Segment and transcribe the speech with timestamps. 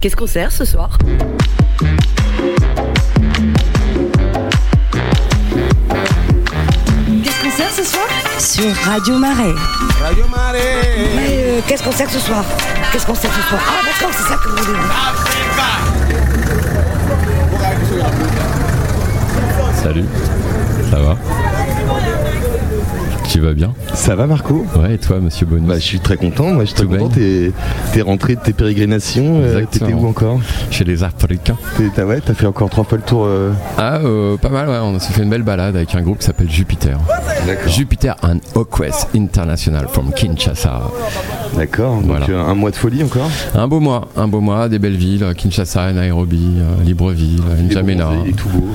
[0.00, 0.96] Qu'est-ce qu'on sert ce soir?
[7.24, 8.06] Qu'est-ce qu'on sert ce soir?
[8.38, 9.54] Sur Radio Marais.
[10.00, 10.84] Radio Marais.
[11.16, 12.44] Mais euh, qu'est-ce qu'on sert ce soir?
[12.92, 13.60] Qu'est-ce qu'on sert ce soir?
[13.66, 14.78] Ah d'accord, c'est ça que vous voulez.
[19.82, 20.04] Salut,
[20.90, 21.16] ça va?
[23.38, 26.16] Tu vas bien Ça va Marco Ouais, et toi, monsieur Bonus bah, Je suis très
[26.16, 27.14] content, moi je suis très Tout content.
[27.92, 30.40] T'es rentré de tes pérégrinations, euh, t'étais où encore
[30.72, 31.56] Chez les Africains.
[31.94, 33.26] T'as ouais, fait encore trois fois le tour.
[33.26, 34.78] euh, Ah, euh, pas mal, ouais.
[34.82, 36.98] On s'est fait une belle balade avec un groupe qui s'appelle Jupiter.
[37.68, 40.82] Jupiter and Oquest International from Kinshasa.
[41.56, 42.26] D'accord, donc Voilà.
[42.30, 45.24] euh, un mois de folie encore Un beau mois, un beau mois, des belles villes,
[45.36, 48.08] Kinshasa, Nairobi, euh, Libreville, N'Djamena.
[48.26, 48.66] Et tout beau.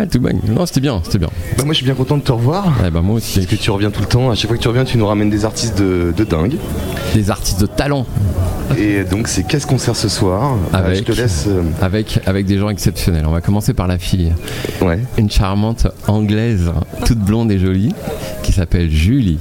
[0.00, 0.52] Ouais, tout.
[0.52, 1.28] Non, c'était bien, c'était bien.
[1.56, 2.66] Bah, moi je suis bien content de te revoir.
[2.82, 3.38] Ouais, bah moi aussi.
[3.40, 5.06] Parce que tu reviens tout le temps, à chaque fois que tu reviens tu nous
[5.06, 6.56] ramènes des artistes de, de dingue.
[7.14, 8.06] Des artistes de talent.
[8.78, 11.44] Et donc c'est qu'est-ce qu'on sert ce soir Bah, Avec- Je te laisse.
[11.48, 13.24] euh, Avec, avec des gens exceptionnels.
[13.26, 14.32] On va commencer par la fille.
[14.80, 15.00] ouais.
[15.18, 16.70] Une charmante anglaise,
[17.04, 17.92] toute blonde et jolie,
[18.42, 19.38] qui s'appelle Julie.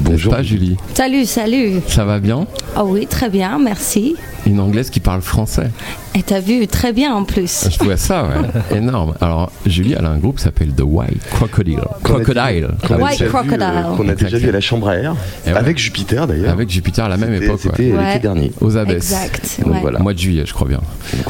[0.00, 0.32] Bonjour.
[0.34, 0.76] Pas Julie?
[0.94, 1.74] Salut, salut.
[1.86, 2.46] Ça va bien?
[2.74, 4.16] Ah oui, très bien, merci.
[4.46, 5.70] Une anglaise qui parle français.
[6.14, 7.68] Et t'as vu, très bien en plus.
[7.70, 8.76] Je vois ça, ouais.
[8.78, 9.12] Énorme.
[9.20, 11.80] Alors, Julie, elle a un groupe qui s'appelle The White Crocodile.
[12.02, 12.68] Crocodile.
[12.90, 13.62] White Crocodile.
[13.62, 15.14] euh, Qu'on a déjà vu à la chambre à air.
[15.46, 15.56] Et ouais.
[15.58, 16.50] Avec Jupiter d'ailleurs.
[16.50, 17.60] Avec Jupiter à la même époque.
[17.62, 18.06] C'était Ouais.
[18.08, 18.52] l'été dernier.
[18.62, 19.12] Aux abesses.
[19.12, 19.60] Exact.
[19.64, 19.80] Donc ouais.
[19.82, 19.98] voilà.
[20.00, 20.80] Mois de juillet, je crois bien.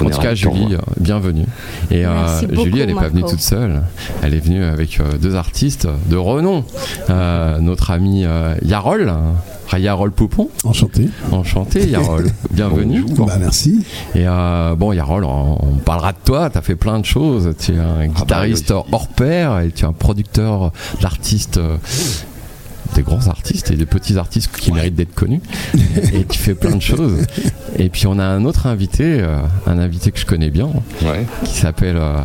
[0.01, 1.47] En tout cas, Julie, euh, bienvenue.
[1.91, 3.83] Et euh, Merci beaucoup, Julie, elle n'est pas venue toute seule.
[4.23, 6.65] Elle est venue avec euh, deux artistes de renom.
[7.11, 9.13] Euh, notre ami euh, Yarol,
[9.79, 10.49] Yarol Poupon.
[10.65, 11.09] Enchanté.
[11.31, 12.27] Enchanté, Yarol.
[12.51, 13.05] Bienvenue.
[13.17, 13.85] Bah, merci.
[14.15, 16.51] Et euh, bon, Yarol, on, on parlera de toi.
[16.51, 17.55] Tu as fait plein de choses.
[17.59, 18.91] Tu es un guitariste bah, oui.
[18.93, 21.59] hors pair et tu es un producteur d'artistes.
[21.59, 21.77] euh,
[22.95, 25.41] des grands artistes et des petits artistes qui méritent d'être connus
[26.13, 27.23] et tu fais plein de choses
[27.79, 30.69] et puis on a un autre invité euh, un invité que je connais bien
[31.03, 31.25] Ouais.
[31.43, 32.19] qui s'appelle euh,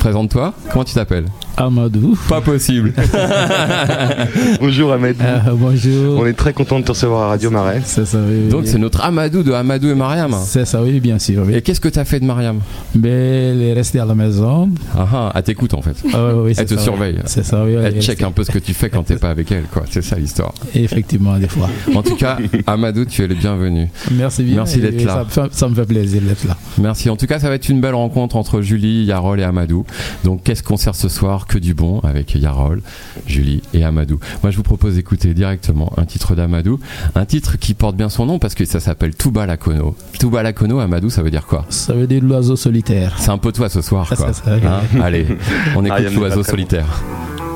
[0.00, 1.26] présente-toi comment tu t'appelles?
[1.56, 2.16] Amadou.
[2.28, 2.92] pas possible
[4.60, 5.16] Bonjour Ahmed.
[5.20, 6.20] Euh, bonjour.
[6.20, 7.82] On est très content de te recevoir à Radio Marais.
[7.84, 8.68] C'est ça, oui, oui, donc oui.
[8.68, 11.42] c'est notre Amadou de Amadou et Mariam C'est ça, oui, bien sûr.
[11.46, 11.54] Oui.
[11.54, 12.60] et qu'est-ce que tu as fait de Mariam?
[12.94, 14.68] Mais elle est restée à la maison.
[14.96, 17.18] ah, ah, elle t'écoute en fait Ah, Elle te ça, surveille.
[17.26, 17.72] C'est ça, oui.
[17.72, 18.24] elle elle check restée.
[18.24, 20.52] un peu ce que tu fais quand t'es pas avec elle quoi c'est ça l'histoire
[20.74, 21.68] Effectivement, des fois.
[21.94, 24.56] en tout cas Amadou tu es le bienvenu Merci bien.
[24.56, 25.24] Merci d'être là.
[25.30, 26.56] Ça, ça- ça me fait plaisir d'être là.
[26.78, 27.10] Merci.
[27.10, 29.84] En tout cas, ça va être une belle rencontre entre Julie, Yarol et Amadou.
[30.24, 31.46] Donc, qu'est-ce qu'on sert ce soir?
[31.48, 32.82] Que du bon avec Yarol,
[33.26, 34.20] Julie et Amadou.
[34.42, 36.78] Moi, je vous propose d'écouter directement un titre d'Amadou.
[37.14, 39.96] Un titre qui porte bien son nom parce que ça s'appelle Touba Lakono.
[40.20, 41.64] Touba Lakono, Amadou, ça veut dire quoi?
[41.70, 43.14] Ça veut dire l'oiseau solitaire.
[43.18, 44.32] C'est un peu toi ce soir, Ah, quoi.
[44.34, 44.60] c'est ça, oui.
[44.66, 45.00] Hein?
[45.02, 45.26] Allez,
[45.74, 47.02] on écoute n'est pas l'oiseau solitaire.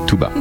[0.07, 0.31] Tout bas.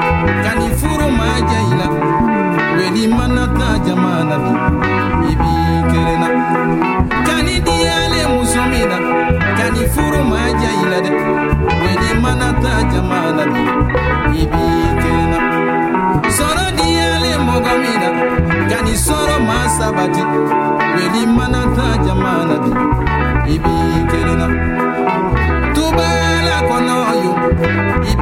[0.00, 1.86] Muso min na ka nin furu ma jɛ i la
[2.76, 4.52] bɛdi mana ta jamana bi.
[5.30, 5.54] I b'i
[5.90, 6.28] kelen na.
[7.26, 8.98] Ka nin diyale muso min na
[9.58, 11.12] ka nin furu ma jɛ i la dɛ
[11.82, 13.62] bɛdi mana ta jamana bi.
[14.40, 14.68] I b'i
[15.02, 15.38] kelen na.
[16.36, 18.08] Sɔrɔ diyale mɔgɔ min na
[18.70, 20.22] ka nin sɔrɔ ma sabati
[20.94, 22.70] bɛdi mana ta jamana bi.
[23.52, 24.46] I b'i kelen na
[25.74, 27.32] tubala kɔnɔ yo
[28.10, 28.12] i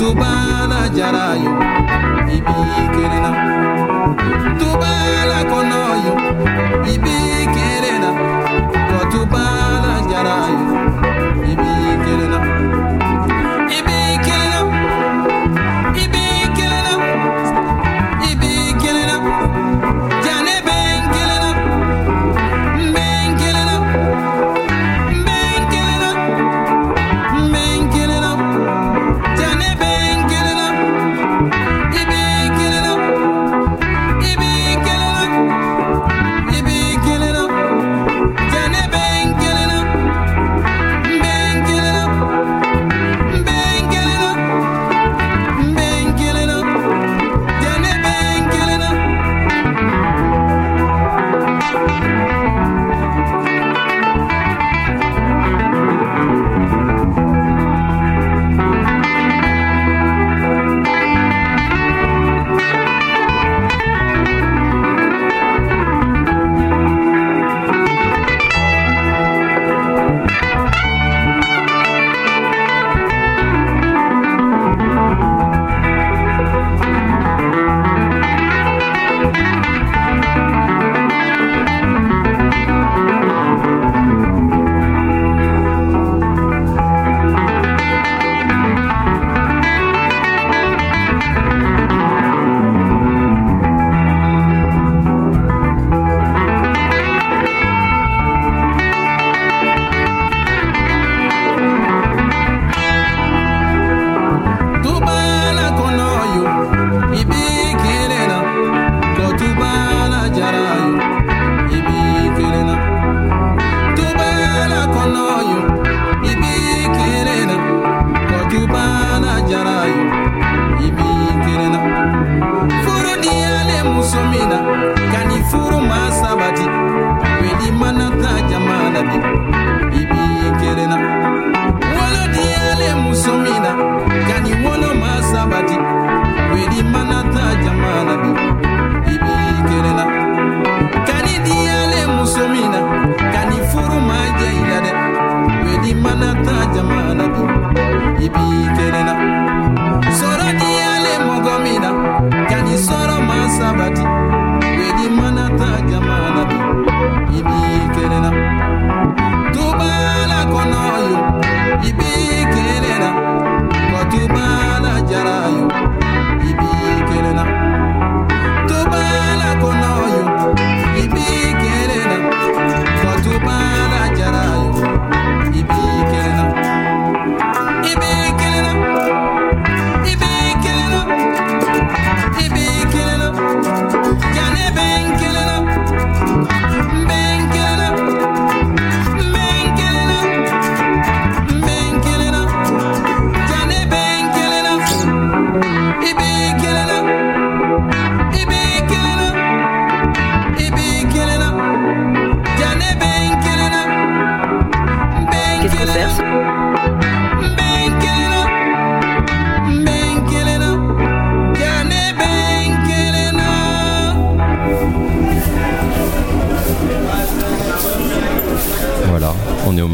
[0.00, 1.52] tubala jara yo
[2.36, 3.30] i b'i kelen na
[4.60, 6.14] tubala kɔnɔ yo
[6.92, 7.16] i b'i
[7.54, 8.10] kelen na
[8.88, 9.59] kɔ tubala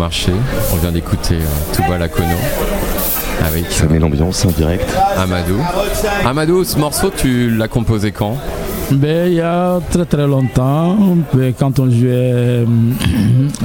[0.07, 0.31] marché.
[0.73, 2.39] On vient d'écouter euh, Touba Lacono
[3.45, 4.89] avec Ça met l'ambiance en direct.
[5.17, 5.57] Amadou.
[6.25, 8.37] Amadou, ce morceau, tu l'as composé quand?
[8.93, 10.97] Ben, il y a très très longtemps,
[11.35, 12.65] ben, quand on jouait euh,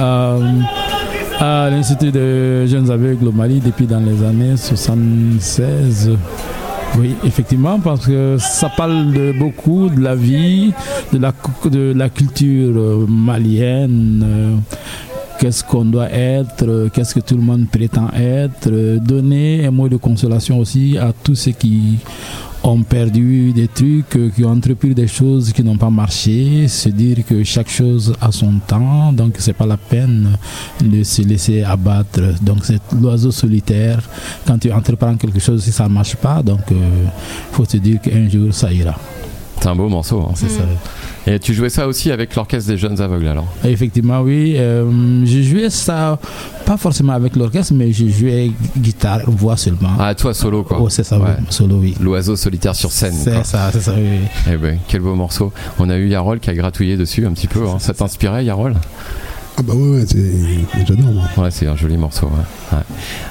[0.00, 0.34] à,
[1.38, 6.10] à l'Institut de jeunes aveugles au Mali depuis dans les années 76.
[6.98, 10.72] Oui, effectivement, parce que ça parle de beaucoup de la vie,
[11.12, 14.60] de la, cu- de la culture euh, malienne.
[15.42, 19.66] Euh, Qu'est-ce qu'on doit être, euh, qu'est-ce que tout le monde prétend être, euh, donner
[19.66, 21.98] un mot de consolation aussi à tous ceux qui
[22.62, 26.88] ont perdu des trucs, euh, qui ont entrepris des choses qui n'ont pas marché, se
[26.90, 30.38] dire que chaque chose a son temps, donc c'est pas la peine
[30.80, 32.20] de se laisser abattre.
[32.40, 34.00] Donc c'est l'oiseau solitaire.
[34.46, 36.76] Quand tu entreprends quelque chose, si ça ne marche pas, donc il
[37.50, 38.94] faut se dire qu'un jour ça ira.
[39.62, 40.20] C'est un beau morceau.
[40.28, 40.32] hein.
[40.34, 40.62] C'est ça.
[41.24, 44.56] Et tu jouais ça aussi avec l'orchestre des jeunes aveugles alors Effectivement, oui.
[44.58, 46.18] Euh, j'ai joué ça,
[46.66, 49.90] pas forcément avec l'orchestre, mais j'ai joué guitare, voix seulement.
[50.00, 50.78] Ah, toi solo quoi.
[50.80, 51.94] Oh, c'est ça, oui, solo, oui.
[52.00, 53.12] L'oiseau solitaire sur scène.
[53.14, 54.02] C'est ça, c'est ça, oui.
[54.20, 54.28] oui.
[54.52, 55.52] Eh ben, quel beau morceau.
[55.78, 57.60] On a eu Yarol qui a gratouillé dessus un petit peu.
[57.68, 57.78] hein.
[57.78, 58.74] Ça t'inspirait, Yarol?
[59.58, 61.04] Ah bah ouais, ouais, c'est- j'adore.
[61.36, 62.26] Ouais, c'est un joli morceau.
[62.26, 62.76] ouais.
[62.78, 62.82] Ouais.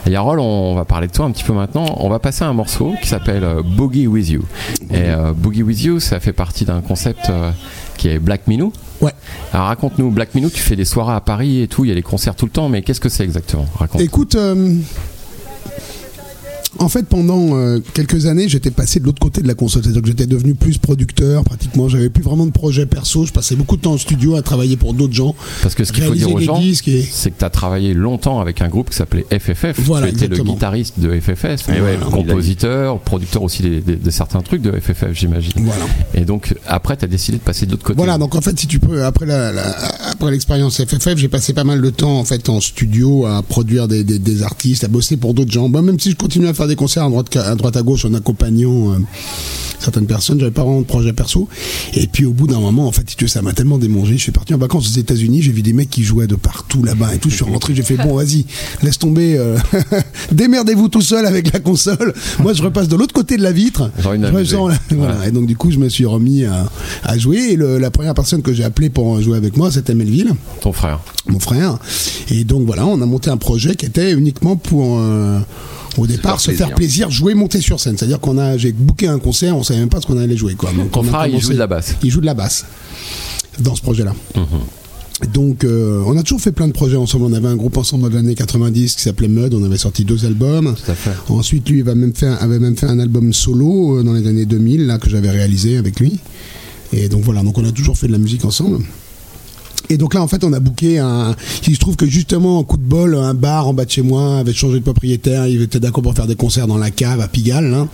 [0.06, 1.86] Et Yarol, on va parler de toi un petit peu maintenant.
[1.98, 4.44] On va passer à un morceau qui s'appelle euh, Boogie With You.
[4.92, 7.52] Et euh, Boogie With You, ça fait partie d'un concept euh,
[7.98, 8.72] qui est Black Minou.
[9.02, 9.14] Ouais.
[9.52, 11.96] Alors raconte-nous, Black Minou, tu fais des soirées à Paris et tout, il y a
[11.96, 13.66] des concerts tout le temps, mais qu'est-ce que c'est exactement?
[13.80, 14.02] Raconte.
[14.02, 14.76] Écoute, euh,
[16.80, 19.84] en fait, pendant euh, quelques années, j'étais passé de l'autre côté de la console.
[19.84, 21.90] C'est-à-dire que j'étais devenu plus producteur, pratiquement.
[21.90, 23.26] J'avais plus vraiment de projet perso.
[23.26, 25.36] Je passais beaucoup de temps en studio à travailler pour d'autres gens.
[25.62, 28.40] Parce que ce qu'il faut dire aux gens, et- c'est que tu as travaillé longtemps
[28.40, 29.80] avec un groupe qui s'appelait FFF.
[29.82, 32.06] Voilà, tu étais le guitariste de FFF, mais ouais, Voilà.
[32.06, 35.52] compositeur, producteur aussi de certains trucs de FFF, j'imagine.
[35.58, 35.86] Voilà.
[36.14, 37.98] Et donc, après, tu as décidé de passer de l'autre côté.
[37.98, 39.76] Voilà, donc en fait, si tu peux, après la, la-
[40.12, 43.88] après l'expérience FFF, j'ai passé pas mal de temps en fait en studio à produire
[43.88, 45.68] des, des, des artistes, à bosser pour d'autres gens.
[45.68, 48.06] Moi, même si je continue à faire des concerts à droite, à droite à gauche
[48.06, 48.98] en accompagnant euh,
[49.80, 51.48] certaines personnes, j'avais pas vraiment de projet perso.
[51.96, 54.18] Et puis au bout d'un moment, en fait, si tu veux, ça m'a tellement démangé.
[54.18, 56.84] Je suis parti en vacances aux États-Unis, j'ai vu des mecs qui jouaient de partout
[56.84, 57.30] là-bas et tout.
[57.30, 58.46] Je suis rentré, j'ai fait bon, vas-y,
[58.84, 59.58] laisse tomber, euh,
[60.32, 62.14] démerdez-vous tout seul avec la console.
[62.40, 63.90] Moi, je repasse de l'autre côté de la vitre.
[64.44, 65.16] Je sens- voilà.
[65.22, 65.28] Ouais.
[65.30, 66.70] Et donc du coup, je me suis remis à,
[67.04, 67.38] à jouer.
[67.52, 70.74] Et le- la première personne que j'ai appelée pour jouer avec moi, c'était Melville, Ton
[70.74, 71.00] frère.
[71.28, 71.78] mon frère.
[72.30, 75.40] Et donc voilà, on a monté un projet qui était uniquement pour euh,
[75.98, 77.98] au départ se faire faire plaisir, jouer, monter sur scène.
[77.98, 80.56] C'est-à-dire qu'on a, j'ai booké un concert, on savait même pas ce qu'on allait jouer.
[80.56, 80.72] Quoi.
[80.72, 81.96] Donc, on a il joue de la basse.
[82.04, 82.66] Il joue de la basse
[83.60, 84.14] dans ce projet-là.
[84.36, 84.44] Mhm.
[85.34, 87.26] Donc, euh, on a toujours fait plein de projets ensemble.
[87.26, 89.54] On avait un groupe ensemble dans les années 90 qui s'appelait Mud.
[89.54, 90.74] On avait sorti deux albums.
[90.84, 91.12] Tout à fait.
[91.30, 94.28] Ensuite, lui, il va même faire, avait même fait un album solo euh, dans les
[94.28, 96.20] années 2000, là, que j'avais réalisé avec lui.
[96.94, 98.84] Et donc voilà, donc on a toujours fait de la musique ensemble.
[99.90, 101.36] Et donc là, en fait, on a booké un.
[101.68, 104.02] Il se trouve que justement, en coup de bol, un bar en bas de chez
[104.02, 105.48] moi avait changé de propriétaire.
[105.48, 107.74] Il était d'accord pour faire des concerts dans la cave à Pigalle.
[107.74, 107.88] hein.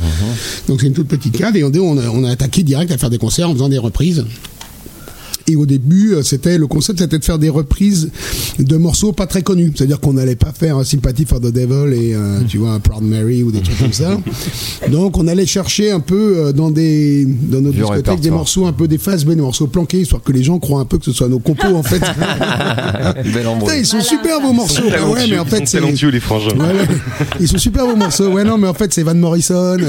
[0.68, 1.56] Donc c'est une toute petite cave.
[1.58, 3.78] Et on, on, a, on a attaqué direct à faire des concerts en faisant des
[3.78, 4.26] reprises.
[5.48, 8.10] Et au début, euh, c'était le concept, c'était de faire des reprises
[8.60, 9.72] de morceaux pas très connus.
[9.76, 13.44] C'est-à-dire qu'on n'allait pas faire Sympathy for the Devil et euh, tu vois Proud Mary
[13.44, 14.20] ou des trucs comme ça.
[14.92, 18.68] Donc on allait chercher un peu euh, dans des dans nos Du discothèques des morceaux
[18.68, 20.98] un peu des phases B, des morceaux planqués, histoire que les gens croient un peu
[20.98, 22.00] que ce soit nos compos en fait.
[23.24, 24.84] Putain, ils sont super vos morceaux.
[24.94, 26.56] Ah ouais, mais en fait c'est les frangins.
[26.58, 27.28] Ouais, ouais.
[27.40, 28.30] Ils sont super vos morceaux.
[28.30, 29.78] Ouais, non, mais en fait, c'est Van Morrison.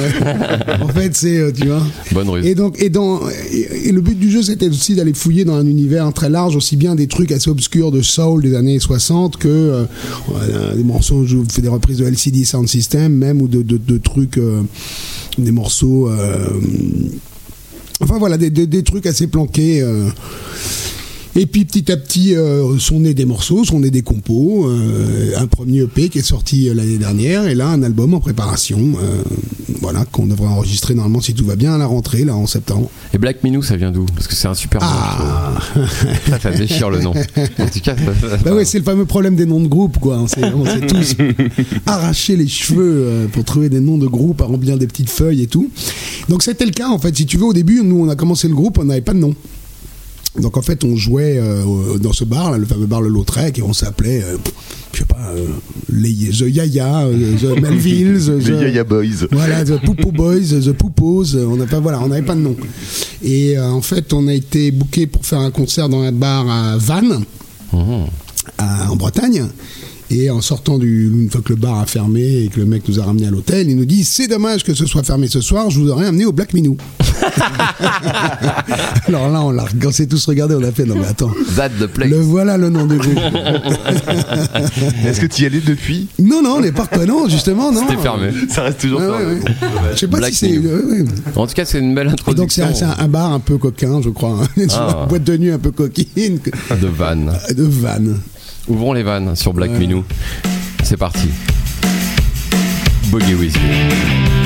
[0.80, 1.82] En fait, c'est, euh, tu vois.
[2.12, 2.46] Bonne ruse.
[2.46, 3.20] Et donc, et dans,
[3.52, 6.54] et, et le but du jeu, c'était aussi d'aller fouiller dans un univers très large,
[6.56, 9.84] aussi bien des trucs assez obscurs de soul des années 60 que euh,
[10.28, 13.98] voilà, des morceaux, je fais des reprises de LCD Sound System, même, ou de, de-
[13.98, 14.62] trucs, euh,
[15.38, 16.08] des morceaux.
[16.08, 16.46] euh,
[18.00, 19.82] enfin voilà, des- des trucs assez planqués.
[21.40, 25.36] Et puis petit à petit euh, sont nés des morceaux, sont nés des compos, euh,
[25.38, 28.94] un premier EP qui est sorti euh, l'année dernière et là un album en préparation,
[29.00, 29.22] euh,
[29.80, 32.90] voilà qu'on devrait enregistrer normalement si tout va bien à la rentrée là en septembre.
[33.14, 34.04] Et Black Minou, ça vient d'où?
[34.16, 34.80] Parce que c'est un super.
[34.82, 35.58] Ah.
[36.28, 37.12] Ça, ça déchire le nom.
[37.58, 39.98] En tout cas, ça- ça- Bah ouais, c'est le fameux problème des noms de groupe,
[39.98, 40.18] quoi.
[40.18, 40.40] On s'est,
[40.88, 41.14] tous
[41.86, 45.46] arraché les cheveux pour trouver des noms de groupe, à remplir des petites feuilles et
[45.46, 45.70] tout.
[46.28, 47.16] Donc c'était le cas, en fait.
[47.16, 49.18] Si tu veux, au début, nous, on a commencé le groupe, on n'avait pas de
[49.20, 49.34] nom.
[50.40, 53.58] Donc en fait, on jouait euh, dans ce bar, là, le fameux bar Le Lautrec,
[53.58, 54.36] et on s'appelait, euh,
[54.92, 55.46] je sais pas, euh,
[55.92, 59.26] les The Yaya, euh, The Melvilles, The, Yaya Boys.
[59.32, 62.56] voilà, The Poupou Boys, The Poupos, on pas, voilà, on n'avait pas de nom.
[63.22, 66.76] Et en fait, on a été booké pour faire un concert dans un bar à
[66.76, 67.24] Vannes,
[67.72, 68.06] Mhm.
[68.58, 69.46] à- en Bretagne.
[70.10, 72.82] Et en sortant du, une fois que le bar a fermé et que le mec
[72.88, 75.42] nous a ramené à l'hôtel, il nous dit c'est dommage que ce soit fermé ce
[75.42, 76.78] soir, je vous aurais amené au Black Minou.
[79.06, 81.70] Alors là, on l'a, on s'est tous regardé, on a fait non mais attends, That
[81.80, 82.08] the place.
[82.10, 83.16] le voilà le nom du groupe.
[85.06, 86.08] Est-ce que tu y allais depuis?
[86.18, 87.82] Non non, on n'est pas non justement non.
[87.88, 88.30] C'était fermé.
[88.48, 89.16] Ça reste toujours Ouais, ça.
[89.18, 89.40] ouais, ouais.
[89.94, 90.58] Je sais pas Black si c'est.
[90.58, 91.04] Ouais.
[91.36, 93.32] En tout cas, c'est une belle Et donc c'est introduction un, c'est un- un bar
[93.32, 94.46] un peu coquin, je crois, hein.
[94.56, 95.06] Une Ah.
[95.08, 96.38] boîte de nuit un peu coquine
[96.80, 97.32] de vannes.
[97.54, 98.18] de vannes.
[98.68, 99.78] Ouvrons les vannes sur Black Ouais.
[99.78, 100.04] Minou.
[100.82, 101.28] C'est parti.
[103.10, 104.37] Boogie with you.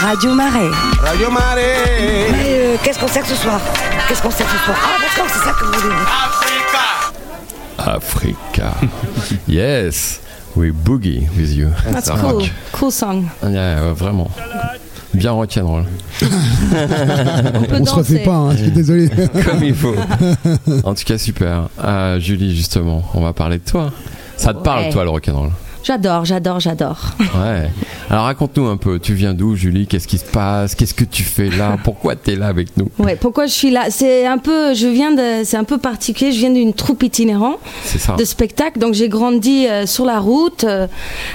[0.00, 0.70] Radio Marais.
[1.02, 2.28] Radio Marais.
[2.32, 3.60] Mais euh, qu'est-ce qu'on sert ce soir?
[4.08, 4.76] Qu'est-ce qu'on sert ce soir?
[4.82, 7.12] Ah d'accord, c'est ça que vous voulez dire.
[7.78, 8.74] Africa.
[9.48, 10.20] yes.
[10.56, 11.68] We boogie with you.
[11.92, 12.20] That's cool.
[12.20, 12.50] rock.
[12.72, 13.24] Cool song.
[13.42, 14.30] Yeah, vraiment.
[15.14, 15.84] Bien rock'n'roll.
[16.22, 18.24] On peut On se refait danser.
[18.24, 19.08] pas, hein, je suis désolé.
[19.46, 19.94] Comme il faut.
[20.84, 21.68] En tout cas, super.
[21.82, 23.90] Ah, Julie, justement, on va parler de toi.
[24.36, 25.50] Ça te parle, toi, le rock'n'roll
[25.84, 26.98] J'adore, j'adore, j'adore.
[27.18, 27.70] Ouais.
[28.10, 29.86] Alors raconte-nous un peu, tu viens d'où Julie?
[29.86, 30.74] Qu'est-ce qui se passe?
[30.74, 31.76] Qu'est-ce que tu fais là?
[31.84, 32.90] Pourquoi tu es là avec nous?
[32.98, 33.90] Ouais, pourquoi je suis là?
[33.90, 36.32] C'est un peu, je viens de, c'est un peu particulier.
[36.32, 37.58] Je viens d'une troupe itinérante
[38.16, 38.78] de spectacles.
[38.78, 40.86] Donc j'ai grandi euh, sur la route euh,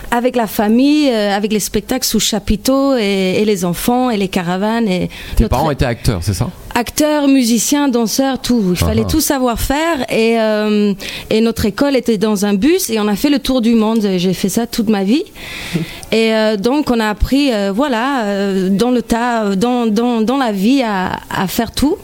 [0.10, 4.27] avec la famille, euh, avec les spectacles sous chapiteau et, et les enfants et les
[4.27, 6.50] caravanes et Tes notre- parents étaient acteurs, c'est ça?
[6.75, 8.63] Acteurs, musiciens, danseurs, tout.
[8.72, 9.10] Il fallait Ah.
[9.10, 10.94] tout savoir faire et, euh,
[11.30, 14.01] et notre école était dans un bus et on a fait le tour du monde.
[14.18, 15.24] J'ai fait ça toute ma vie
[16.12, 20.38] et euh, donc on a appris, euh, voilà, euh, dans le tas, dans, dans, dans
[20.38, 21.98] la vie à, à faire tout.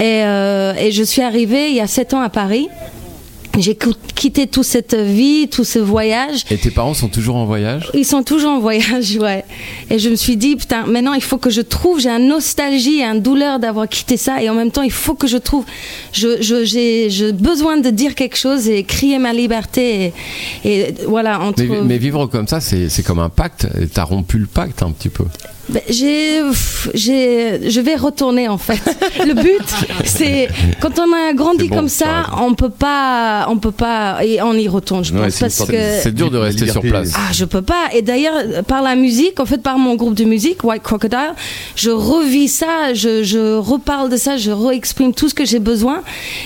[0.00, 2.68] Et, euh, et je suis arrivée il y a sept ans à Paris.
[3.58, 3.76] J'ai
[4.14, 6.44] quitté toute cette vie, tout ce voyage.
[6.50, 7.90] Et tes parents sont toujours en voyage?
[7.92, 9.44] Ils sont toujours en voyage, ouais.
[9.90, 13.02] Et je me suis dit, putain, maintenant il faut que je trouve, j'ai un nostalgie,
[13.02, 15.66] un douleur d'avoir quitté ça, et en même temps il faut que je trouve,
[16.12, 20.14] je, je- j'ai, j'ai besoin de dire quelque chose et crier ma liberté,
[20.64, 21.62] et, et voilà, entre.
[21.62, 23.66] mais, mais vivre comme ça, c'est comme un pacte.
[23.80, 25.24] Et T'as rompu le pacte un petit peu.
[25.68, 26.40] Ben, j'ai,
[26.94, 28.80] je vais retourner en fait.
[29.26, 29.62] Le but,
[30.04, 30.48] c'est
[30.80, 34.54] quand on a grandi bon, comme ça, on peut pas, on peut pas, et on
[34.54, 36.00] y retourne, je Ouais, pense, parce que.
[36.02, 37.12] C'est dur de rester sur place.
[37.14, 37.88] Ah, je peux pas.
[37.94, 38.34] Et d'ailleurs,
[38.66, 41.34] par la musique, en fait, par mon groupe de musique, White Crocodile,
[41.76, 46.02] je revis ça, je, je reparle de ça, je réexprime tout ce que j'ai besoin.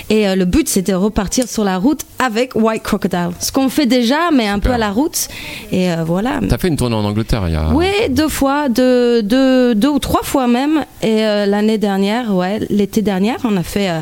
[0.09, 3.29] Et euh, le but, c'est de repartir sur la route avec White Crocodile.
[3.39, 5.27] Ce qu'on fait déjà, mais un peu à la route.
[5.71, 6.39] Et euh, voilà.
[6.47, 7.69] T'as fait une tournée en Angleterre il y a.
[7.73, 10.83] Oui, deux fois, deux, deux, deux ou trois fois même.
[11.01, 13.99] Et euh, l'année dernière, ouais, l'été dernier, on a fait euh,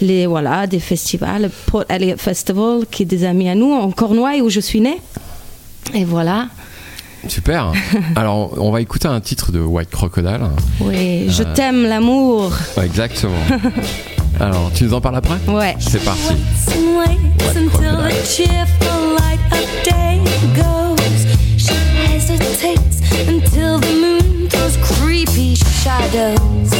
[0.00, 4.40] les, voilà, des festivals, Port Elliot Festival, qui est des amis à nous, en Cornouailles,
[4.42, 5.00] où je suis née.
[5.94, 6.48] Et voilà.
[7.28, 7.72] Super.
[8.16, 10.40] Alors, on va écouter un titre de White Crocodile.
[10.80, 11.54] Oui, je Euh.
[11.54, 12.52] t'aime, l'amour.
[12.76, 13.32] Ouais, exactement.
[14.40, 15.38] Alors, tu nous en parles après?
[15.48, 15.76] Ouais.
[15.78, 16.34] C'est parti.
[25.84, 26.70] Shadows.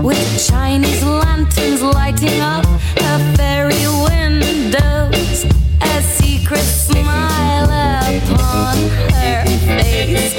[0.00, 2.64] With Chinese lanterns lighting up
[3.02, 5.44] her fairy windows.
[5.82, 7.70] A secret smile
[8.14, 8.76] upon
[9.10, 10.34] her face.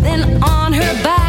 [0.00, 1.21] Then on her back,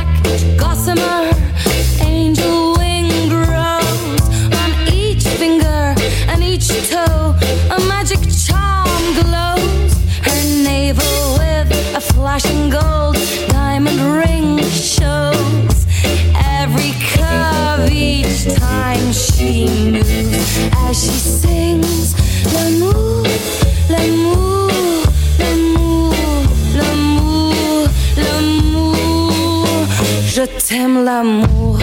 [30.36, 31.78] Je t'aime l'amour,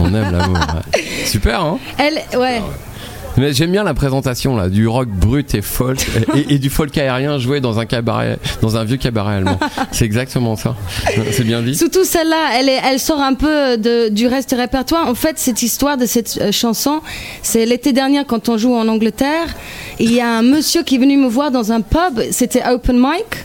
[0.00, 0.32] on aime.
[0.36, 0.56] L'amour,
[0.94, 1.02] ouais.
[1.24, 2.60] Super, hein Elle, ouais.
[3.36, 6.96] Mais j'aime bien la présentation là, du rock brut et folk et, et du folk
[6.98, 9.60] aérien joué dans un cabaret, dans un vieux cabaret allemand.
[9.92, 10.74] C'est exactement ça.
[11.30, 11.76] C'est bien dit.
[11.76, 15.06] Surtout celle-là, elle, est- elle sort un peu de- du reste du répertoire.
[15.06, 17.00] En fait, cette histoire de cette euh, chanson,
[17.42, 19.46] c'est l'été dernier quand on joue en Angleterre.
[20.00, 22.96] Il y a un monsieur qui est venu me voir dans un pub, c'était open
[22.98, 23.37] mic,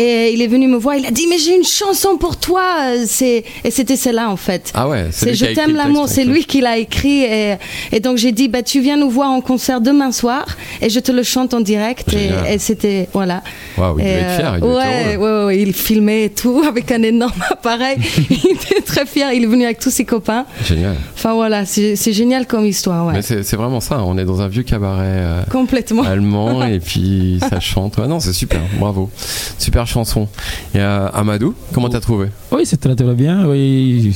[0.00, 0.96] et il est venu me voir.
[0.96, 2.62] Il a dit mais j'ai une chanson pour toi.
[3.06, 4.70] C'est et c'était celle-là en fait.
[4.74, 7.56] Ah ouais, C'est Je t'aime l'amour, c'est lui qui l'a écrit et,
[7.92, 10.44] et donc j'ai dit bah tu viens nous voir en concert demain soir
[10.80, 13.42] et je te le chante en direct et c'était voilà.
[13.80, 16.90] Waouh, il devait être fier, il devait ouais, ouais, ouais, il filmait et tout avec
[16.92, 17.96] un énorme appareil.
[18.30, 20.44] il était très fier, il est venu avec tous ses copains.
[20.64, 20.96] Génial.
[21.14, 23.14] Enfin voilà, c'est génial comme histoire, ouais.
[23.14, 24.02] Mais c'est vraiment ça.
[24.04, 25.04] On est dans un vieux cabaret.
[25.06, 26.02] euh, Complètement.
[26.10, 27.96] allemand et puis ça chante.
[27.98, 29.10] Ouais, non, c'est super, bravo.
[29.58, 30.28] Super chanson.
[30.74, 32.28] Et euh, Amadou, comment t'as trouvé?
[32.52, 33.46] Oui, c'est très très bien.
[33.46, 34.14] Oui,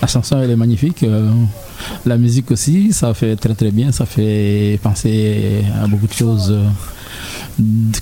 [0.00, 1.02] la chanson elle est magnifique.
[1.02, 1.28] Euh,
[2.06, 3.90] La musique aussi, ça fait très très bien.
[3.92, 6.54] Ça fait penser à beaucoup de choses.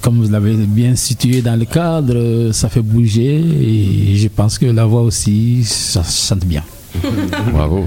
[0.00, 4.66] Comme vous l'avez bien situé dans le cadre, ça fait bouger et je pense que
[4.66, 6.62] la voix aussi, ça chante bien.
[7.52, 7.86] Bravo,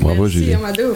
[0.00, 0.54] bravo Merci, Julie.
[0.54, 0.94] Amadou.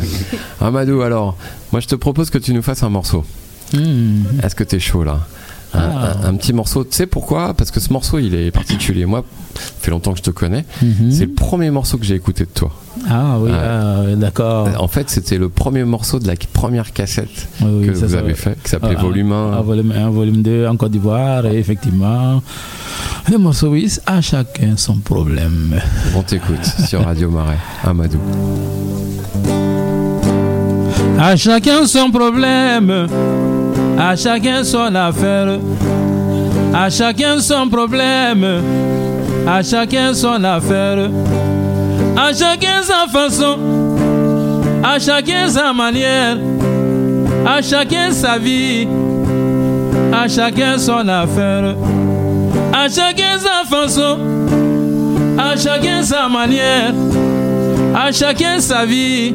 [0.60, 1.36] Amadou, alors,
[1.70, 3.24] moi je te propose que tu nous fasses un morceau.
[3.72, 4.22] Hmm.
[4.42, 5.26] Est-ce que t'es chaud là?
[5.74, 6.16] Un, Ah.
[6.24, 7.54] un- un petit morceau, tu sais pourquoi?
[7.54, 9.04] Parce que ce morceau il est particulier.
[9.06, 10.64] Moi, ça fait longtemps que je te connais.
[10.82, 11.10] Mhm.
[11.10, 12.70] C'est le premier morceau que j'ai écouté de toi.
[13.08, 13.56] Ah oui, Ouais.
[13.58, 14.68] ah, d'accord.
[14.78, 18.18] En fait, c'était le premier morceau de la première cassette Oui, oui, que vous ça,
[18.18, 19.60] avez fait, qui s'appelait Ah, Volume un, 1.
[19.62, 22.42] volume 1, volume 2 en Côte d'Ivoire, et effectivement.
[23.30, 25.78] Le morceau, oui, à chacun son problème.
[26.16, 27.58] On t'écoute sur Radio Marais.
[27.84, 28.18] Amadou.
[31.18, 33.06] À chacun son problème,
[33.98, 35.58] à chacun son affaire.
[36.74, 38.46] À chacun son problème,
[39.46, 41.10] à chacun son affaire.
[42.16, 43.58] À chacun sa façon,
[44.84, 46.36] à chacun sa manière.
[47.46, 48.86] À chacun sa vie,
[50.12, 51.74] à chacun son affaire.
[52.72, 54.18] À chacun sa façon,
[55.38, 56.92] à chacun sa manière.
[57.94, 59.34] À chacun sa vie.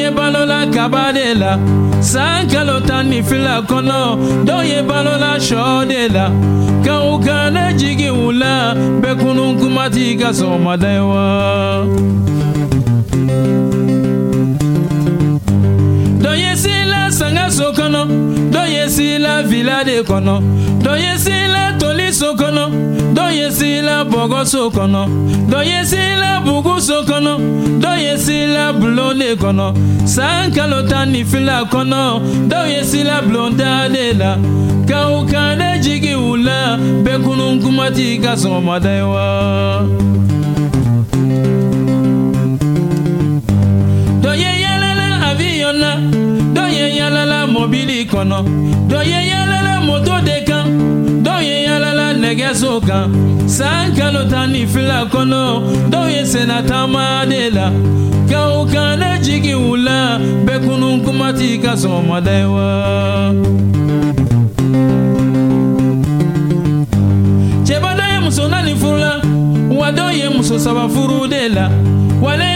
[0.00, 1.52] ye balola kaba de la
[2.00, 4.00] san kalo tan ni fila kɔnɔ
[4.46, 6.26] dɔw ye balola sɔ de la
[6.84, 8.32] ka u kana jigi u
[9.02, 11.24] bɛɛ ka sɔgɔmada ye wa
[17.50, 18.02] sila sangaso kɔnɔ
[18.52, 20.40] dɔ ye sila vila de kɔnɔ
[20.82, 22.70] dɔ ye sila toliso kɔnɔ
[23.14, 25.08] dɔ ye sila bɔgɔso kɔnɔ
[25.50, 27.38] dɔ ye sila buguso kɔnɔ
[27.80, 33.22] dɔ ye sila bulon de kɔnɔ san kalo tan ni fila kɔnɔ dɔw ye sila
[33.22, 34.36] bulonda de la
[34.86, 40.14] ka u kan ne jigi u la bɛɛ kunun kuma t'i ka sɔgɔmada ye wa.
[47.64, 48.38] Mobili kɔnɔ
[48.90, 50.66] dɔ ye yalala moto de kan.
[51.24, 53.08] Dɔw ye yalala nɛgɛso kan.
[53.48, 57.70] San kalo tan ni fila kɔnɔ dɔw ye senna taama de la
[58.58, 62.66] u kan ne jigi u la bɛɛ kunun kuma t'i ka sɔgɔmada ye wa.
[67.66, 69.12] cɛba dɔ ye muso naani furu la
[69.80, 71.68] wa dɔw ye muso saba furu de la
[72.20, 72.53] wale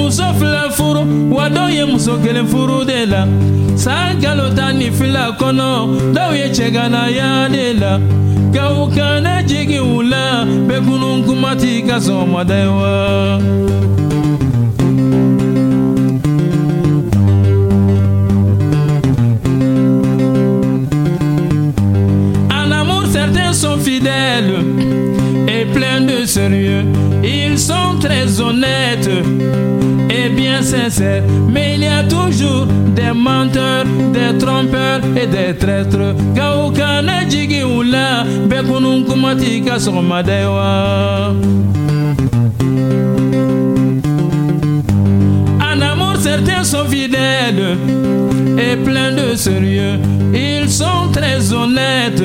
[0.00, 3.26] muso fila furu wa dɔw ye muso kelen furu de la
[3.76, 5.68] san kalo tan ni fila kɔnɔ
[6.14, 7.92] dɔw ye cɛganaya de la
[8.80, 12.90] u kana jigi u la bɛɛ kunun kuma t'i ka sɔgɔmada ye wa.
[23.52, 24.54] Sont fidèles
[25.46, 26.84] et pleins de sérieux.
[27.22, 29.10] Ils sont très honnêtes
[30.10, 31.22] et bien sincères.
[31.48, 36.14] Mais il y a toujours des menteurs, des trompeurs et des traîtres.
[38.48, 41.32] Bekunun kumati kasromadewa.
[45.60, 46.84] En amour, certains sont
[48.58, 49.98] et pleins de sérieux.
[50.34, 52.22] Ils sont très honnêtes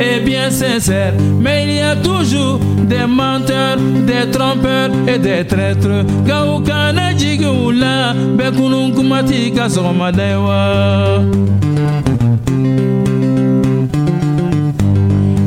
[0.00, 1.14] et bien sincères.
[1.40, 6.04] Mais il y a toujours des menteurs, des trompeurs et des traîtres.
[6.26, 10.60] Gaukana jigula, bekunun kumati kasromadewa.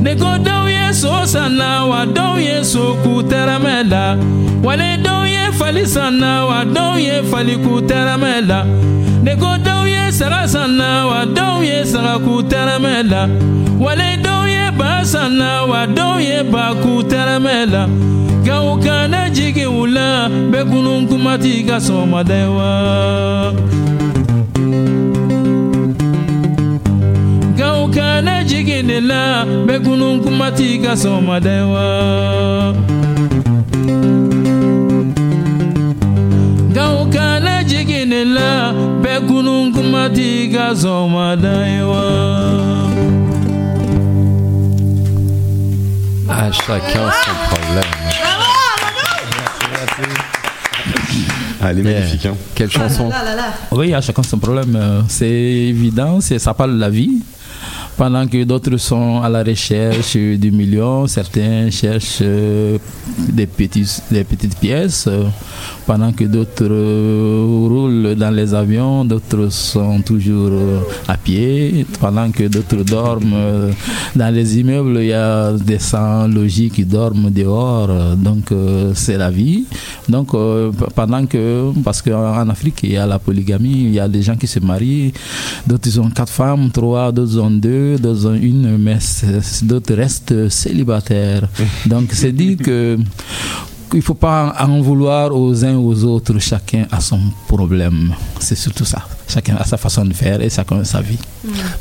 [0.03, 4.17] Ne ko dɔw ye so sanna wa dɔw ye so k'u tɛrɛmɛ la
[4.63, 8.59] wale dɔw ye fali sanna wa dɔw ye fali k'u tɛrɛmɛ la
[9.23, 13.21] ne ko dɔw ye saga sanna wa dɔw ye saga k'u tɛrɛmɛ la
[13.83, 17.83] wale dɔw ye ba sanna wa dɔw ye ba k'u tɛrɛmɛ la
[18.71, 22.69] u kana jigin u la bɛɛ kunun kuma ka sɔgɔmada ye wa
[29.09, 31.85] la bɛɛ kunun kuma ka sɔgɔmada ye wa
[38.35, 42.03] la bɛɛ kunun kuma t'i ka sɔgɔmada ye wa.
[46.29, 47.91] À chacun son problème.
[51.61, 52.25] Ah, elle est magnifique.
[52.25, 52.35] Hein.
[52.55, 53.09] Quelle chanson?
[53.71, 54.75] Oui, à chacun son problème.
[54.75, 57.21] euh, C'est évident, c'est- ça parle de la vie.
[57.95, 62.77] Pendant que d'autres sont à la recherche du million, certains cherchent euh,
[63.17, 65.25] des, petits, des petites pièces, euh,
[65.85, 72.31] pendant que d'autres euh, roulent dans les avions, d'autres sont toujours euh, à pied, pendant
[72.31, 73.71] que d'autres dorment
[74.15, 78.51] dans les immeubles, il y a des sans-logis qui dorment dehors, donc
[78.93, 79.65] c'est la vie.
[80.09, 80.31] Donc
[80.95, 84.35] pendant que, parce qu'en Afrique, il y a la polygamie, il y a des gens
[84.35, 85.13] qui se marient,
[85.65, 88.97] d'autres ils ont quatre femmes, trois, d'autres ont deux, d'autres ont une, mais
[89.63, 91.47] d'autres restent célibataires.
[91.85, 92.97] Donc c'est dit que
[93.93, 98.13] il faut pas en vouloir aux uns aux autres, chacun a son problème.
[98.39, 99.03] C'est surtout ça.
[99.27, 101.17] Chacun a sa façon de faire et chacun a sa vie.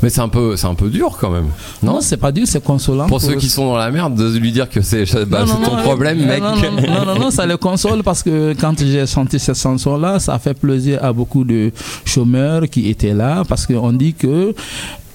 [0.01, 1.47] Mais c'est un peu, c'est un peu dur quand même.
[1.81, 3.07] Non, c'est pas dur, c'est consolant.
[3.07, 5.67] Pour ceux qui sont dans la merde, de lui dire que c'est bah, Non, non,
[5.67, 6.41] ton non, problème, non, mec.
[6.41, 10.19] Non, non, non, non, non, ça le console parce que quand j'ai chanté cette chanson-là,
[10.19, 11.71] ça a fait plaisir à beaucoup de
[12.05, 14.53] chômeurs qui étaient là parce qu'on dit que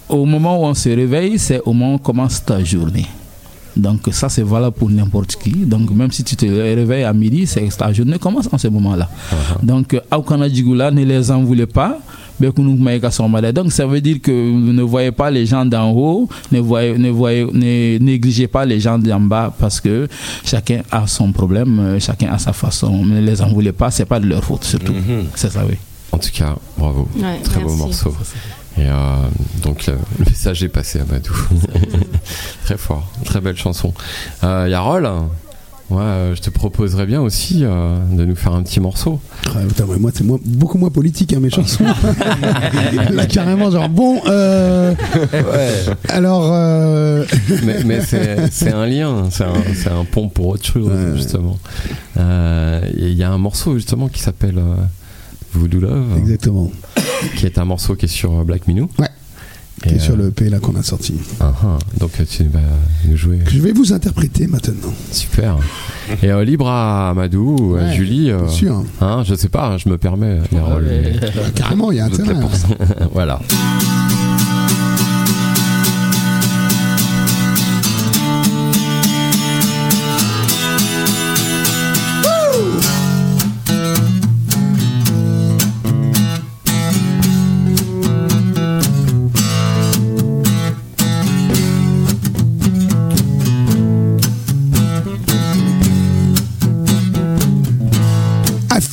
[0.09, 3.07] au moment où on se réveille, c'est au moment où commence ta journée.
[3.78, 5.50] Donc ça c'est valable pour n'importe qui.
[5.50, 9.08] Donc même si tu te réveilles à midi, c'est ta journée commence en ce moment-là.
[9.62, 11.98] Donc euh, Aukana ne les en voulez pas.
[12.40, 16.96] Donc ça veut dire que vous ne voyez pas les gens d'en haut, ne, voyez,
[16.96, 20.06] ne, voyez, ne négligez pas les gens d'en bas parce que
[20.44, 23.04] chacun a son problème, euh, chacun a sa façon.
[23.04, 24.92] Ne les en voulez pas, c'est pas de leur faute surtout.
[24.92, 25.26] Mhm.
[25.34, 25.76] C'est ça, oui.
[26.12, 27.08] En tout cas, bravo.
[27.16, 27.80] Ouais, Très beau merci.
[27.80, 28.14] morceau.
[28.78, 28.92] Et euh,
[29.62, 31.34] donc le, message est passé à Badou.
[32.64, 33.92] très fort, très belle chanson.
[34.44, 35.10] Euh, Yarol,
[35.90, 39.20] moi euh, je te proposerais bien aussi euh, de nous faire un petit morceau.
[39.48, 41.84] Ah, putain, ouais, moi, c'est moins- beaucoup moins politique, hein, mes chansons.
[43.10, 44.94] Là, carrément, genre, bon, euh,
[46.08, 47.24] alors, euh,
[47.64, 51.16] mais mais c'est c'est un lien, c'est un, c'est un pont pour autre chose, Ouais.
[51.16, 51.58] justement.
[52.18, 54.74] Euh, Il y a un morceau justement qui s'appelle euh,
[55.52, 56.70] Voodoo Love, exactement.
[57.37, 58.88] qui est un morceau qui est sur euh, Black Minou.
[58.98, 59.08] Ouais.
[59.82, 61.14] Qui Et, est sur euh, le P là qu'on a sorti.
[61.40, 62.58] ah, ah, donc euh, tu vas
[63.04, 63.38] nous jouer.
[63.44, 64.92] Que je vais vous interpréter maintenant.
[65.12, 65.56] Super.
[66.22, 68.30] Et euh, libre à Amadou ou à Ouais, Julie.
[68.30, 68.84] euh, Bien sûr.
[69.00, 70.40] Hein, je sais pas, je me permets.
[70.50, 71.14] Mais-
[71.54, 72.34] Carrément, il y a intérêt.
[72.40, 72.66] pour ça.
[73.12, 73.40] voilà.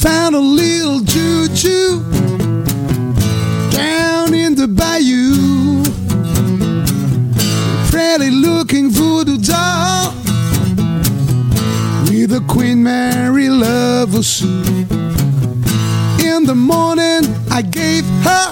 [0.05, 1.99] Found a little juju
[3.71, 5.83] down in the bayou.
[7.89, 10.13] Pretty looking voodoo doll
[12.07, 14.67] with a Queen Mary lover suit.
[16.23, 18.47] In the morning, I gave her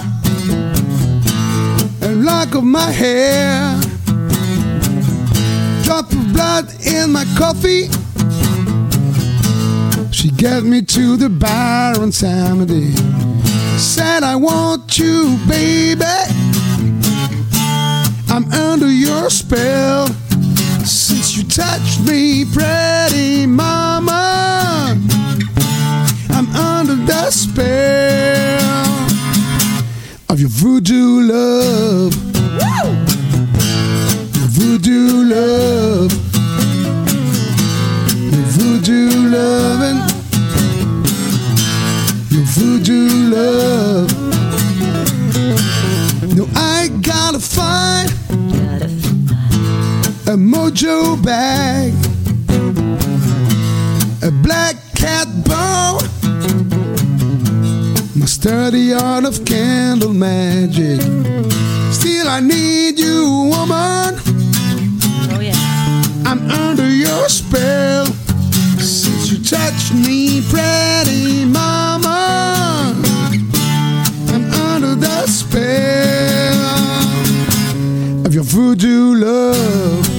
[2.02, 3.78] a lock of my hair,
[5.84, 8.03] drop of blood in my coffee.
[10.14, 12.92] She got me to the bar on Saturday.
[13.76, 16.04] Said, I want you, baby.
[18.30, 20.06] I'm under your spell.
[20.84, 24.96] Since you touched me, pretty mama,
[26.30, 28.84] I'm under the spell
[30.28, 31.63] of your voodoo love.
[50.74, 51.92] Mojo bag,
[54.22, 56.02] a black cat bone,
[58.16, 61.00] my sturdy art of candle magic.
[61.92, 64.18] Still, I need you, woman.
[65.30, 65.54] Oh yeah.
[66.26, 68.06] I'm under your spell
[68.78, 72.94] since you touched me, pretty mama.
[74.28, 76.66] I'm under the spell
[78.26, 80.13] of your voodoo love.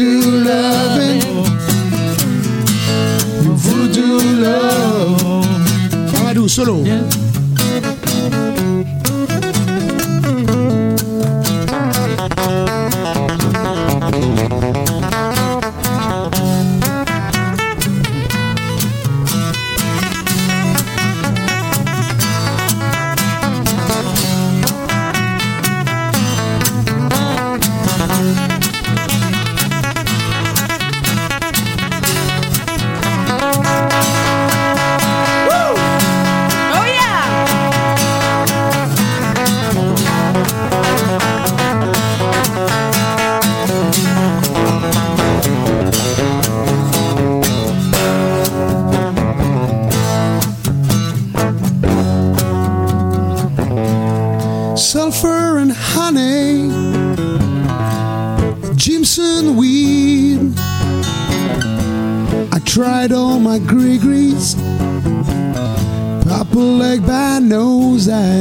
[0.00, 1.22] Voodoo loving.
[3.42, 5.46] Your voodoo love.
[6.16, 7.19] Amadou, solo.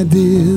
[0.02, 0.49] idea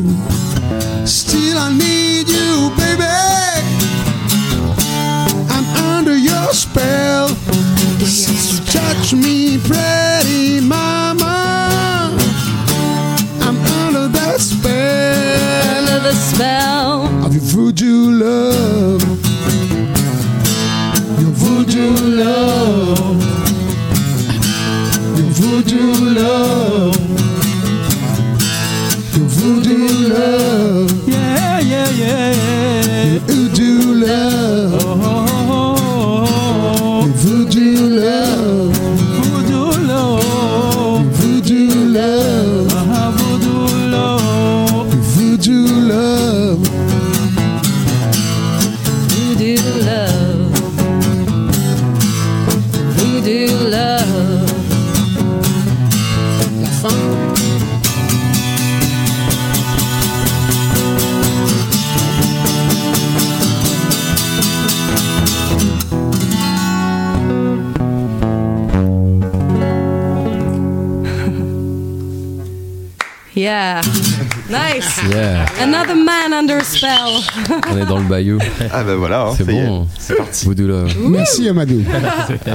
[77.72, 78.39] on est dans le bayou.
[78.72, 79.87] Ah bah voilà, hein, C'est bon.
[79.99, 80.45] C'est parti.
[80.47, 80.95] Voodoo Love.
[81.09, 81.83] Merci Amadou.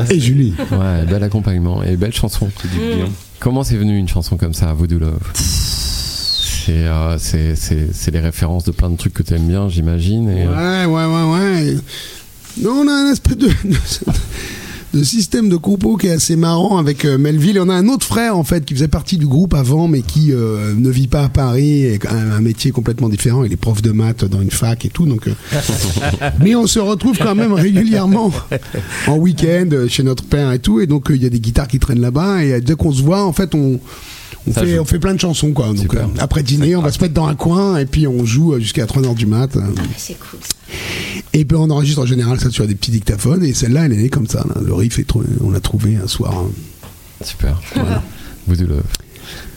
[0.10, 0.54] Et Julie.
[0.72, 2.50] Ouais, bel accompagnement et belle chanson.
[3.40, 8.20] Comment c'est venu une chanson comme ça, Voodoo Love C'est euh, c'est- c'est- c'est les
[8.20, 10.30] références de plein de trucs que tu aimes bien, j'imagine.
[10.30, 11.78] et, euh, Ouais, ouais, ouais, ouais.
[12.62, 13.50] Non, on a un espèce de,
[14.98, 17.58] de système de compos qui est assez marrant avec euh, Melville.
[17.58, 20.02] Et on a un autre frère, en fait, qui faisait partie du groupe avant, mais
[20.02, 23.44] qui euh, ne vit pas à Paris, et a un, un métier complètement différent.
[23.44, 25.06] Il est prof de maths dans une fac et tout.
[25.06, 25.34] Donc, euh,
[26.44, 28.32] mais on se retrouve quand même régulièrement
[29.08, 30.80] en week-end chez notre père et tout.
[30.80, 32.44] Et donc, il y a des guitares qui traînent là-bas.
[32.44, 33.80] Et dès qu'on se voit, en fait, on.
[34.48, 34.82] On fait, joue.
[34.82, 35.68] on fait plein de chansons quoi.
[35.68, 36.04] Donc Super.
[36.06, 38.60] euh, après dîner, on va se mettre dans un coin et puis on joue euh,
[38.60, 39.56] jusqu'à 3h du mat.
[39.56, 39.62] euh.
[39.98, 40.40] C'est cool.
[41.34, 43.98] Et puis on enregistre en général ça sur des petits dictaphones et celle-là elle est
[43.98, 44.46] née comme ça.
[44.48, 44.62] là.
[44.66, 45.08] Le riff est
[45.42, 46.34] on l'a trouvé un soir.
[46.36, 46.50] hein.
[47.24, 47.60] Super.
[48.48, 48.84] Voodoo Love.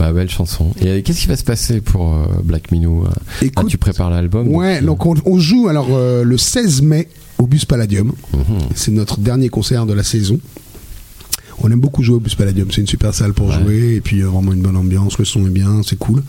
[0.00, 0.72] Bah, belle chanson.
[0.80, 3.78] Et euh, qu'est-ce qui va se passer pour euh, Black Minou euh, ah, Écoute, Tu
[3.78, 7.06] prépares l'album ouais, donc, donc on, on joue alors euh, le 16 mai
[7.38, 8.12] au Bus Palladium.
[8.32, 8.58] mhm.
[8.74, 10.40] C'est notre dernier concert de la saison.
[11.62, 13.58] On aime beaucoup jouer au Bus Palladium, c'est une super salle pour Ouais.
[13.62, 16.22] jouer et puis euh, vraiment une bonne ambiance, le son est bien, c'est cool.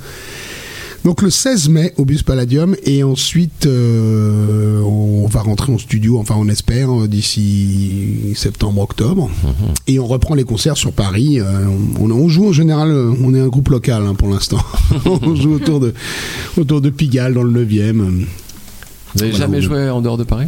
[1.04, 6.20] Donc le 16 mai au Bus Palladium et ensuite euh, on va rentrer en studio,
[6.20, 9.28] enfin on espère euh, d'ici septembre-octobre
[9.88, 11.40] et on reprend les concerts sur Paris.
[11.40, 11.66] Euh,
[12.00, 14.60] on, on joue en général, on est un groupe local hein, pour l'instant.
[15.06, 15.94] on joue autour de,
[16.58, 17.94] autour de Pigalle dans le 9e.
[19.14, 20.48] Vous avez Voilà, jamais joué en dehors de Paris?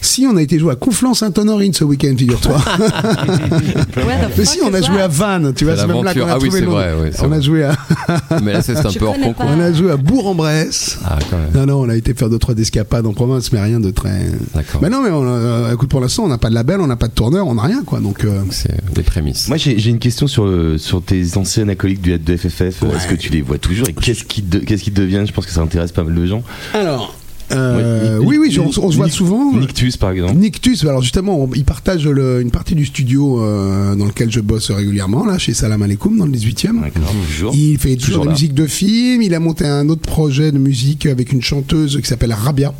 [0.00, 2.58] Si on a été joué à Conflans-Sainte-Honorine ce week-end, figure-toi.
[4.36, 6.38] Mais si, on a joué à Vannes, tu vois, C'est même là qu'on a Ah
[6.38, 6.72] oui, trouvé le nom.
[6.72, 6.92] vrai,
[7.22, 7.74] on a joué à,
[8.42, 9.46] Mais là, c'est un peu hors concours.
[9.48, 10.98] on a joué à Bourg-en-Bresse.
[11.04, 11.50] Ah, quand même.
[11.54, 14.26] Non, non, on a été faire deux trois escapades en province, mais rien de très.
[14.54, 14.80] D'accord.
[14.82, 16.96] Mais non, mais on, euh, écoute, pour l'instant, on n'a pas de label, on n'a
[16.96, 18.00] pas de tourneur, on n'a rien, quoi.
[18.00, 19.48] Donc, euh, C'est les prémices.
[19.48, 22.82] Moi j'ai une question sur, le- sur tes anciens acolytes du de FFF.
[22.82, 25.46] Est-ce que tu les vois toujours et qu'est-ce qui, de- qu'est-ce qui deviennent Je pense
[25.46, 26.42] que ça intéresse pas mal de gens.
[26.74, 27.16] alors,
[27.54, 29.52] Euh, Oui, oui, on, se- on se voit souvent.
[29.54, 30.34] Nictus, par exemple.
[30.36, 34.40] Nictus, alors justement, on- il partage le- une partie du studio euh, dans lequel je
[34.40, 36.80] bosse régulièrement, là, chez Salam Aleikum, dans le 18e.
[36.80, 37.54] D'accord, toujours.
[37.54, 39.22] Il fait toujours, Toujours de la musique de film.
[39.22, 42.72] Il a monté un autre projet de musique avec une chanteuse qui s'appelle Rabia.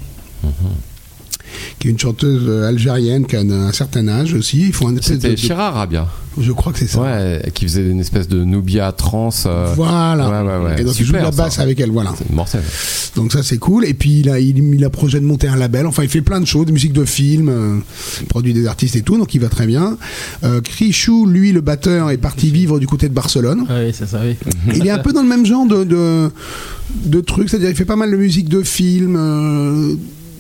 [1.79, 4.63] Qui est une chanteuse euh, algérienne qui a un, un certain âge aussi.
[4.69, 6.09] Ils font un espèce de, C'était de- Chira Rabia.
[6.37, 7.01] Je crois que c'est ça.
[7.01, 9.31] Ouais, qui faisait une espèce de Nubia trans.
[9.47, 10.29] euh, Voilà.
[10.43, 10.81] Ouais, ouais, ouais.
[10.81, 11.63] Et donc il joue de la basse ça.
[11.63, 12.13] avec elle, voilà.
[12.19, 12.61] C'est mortel.
[13.15, 13.85] Donc ça c'est cool.
[13.85, 15.87] Et puis il a, il, il a projet de monter un label.
[15.87, 17.77] Enfin il fait plein de choses, de musique de film, euh,
[18.29, 19.97] produit des artistes et tout, donc il va très bien.
[20.43, 23.65] Euh, Krichou, lui le batteur, est parti vivre du côté de Barcelone.
[23.71, 24.35] Oui, c'est ça, oui.
[24.75, 26.31] Il est un peu dans le même genre de, de,
[27.05, 29.95] de trucs, c'est-à-dire il fait pas mal de musique de film, euh,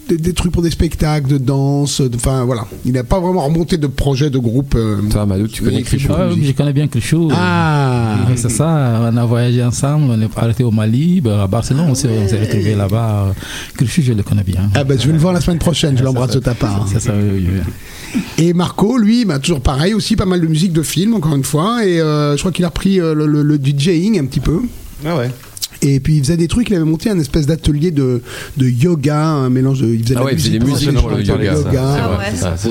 [0.08, 2.66] des, des trucs pour des spectacles, de danse, enfin voilà.
[2.84, 4.74] Il n'a pas vraiment remonté de projet de groupe.
[4.76, 7.30] euh, Toi, Amadou, tu connais de Ah, oui, je connais bien Krichou.
[7.34, 11.46] Ah Oui, c'est ça, on a voyagé ensemble, on est arrêté au Mali, ben, à
[11.46, 13.34] Barcelone, on s'est, on s'est retrouvés là-bas.
[13.76, 14.70] Krichou, je le connais bien.
[14.74, 16.86] Ah bah je vais le voir la semaine prochaine, je l'embrasse de ta part.
[16.90, 18.20] C'est ça, oui, oui, oui.
[18.38, 21.44] Et Marco, lui, bah, toujours pareil, aussi pas mal de musique de film, encore une
[21.44, 21.84] fois.
[21.84, 24.60] Et euh, je crois qu'il a repris euh, le, le- le DJing un petit peu.
[25.06, 25.30] Ah ouais.
[25.84, 28.22] Et puis il faisait des trucs, il avait monté un espèce d'atelier de,
[28.56, 29.88] de yoga, un mélange de.
[29.88, 31.54] Il faisait de Ah la ouais, il faisait des musiques de yoga.
[31.54, 31.62] ça.
[31.62, 32.24] C'est Ah ouais.
[32.42, 32.68] Ah, ça.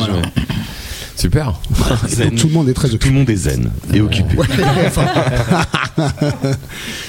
[1.15, 1.53] Super.
[2.19, 3.09] Donc, tout le monde est très Tout occupé.
[3.13, 4.35] le monde est zen et occupé.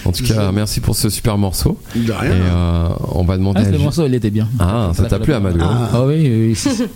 [0.04, 1.78] En tout cas, merci pour ce super morceau.
[1.94, 2.30] De Et rien.
[2.32, 4.48] euh, on va demander Ah, à le Ju- morceau, il était bien.
[4.58, 6.56] Ah, ça t'a plu, Amadou hein Ah, oui, oui.
[6.68, 6.86] oui.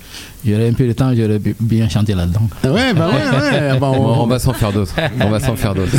[0.47, 2.43] J'aurais un peu de temps, j'aurais bi- bien chanté là-dedans.
[2.65, 3.71] Ouais, bah ouais, ouais.
[3.71, 4.95] bah, Bon, on- on va s'en faire d'autres.
[5.21, 5.97] On va s'en faire d'autres.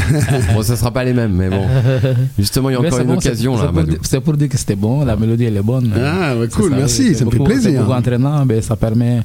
[0.53, 1.65] Bon, ça sera pas les mêmes, mais bon.
[2.37, 3.91] Justement, il y a Mais encore une bon, occasion là, c'est pour Amadou.
[3.91, 5.91] dire- C'est pour dire que c'était bon, la mélodie elle est bonne.
[5.97, 7.71] Ah, cool, ça, merci, c'est ça me fait plaisir.
[7.71, 9.21] C'est beaucoup entraînant, mais ça permet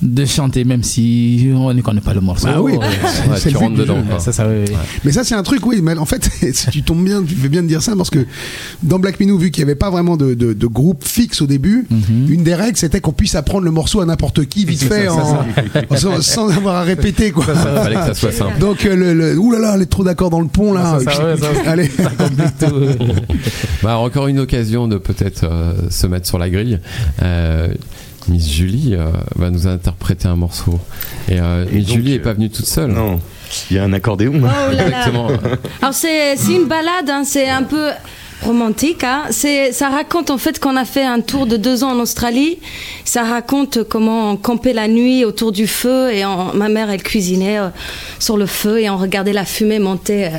[0.00, 0.99] de chanter même si
[1.54, 2.48] on ne connaît pas le morceau.
[2.50, 2.86] Ah oui, Ouais,
[3.36, 3.96] c'est tu rentres dedans.
[3.96, 4.02] jeu.
[4.08, 4.18] quoi.
[4.20, 4.64] C'est ça, oui.
[4.68, 4.74] oui.
[5.04, 5.80] Mais ça, c'est un truc, oui.
[5.82, 8.26] Mais en fait, si tu tombes bien, tu fais bien de dire ça parce que
[8.82, 11.46] dans Black Minou, vu qu'il n'y avait pas vraiment de, de- de groupe fixe au
[11.46, 12.26] début, Mhm.
[12.32, 15.44] une des règles c'était qu'on puisse apprendre le morceau à n'importe qui vite fait en-
[15.96, 17.44] sans, sans avoir à répéter quoi.
[17.44, 18.58] Fallait que ça soit simple.
[18.58, 20.98] Donc euh, le, le ouh là là, elle est trop d'accord dans le pont là.
[20.98, 21.90] C'est ça, ouais, ça, Allez.
[23.82, 26.78] Bah, encore une occasion de peut-être euh, se mettre sur la grille.
[27.22, 27.68] Euh,
[28.30, 30.78] Miss Julie euh, va nous interpréter un morceau.
[31.28, 32.90] Et, euh, Et Miss donc, Julie est euh, pas venue toute seule.
[32.92, 33.20] Non,
[33.70, 34.32] il y a un accordéon.
[34.36, 34.86] Oh là là.
[34.86, 35.28] Exactement.
[35.82, 37.90] Alors c'est c'est une balade, hein, c'est un peu
[38.42, 39.04] romantique.
[39.04, 39.24] Hein.
[39.30, 42.58] C'est ça raconte en fait qu'on a fait un tour de deux ans en Australie.
[43.04, 47.02] Ça raconte comment on campait la nuit autour du feu et on- ma mère elle
[47.02, 47.68] cuisinait euh,
[48.18, 50.30] sur le feu et on regardait la fumée monter euh,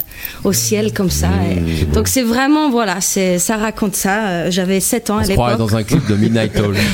[0.43, 1.29] au ciel comme ça.
[1.51, 4.27] Et donc c'est vraiment voilà, c'est ça raconte ça.
[4.27, 5.57] Euh, J'avais 7 ans On à l'époque.
[5.57, 6.77] dans un clip de Midnight Oil.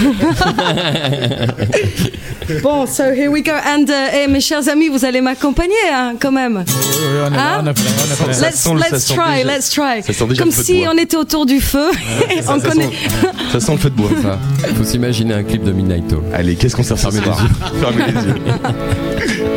[2.64, 3.52] Bon, so here we go.
[3.52, 6.64] And eh, mes chers amis, vous allez m'accompagner hein, quand même.
[6.64, 8.34] on est là, on est prêt, on est prêt.
[8.34, 10.38] Ça Let's, sent try, déjà- let's try.
[10.38, 10.90] Comme si bois.
[10.98, 11.92] On était autour du feu.
[12.48, 12.88] on ça, connaît.
[12.88, 14.10] sent, ça sent le feu de bois.
[14.22, 14.40] Ça,
[14.76, 16.14] faut s'imaginer un clip de Midnight.
[16.34, 19.48] Allez, qu'est-ce qu'on sert ce Fermez les Fermez les yeux.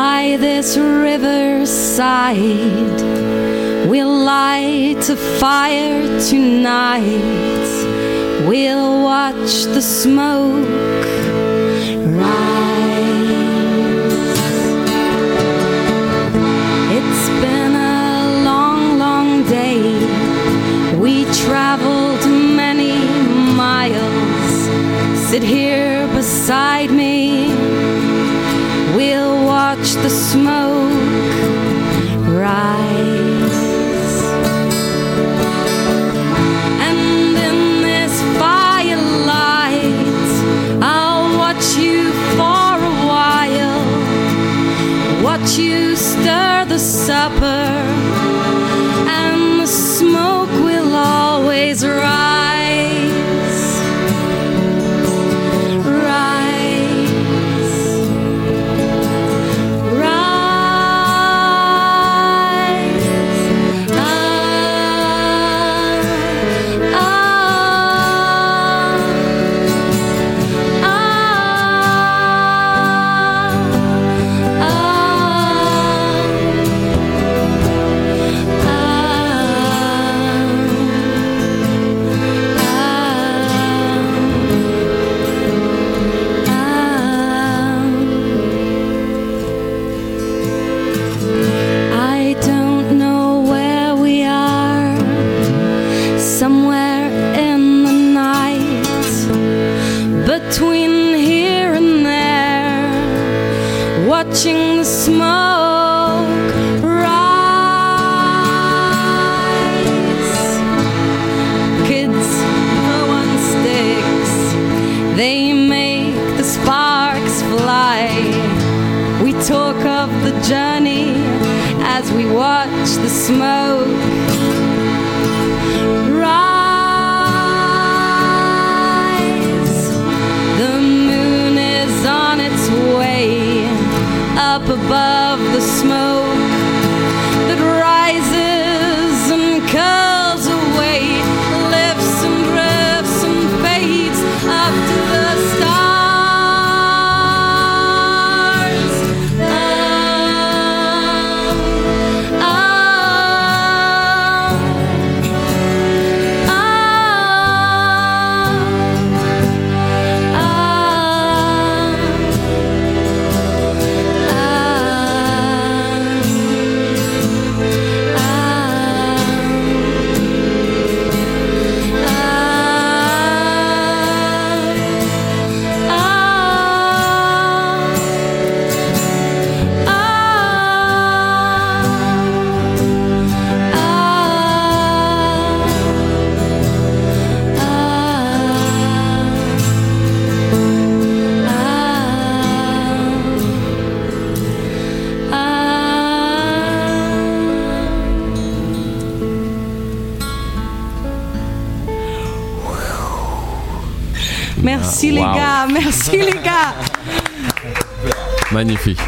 [0.00, 1.30] by this riverside.
[3.88, 7.68] We'll light a fire tonight.
[8.48, 11.06] We'll watch the smoke
[12.20, 12.64] rise.
[16.98, 19.28] It's been a long, long
[19.60, 19.80] day.
[21.04, 21.14] We
[21.44, 22.24] traveled
[22.62, 22.94] many
[23.64, 24.54] miles.
[25.28, 27.14] Sit here beside me.
[28.96, 29.33] We'll
[30.04, 30.92] the smoke
[32.28, 33.62] rise.
[36.86, 39.88] And in this firelight,
[40.82, 43.84] I'll watch you for a while.
[45.22, 47.53] Watch you stir the supper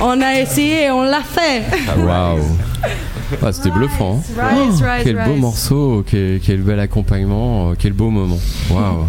[0.08, 1.62] On a essayé, on l'a fait.
[1.98, 2.38] Waouh.
[3.42, 4.22] Ah, c'était bluffant.
[4.38, 4.44] hein.
[4.54, 8.38] Rise, rise, Quel beau morceau, quel, quel bel accompagnement, euh, quel beau moment.
[8.70, 9.06] Waouh.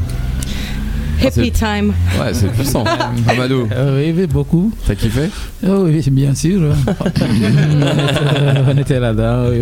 [1.21, 1.93] Hippie time.
[2.19, 2.83] Ouais, c'est puissant.
[3.27, 4.71] Amadou, Euh, oui, oui, beaucoup.
[4.87, 5.29] t'as kiffé?
[5.67, 6.61] Oh, oui, bien sûr.
[6.99, 9.59] on était, on était là-dedans, oui,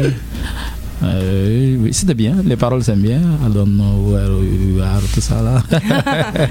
[0.00, 0.10] oui.
[1.22, 2.36] Euh, oui, c'était bien.
[2.44, 3.18] Les paroles, c'est bien.
[3.18, 5.62] I don't know where you are, tout ça là.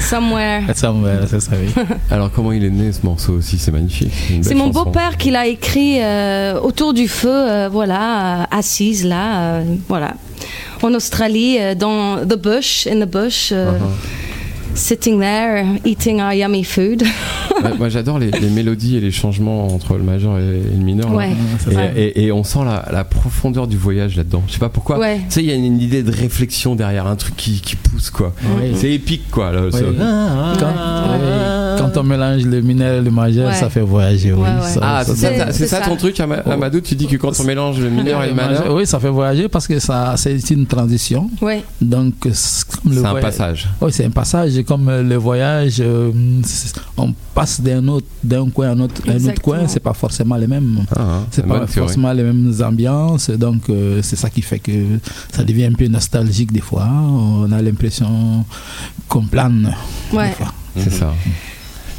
[0.00, 0.62] Somewhere.
[0.74, 1.72] Somewhere, c'est ça, oui.
[2.10, 3.58] Alors, comment il est né ce morceau aussi?
[3.58, 4.12] C'est magnifique.
[4.42, 9.40] C'est mon beau-père qui l'a écrit euh, autour du feu, euh, voilà, euh, assise là,
[9.40, 10.14] euh, voilà,
[10.82, 14.74] en Australie, euh, dans the bush, in the bush, euh, Uh-huh.
[14.74, 17.02] sitting there, eating our yummy food.
[17.62, 20.84] Ouais, moi, j'adore les, les mélodies et les changements entre le majeur et, et le
[20.84, 21.10] mineur.
[21.10, 21.16] là.
[21.16, 21.30] Ouais.
[21.70, 21.92] Et, Ouais.
[21.96, 24.42] et- et on sent la, la profondeur du voyage là-dedans.
[24.48, 24.98] Je sais pas pourquoi.
[24.98, 25.18] Ouais.
[25.18, 27.76] Tu sais, il y a une, une idée de réflexion derrière, un truc qui, qui
[27.76, 28.34] pousse quoi.
[28.74, 29.52] C'est épique quoi.
[29.52, 29.62] là,
[31.82, 33.54] Quand, on mélange le mineur et le majeur, Ouais.
[33.54, 34.32] ça fait voyager.
[34.32, 34.68] Oui, Ouais, ouais.
[34.68, 37.90] Ça- Ah, c'est ça- ton truc, Ama- Amadou Tu dis que quand on mélange le
[37.90, 41.28] mineur et le majeur, Oui, ça fait voyager parce que ça, c'est une transition.
[41.80, 43.68] Donc, c'est le c'est un passage.
[43.80, 46.10] Oui, c'est un passage comme euh, le voyage, euh,
[46.96, 50.36] on passe d'un autre, d'un coin à un autre, un autre coin, c'est pas forcément
[50.36, 50.84] les mêmes.
[50.94, 54.72] Ah, hein, C'est pas forcément les mêmes ambiances, donc euh, c'est ça qui fait que
[55.32, 56.88] ça devient un peu nostalgique des fois.
[56.90, 58.44] On a l'impression
[59.08, 59.74] qu'on plane.
[60.12, 60.34] Ouais.
[60.76, 61.12] C'est ça.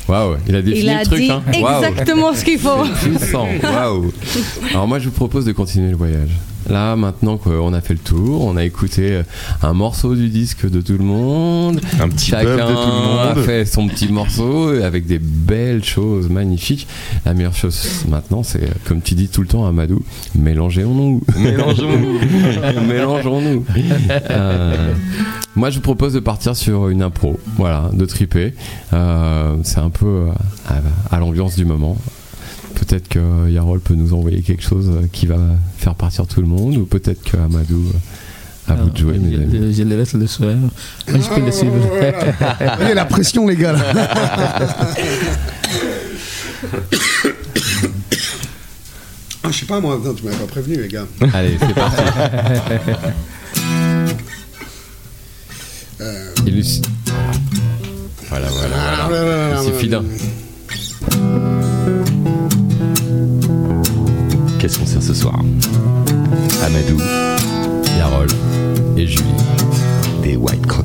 [0.08, 1.20] Waouh, il a défini Il a le truc.
[1.22, 1.43] dit hein.
[1.54, 2.84] Exactement ce qu'il faut.
[3.01, 4.12] Puissant, waouh.
[4.72, 6.32] Alors moi je vous propose de continuer le voyage.
[6.70, 9.24] Là maintenant qu'on a fait le tour, on a écouté euh,
[9.61, 11.82] un morceau du disque de tout le monde.
[11.99, 13.43] Un petit Chacun de tout le a monde.
[13.45, 16.88] fait son petit morceau avec des belles choses magnifiques.
[17.26, 20.01] La meilleure chose maintenant c'est, euh, comme tu dis tout le temps Amadou,
[20.36, 21.22] mélangeons-nous.
[21.38, 22.20] Mélangeons-nous.
[22.88, 23.66] Mélangeons-nous.
[24.30, 24.93] Euh,
[25.55, 28.53] moi, je vous propose de partir sur une impro, voilà, de triper.
[28.93, 30.26] Euh, c'est un peu euh,
[30.68, 31.97] à, à l'ambiance du moment.
[32.76, 35.38] Peut-être que Yarol peut nous envoyer quelque chose euh, qui va
[35.78, 37.86] faire partir tout le monde, ou peut-être que Amadou
[38.69, 39.59] euh, à vous de jouer, mes je, amis.
[39.71, 40.53] je- je le laisse le soir.
[40.55, 40.69] Moi,
[41.07, 41.76] je peux le suivre.
[42.78, 43.74] Voyez la pression, les gars.
[43.74, 43.84] là.
[49.45, 51.05] Ah, je sais pas, moi, non, tu m'avais pas prévenu, les gars.
[51.34, 52.01] Allez, c'est parti.
[56.47, 56.82] Et Lucie.
[58.30, 59.49] Voilà, voilà, Ah, voilà.
[59.89, 60.01] là,
[64.64, 65.41] Qu'est-ce qu'on sert ce soir
[66.64, 66.97] Amadou,
[67.97, 68.28] Yarol
[68.95, 69.28] et Julie.
[70.24, 70.82] des White Crocodiles.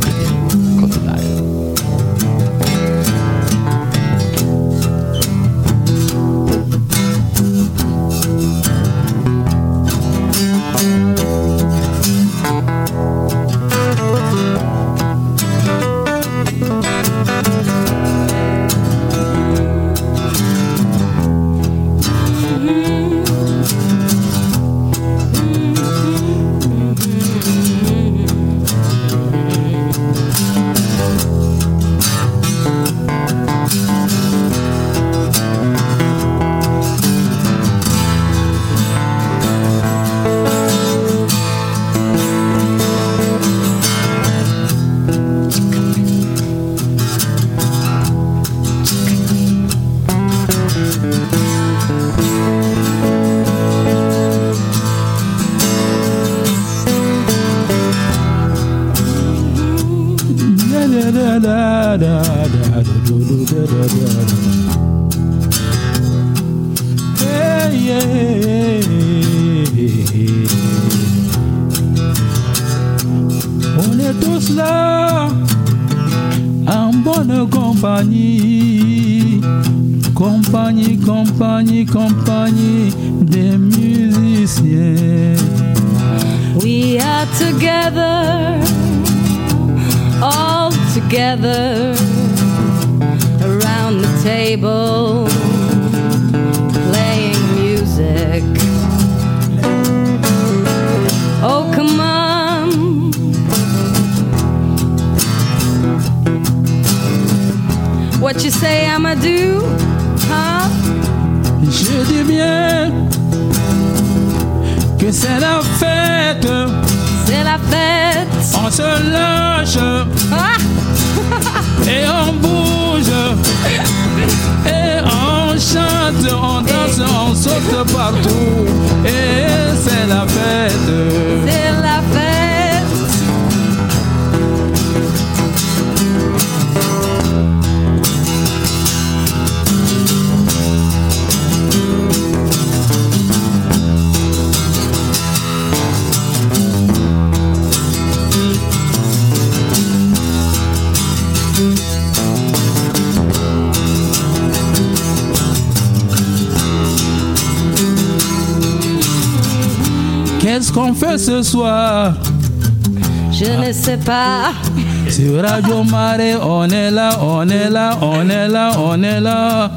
[165.41, 169.71] Radio Marais, on est là, on est là, on est là, on est là.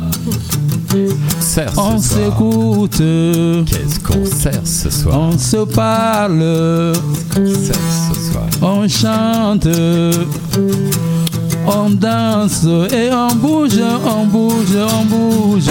[1.77, 5.19] On s'écoute, Qu'est-ce qu'on sert ce soir?
[5.19, 6.93] On se parle,
[7.33, 7.75] Sert
[8.09, 8.45] ce soir.
[8.61, 9.67] on chante,
[11.67, 15.69] on danse et on bouge, on bouge, on bouge.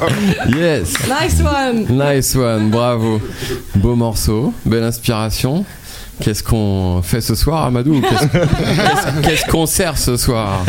[0.56, 1.86] Yes nice one.
[1.90, 3.20] Nice one, bravo.
[3.76, 5.64] Beau morceau, belle inspiration.
[6.22, 8.02] Qu'est-ce qu'on fait ce soir, Amadou?
[9.22, 10.66] Qu'est-ce qu'on sert ce soir?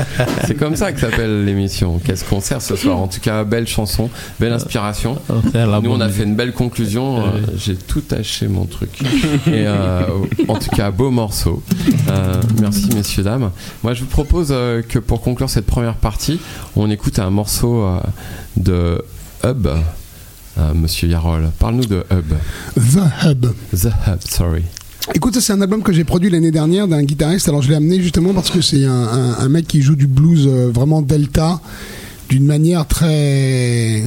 [0.47, 1.99] C'est comme ça que s'appelle l'émission.
[1.99, 2.97] Qu'est-ce qu'on sert ce soir?
[2.97, 4.09] En tout cas, belle chanson,
[4.39, 5.17] belle inspiration.
[5.53, 7.19] Nous, on a fait une belle conclusion.
[7.19, 7.23] Euh,
[7.57, 9.01] J'ai tout taché mon truc.
[9.47, 10.03] Et euh,
[10.47, 11.61] en tout cas, beau morceau.
[12.09, 13.51] Euh, merci, messieurs, dames.
[13.83, 16.39] Moi, je vous propose euh, que pour conclure cette première partie,
[16.77, 17.99] on écoute un morceau euh,
[18.55, 19.03] de
[19.43, 19.67] Hub.
[20.57, 22.33] Euh, Monsieur Yarol, parle-nous de Hub.
[22.75, 23.45] The Hub.
[23.73, 24.63] The Hub, sorry.
[25.15, 27.47] Écoute, ça, c'est un album que j'ai produit l'année dernière d'un guitariste.
[27.49, 30.07] Alors je l'ai amené justement parce que c'est un, un- un mec qui joue du
[30.07, 31.59] blues euh, vraiment delta
[32.29, 34.03] d'une manière très,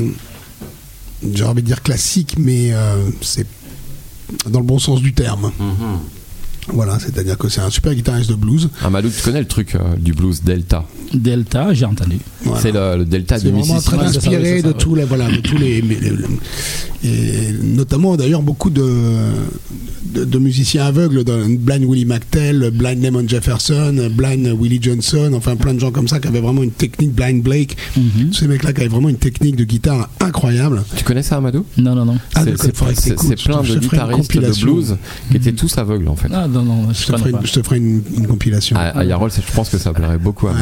[1.32, 3.46] j'ai envie de dire classique, mais euh, c'est
[4.48, 5.50] dans le bon sens du terme.
[6.68, 8.68] Voilà, c'est-à-dire que c'est un super guitariste de blues.
[8.82, 10.84] Amadou, tu connais le truc euh, du blues Delta?
[11.12, 12.18] Delta, j'ai entendu.
[12.42, 12.60] Voilà.
[12.60, 13.96] C'est le, le Delta de C'est vraiment Mississippi.
[13.96, 15.82] très inspiré de tous les voilà de tous les,
[17.04, 18.82] et notamment d'ailleurs beaucoup de,
[20.14, 21.22] de de musiciens aveugles
[21.58, 26.18] Blind Willie McTell, Blind Lemon Jefferson, Blind Willie Johnson, enfin plein de gens comme ça
[26.20, 28.32] qui avaient vraiment une technique Blind Blake, Mhm.
[28.32, 30.82] ces mecs-là qui avaient vraiment une technique de guitare incroyable.
[30.96, 31.64] Tu connais ça, Amadou?
[31.76, 32.18] Non, non, non.
[32.34, 32.72] Ah, C'est-
[33.44, 34.96] plein de guitaristes de blues
[35.30, 36.28] qui étaient tous aveugles en fait.
[36.32, 38.76] Ah, non, non, je Je te ferai, une, je te ferai une, une compilation.
[38.76, 40.58] À, à Yarol, je pense que ça plairait beaucoup à Ouais,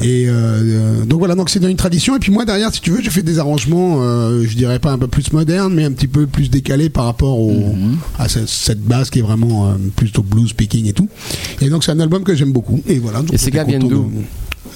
[0.00, 0.06] ouais.
[0.06, 2.14] Et euh, euh, donc voilà, donc c'est dans une tradition.
[2.16, 4.92] Et puis moi derrière, si tu veux, j'ai fait des arrangements, euh, je dirais pas
[4.92, 7.96] un peu plus modernes, mais un petit peu plus décalés par rapport au, Mhm.
[8.18, 11.08] à ce- cette base qui est vraiment euh, plutôt blues speaking et tout.
[11.60, 12.80] Et donc c'est un album que j'aime beaucoup.
[12.86, 13.20] Et voilà.
[13.20, 14.10] donc Et ces gars viennent d'où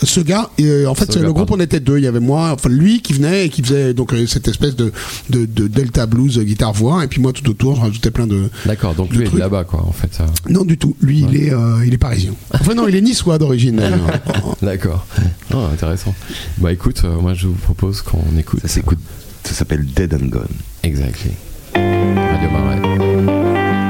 [0.03, 1.63] Ce gars, euh, en fait, Ce gars, le groupe, pardon.
[1.63, 1.99] on était deux.
[1.99, 4.75] Il y avait moi, enfin lui qui venait et qui faisait donc euh, cette espèce
[4.75, 4.93] de,
[5.29, 8.27] de, de delta blues euh, guitare voix, et puis moi tout autour, je rajoutais plein
[8.27, 8.49] de.
[8.65, 9.41] D'accord, donc de lui est trucs.
[9.41, 10.13] là-bas, quoi, en fait.
[10.15, 10.27] ça.
[10.49, 10.97] Non, du tout.
[11.03, 12.33] Lui, il est, euh, il est parisien.
[12.55, 13.77] Enfin non, il est niçois d'origine.
[13.77, 14.01] d'ailleurs.
[14.63, 15.07] D'accord.
[15.53, 16.15] Oh, intéressant.
[16.59, 18.61] Bah écoute, euh, moi je vous propose qu'on écoute.
[18.63, 18.99] Ça s'écoute.
[19.45, 20.47] Ça s'appelle Dead and Gone.
[20.83, 21.33] Exactly.
[21.75, 22.81] Radio Marais.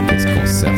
[0.08, 0.74] Qu'est-ce qu'on sert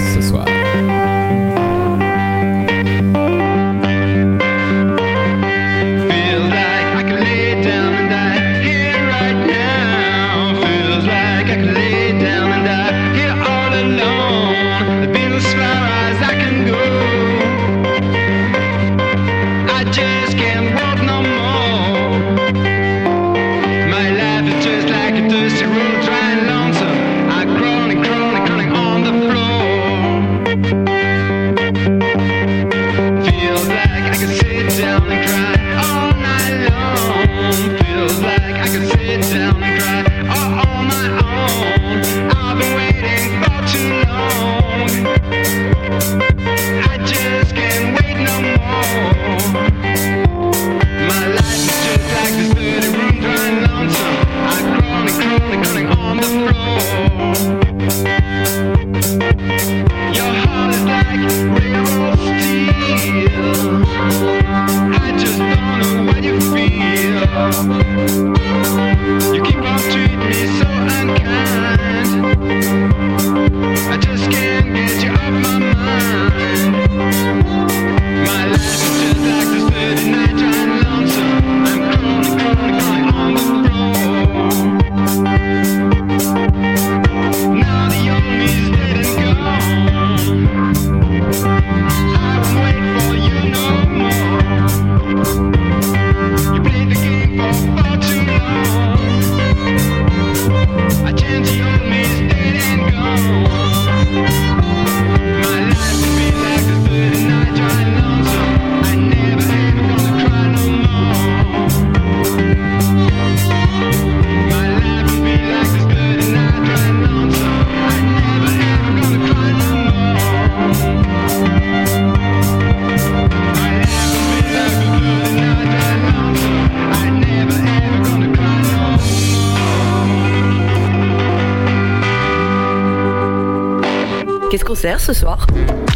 [135.02, 135.46] ce soir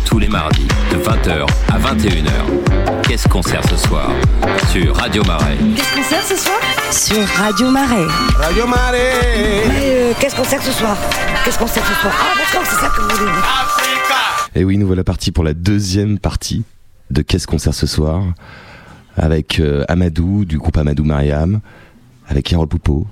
[0.04, 3.02] Tous les mardis, de 20h à 21h.
[3.06, 4.10] Qu'est-ce qu'on sert ce soir
[4.72, 5.56] Sur Radio Marais.
[5.76, 6.58] Qu'est-ce qu'on sert ce soir
[6.90, 8.06] Sur Radio Marais.
[8.36, 9.62] Radio Marais.
[9.68, 10.96] Mais euh, qu'est-ce qu'on sert ce soir
[11.44, 13.30] Qu'est-ce qu'on sert ce soir Ah d'accord, c'est ça que vous voulez.
[14.56, 16.64] Et oui, nous voilà partis pour la deuxième partie
[17.10, 18.24] de Qu'est-ce qu'on sert ce soir
[19.16, 21.60] avec euh, Amadou du groupe Amadou Mariam,
[22.26, 23.06] avec Carole Poupeau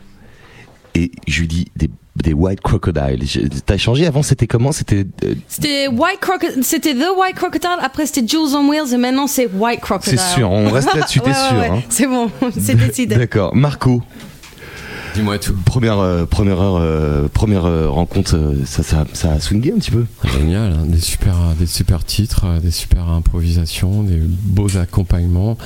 [0.96, 3.20] et Julie des, des White Crocodile.
[3.66, 4.72] T'as changé avant, c'était comment?
[4.72, 8.96] C'était euh, C'était White Crocodile, c'était The White Crocodile, après c'était Jules on Wheels et
[8.96, 10.18] maintenant c'est White Crocodile.
[10.18, 11.82] C'est sûr, on reste là-dessus, t'es Ouais, sûr, ouais, hein.
[11.88, 13.14] C'est bon, c'est décidé.
[13.16, 14.02] D'accord, Marco.
[15.14, 15.54] Dis-moi tout.
[15.64, 19.92] Première euh, première heure, euh, première euh, rencontre, ça, ça ça a swingé un petit
[19.92, 20.06] peu.
[20.24, 25.56] Génial, hein, des super, des super titres, des super improvisations, des beaux accompagnements,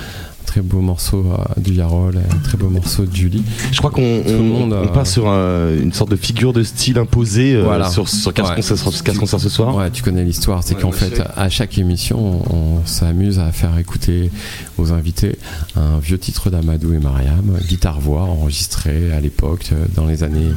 [0.49, 3.43] très beau morceau euh, du Yarol, un très beau morceau de Julie.
[3.71, 6.99] Je crois qu'on on, on euh, part sur euh, une sorte de figure de style
[6.99, 7.91] imposée euh, Voilà.
[7.91, 8.63] sur sur qu'est-ce Ouais.
[8.63, 9.77] sert ce soir.
[9.77, 11.23] Ouais, tu connais l'histoire, c'est Ouais, qu'en fait, sais.
[11.37, 12.19] à chaque émission,
[12.51, 14.31] on, on s'amuse à faire écouter
[14.79, 15.39] aux invités
[15.77, 20.49] un vieux titre d'Amadou et Mariam, guitare-voix, enregistré à l'époque, euh, dans les années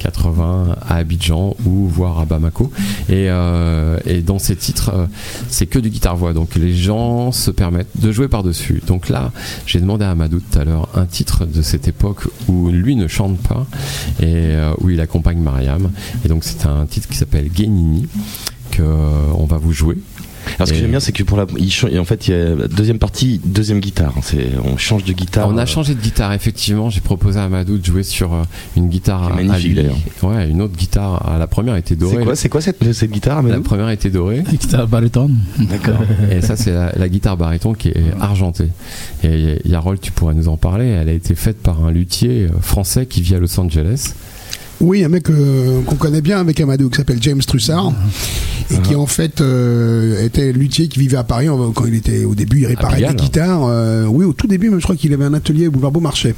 [0.00, 2.70] 80, à Abidjan ou voire à Bamako.
[3.08, 5.06] Et, euh, et dans ces titres, euh,
[5.48, 8.82] c'est que du guitare-voix, donc les gens se permettent de jouer par-dessus.
[8.86, 9.32] Donc là,
[9.66, 13.08] j'ai demandé à Amadou tout à l'heure un titre de cette époque où lui ne
[13.08, 13.66] chante pas
[14.20, 15.90] et euh, où il accompagne Mariam.
[16.24, 18.08] Et donc c'est un titre qui s'appelle Guénini
[18.70, 19.98] que euh, va vous jouer.
[20.56, 22.54] Alors ce que j'aime bien, c'est que pour la, il en fait, il y a
[22.54, 24.12] la deuxième partie, deuxième guitare.
[24.16, 25.48] hein, C'est, on change de guitare.
[25.48, 26.90] on a euh, changé de guitare effectivement.
[26.90, 28.42] J'ai proposé à Amadou de jouer sur euh,
[28.76, 29.96] une guitare magnifique, d'ailleurs.
[30.22, 31.22] Ouais, une autre guitare.
[31.26, 32.16] Ah, La première était dorée.
[32.18, 34.42] C'est quoi, c'est quoi cette, cette guitare, La Amadou première était dorée.
[34.48, 35.30] Guitare baryton.
[35.58, 36.00] D'accord.
[36.30, 38.68] Et ça, c'est la, la guitare baryton qui est argentée.
[39.24, 40.86] Et Yarol, tu pourrais nous en parler.
[40.86, 44.14] Elle a été faite par un luthier euh, français qui vit à Los Angeles.
[44.80, 47.92] Oui, un mec euh, qu'on connaît bien avec Amadou qui s'appelle James Trussard
[48.70, 52.34] et qui en fait euh, était luthier qui vivait à Paris quand il était au
[52.34, 53.16] début il réparait Pigalle.
[53.16, 55.70] des guitares euh, oui au tout début même je crois qu'il avait un atelier au
[55.70, 56.34] boulevard Beaumarchais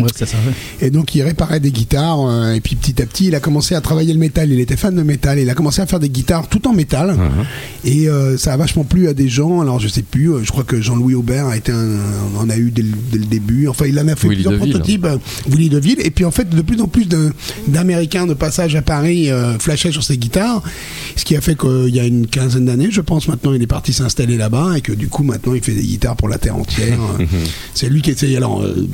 [0.00, 0.38] Ouais, c'est ça.
[0.38, 0.86] ouais.
[0.86, 3.82] et donc il réparait des guitares et puis petit à petit il a commencé à
[3.82, 6.48] travailler le métal il était fan de métal il a commencé à faire des guitares
[6.48, 7.14] tout en métal
[7.84, 9.60] Et euh, ça a vachement plu à des gens.
[9.60, 11.98] Alors je sais plus, je crois que Jean-Louis Aubert a été un,
[12.40, 13.68] en a eu dès le, dès le début.
[13.68, 14.70] Enfin, il en a fait Willy plusieurs Deville.
[14.72, 15.06] prototypes.
[15.50, 16.00] Willy Deville.
[16.02, 17.30] Et puis en fait, de plus en plus d'un-
[17.66, 20.62] d'Américains de passage à Paris euh, flashaient sur ses guitares.
[21.16, 23.66] Ce qui a fait qu'il y a une quinzaine d'années, je pense maintenant, il est
[23.66, 26.56] parti s'installer là-bas et que du coup maintenant il fait des guitares pour la terre
[26.56, 26.98] entière.
[27.74, 28.36] C'est lui qui essaye.
[28.36, 28.88] Alors euh,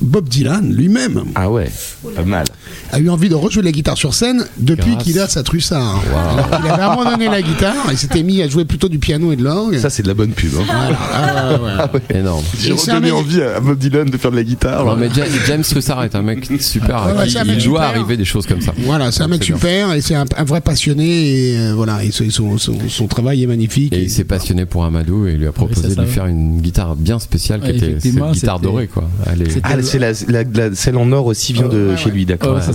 [0.00, 1.70] Bob Dylan lui-même Ah ouais,
[2.14, 2.44] pas mal.
[2.92, 6.02] a eu envie de rejouer la guitare sur scène depuis qu'il a sa trussard.
[6.14, 9.36] Alors qu'il avait abandonné la guitare et s'était mis à jouer plutôt du piano et
[9.36, 9.78] de l'orgue.
[9.78, 10.50] Ça, c'est de la bonne pub.
[10.58, 10.64] Hein.
[10.66, 10.98] Voilà.
[11.14, 11.70] Ah, ouais, ouais.
[11.78, 12.18] Ah ouais.
[12.18, 12.44] Énorme.
[12.60, 14.84] J'ai redonné envie à Bob Dylan de faire de la guitare.
[14.84, 17.08] Non, mais Ja- James Russard est un mec super.
[17.26, 18.72] Qui un mec il doit arriver des choses comme ça.
[18.78, 21.06] Voilà, c'est un mec super et c'est un, un vrai passionné
[21.52, 23.92] et euh, voilà, et son, son, son- son travail est magnifique.
[23.92, 26.06] Et il s'est passionné pour Amadou et il lui a proposé de lui ouais.
[26.06, 29.08] faire une guitare bien spéciale qui était cette guitare dorée quoi.
[29.32, 32.06] Elle est- c'était- c'est la, la, la- celle en or aussi vient de Ouais, chez
[32.06, 32.12] ouais.
[32.12, 32.56] lui, d'accord.
[32.56, 32.72] Ouais, ça,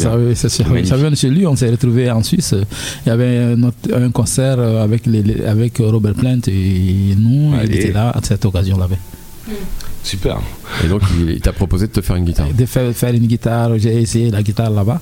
[0.97, 1.45] vient de chez lui.
[1.47, 2.55] On s'est retrouvé en Suisse.
[3.05, 7.53] Il y avait un, autre- un concert avec, les, les- avec Robert Plant et nous.
[7.63, 8.87] Il était là à cette occasion-là.
[10.03, 10.39] Super.
[10.83, 12.47] Et donc il, t'a proposé de te faire une guitare.
[12.51, 14.99] De faire, faire une guitare, j'ai essayé la guitare là-bas.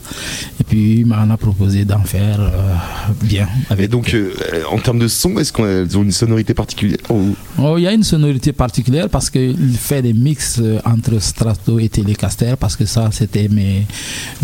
[0.60, 2.76] Et puis il m'en a proposé d'en faire euh,
[3.24, 3.48] bien.
[3.70, 4.34] Et Avec donc, euh,
[4.70, 7.94] en termes de son, est-ce qu'elles ont une sonorité particulière ou- Oh, il y a
[7.94, 12.86] une sonorité particulière parce qu'il fait des mix euh, entre strato et télécaster parce que
[12.86, 13.86] ça c'était mes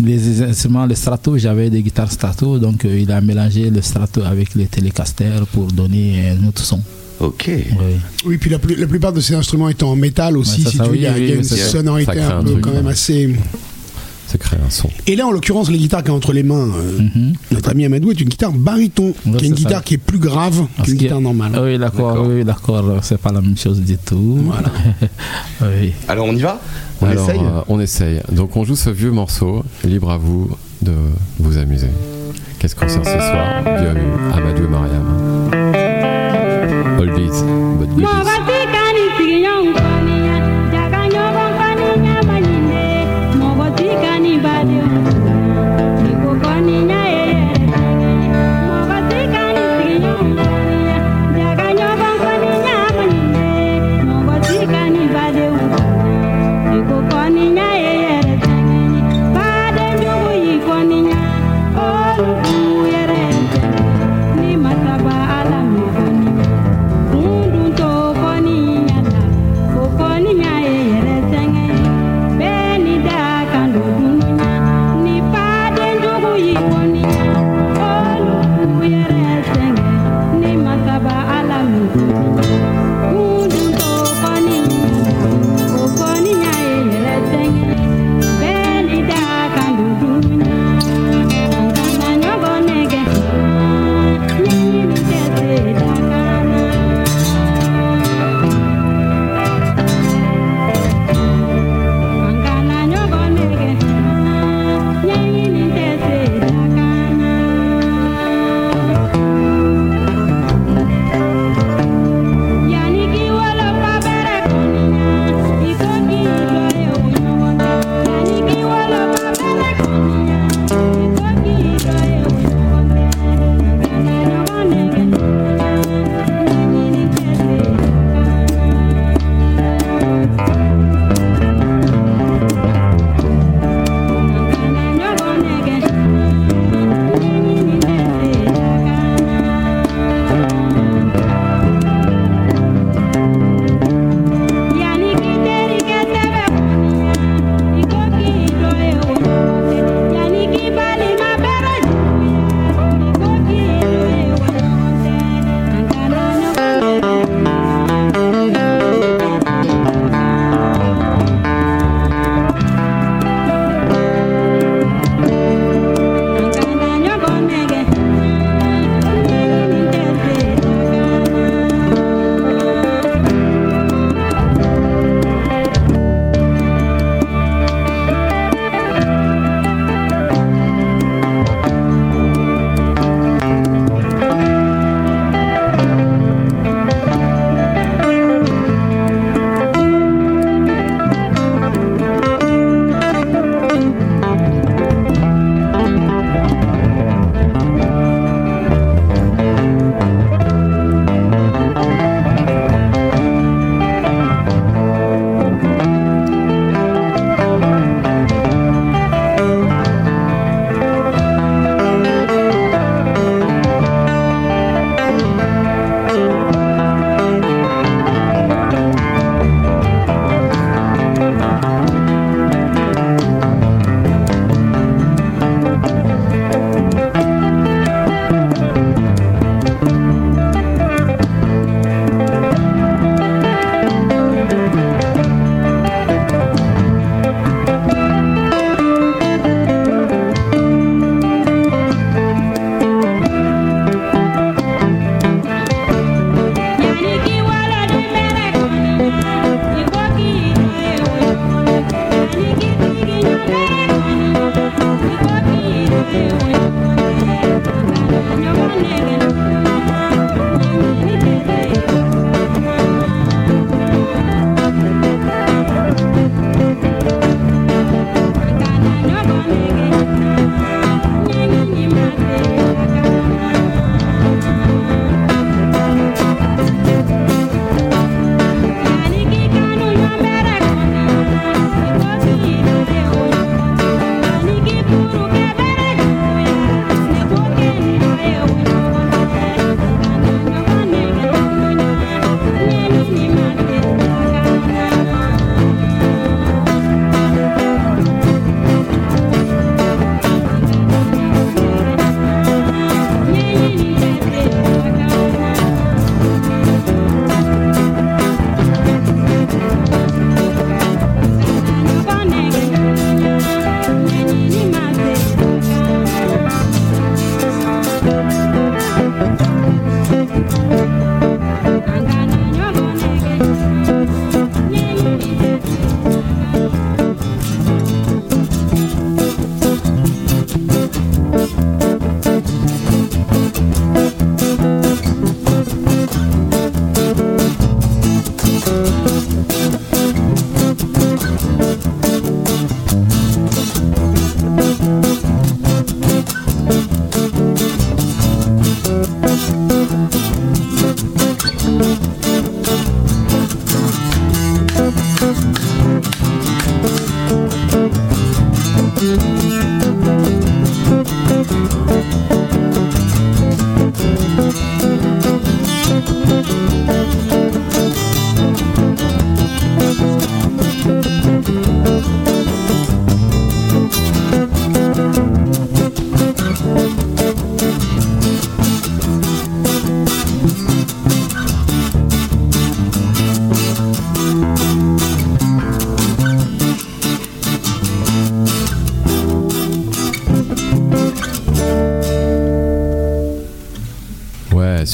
[0.02, 4.22] les instruments le strato j'avais des guitares strato donc euh, il a mélangé le strato
[4.22, 6.80] avec les télécaster pour donner un autre son.
[7.20, 7.44] Ok.
[7.48, 7.64] Oui.
[8.26, 10.70] Oui, puis la, plus- la plupart de ces instruments étant en métal aussi, Ouais, ça,
[10.70, 12.12] si ça, tu veux, oui, il y a, oui, il y a oui, une sonorité
[12.12, 13.34] crée un un peu truc, quand même assez.
[14.28, 14.90] Ça crée un son.
[15.06, 17.34] Et là, en l'occurrence, les guitares qu'il a entre les mains, euh, Mhm.
[17.52, 19.62] notre ami Amadou est une guitare baryton, Ouais, qui est une ça.
[19.62, 21.52] guitare qui est plus grave qu'une guitare normale.
[21.54, 24.40] Ah Oui, d'accord, oui, d'accord, c'est pas la même chose du tout.
[24.44, 24.68] Voilà.
[25.62, 25.92] oui.
[26.08, 26.60] Alors, on y va?
[27.00, 28.20] On Alors, essaye euh, on essaye.
[28.32, 29.64] Donc on joue ce vieux morceau.
[29.84, 30.50] Libre à vous
[30.82, 30.92] de
[31.38, 31.88] vous amuser.
[32.58, 33.62] Qu'est-ce qu'on sert ce soir?
[33.62, 33.86] Du
[34.36, 35.85] Amadou et Mariam.
[37.16, 38.55] But with Goodies.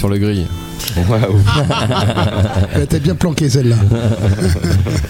[0.09, 0.47] Le gris.
[1.09, 1.21] Waouh.
[2.75, 3.77] Elle était bien planquée celle-là.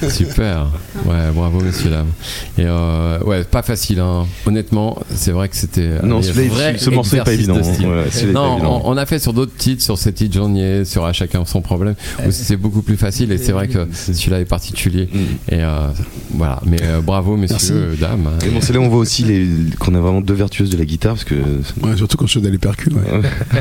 [0.11, 0.67] Super.
[1.07, 2.11] Ouais, bravo, messieurs, dames.
[2.59, 4.27] Et euh, ouais, pas facile, hein.
[4.47, 5.99] Honnêtement, c'est vrai que c'était.
[6.03, 7.55] Non, celui-là, vrai ce morceau est pas évident.
[7.63, 8.83] Ouais, pas non, évident.
[8.85, 11.63] on, on a fait sur d'autres titres, sur ces titres Journier, sur À chacun son
[11.63, 11.95] problème,
[12.27, 15.09] où c'est beaucoup plus facile et c'est vrai que celui-là est particulier.
[15.49, 15.89] Et euh,
[16.35, 16.61] voilà.
[16.67, 17.73] Mais euh, bravo, messieurs, Merci.
[17.75, 18.27] euh, dames.
[18.27, 18.39] hein.
[18.47, 19.47] Et bon, c'est là où on voit aussi les,
[19.79, 21.35] qu'on a vraiment deux vertueuses de la guitare parce que
[21.83, 22.93] Ouais, surtout quand je fais les percus.
[22.93, 23.23] Ouais.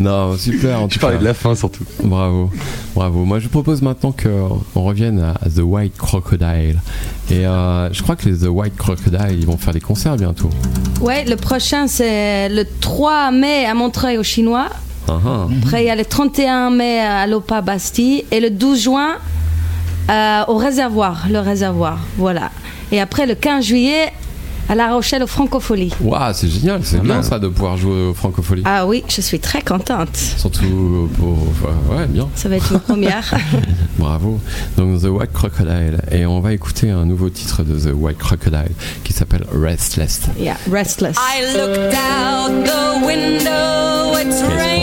[0.00, 0.82] Non, super.
[0.82, 1.84] En tout parlais de la fin surtout.
[2.04, 2.50] Bravo,
[2.94, 3.24] bravo.
[3.24, 6.80] Moi, je vous propose maintenant qu'on revienne à The White Crocodile.
[7.30, 10.50] Et euh, je crois que les The White Crocodile, ils vont faire des concerts bientôt.
[11.00, 14.68] Ouais, le prochain c'est le 3 mai à Montreuil aux Chinois.
[15.08, 15.46] Ah, ah.
[15.62, 19.16] Après, il y a le 31 mai à l'OPA Bastille et le 12 juin
[20.10, 21.98] euh, au réservoir, le réservoir.
[22.16, 22.50] Voilà.
[22.92, 24.12] Et après, le 15 juillet
[24.68, 25.92] à La Rochelle au Francophonie.
[26.00, 28.62] Waouh, c'est génial, c'est bien ça de pouvoir jouer au Francophonie.
[28.64, 30.16] Ah oui, je suis très contente.
[30.16, 31.36] Surtout pour.
[31.50, 32.28] enfin, ouais, bien.
[32.34, 33.32] Ça va être une première.
[33.98, 34.40] Bravo.
[34.76, 36.00] Donc The White Crocodile.
[36.10, 38.72] Et on va écouter un nouveau titre de The White Crocodile
[39.04, 40.22] qui s'appelle Restless.
[40.38, 41.16] yeah, Restless.
[41.16, 44.75] I looked out the window, it's raining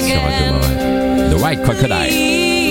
[0.00, 2.61] The White Crocodile.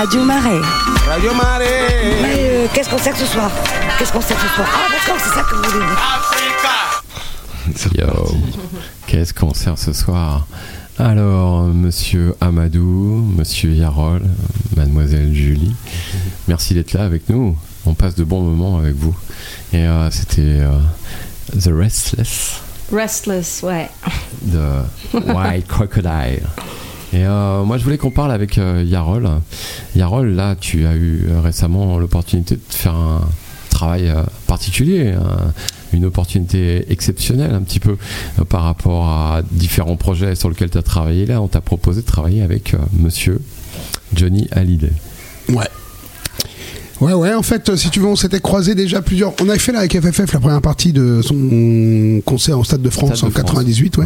[0.00, 0.62] Radio Marais.
[1.06, 2.22] Radio Marais.
[2.22, 3.50] Mais euh, qu'est-ce qu'on sert ce soir?
[3.98, 4.66] Qu'est-ce qu'on sert ce soir?
[4.72, 5.84] Ah d'accord, c'est ça que vous voulez?
[7.98, 8.34] Yo,
[9.06, 10.46] qu'est-ce qu'on sert ce soir?
[10.98, 14.22] Alors, monsieur Amadou, monsieur Yarol,
[14.74, 15.76] mademoiselle Julie,
[16.48, 17.54] merci d'être là avec nous.
[17.84, 19.14] On passe de bons moments avec vous.
[19.74, 20.78] Et euh, c'était euh,
[21.60, 23.90] The Restless Restless, ouais.
[24.40, 24.80] de
[25.12, 26.46] White Crocodile.
[27.12, 29.28] Et euh, moi, je voulais qu'on parle avec euh, Yarol.
[29.96, 33.22] Yarol, là, tu as eu euh, récemment l'opportunité de faire un
[33.70, 34.12] travail
[34.46, 35.52] particulier, un-
[35.92, 37.96] une opportunité exceptionnelle un petit peu
[38.48, 41.26] par rapport à différents projets sur lesquels tu as travaillé.
[41.26, 43.40] Là, on t'a proposé de travailler avec monsieur
[44.14, 44.92] Johnny Hallyday.
[45.48, 45.66] Ouais.
[47.00, 49.32] Ouais, ouais, en fait, si tu veux, on s'était croisé déjà plusieurs.
[49.40, 52.90] On avait fait là avec FFF la première partie de son concert au Stade de
[52.90, 53.44] France Stade de en France.
[53.46, 54.04] 98, ouais.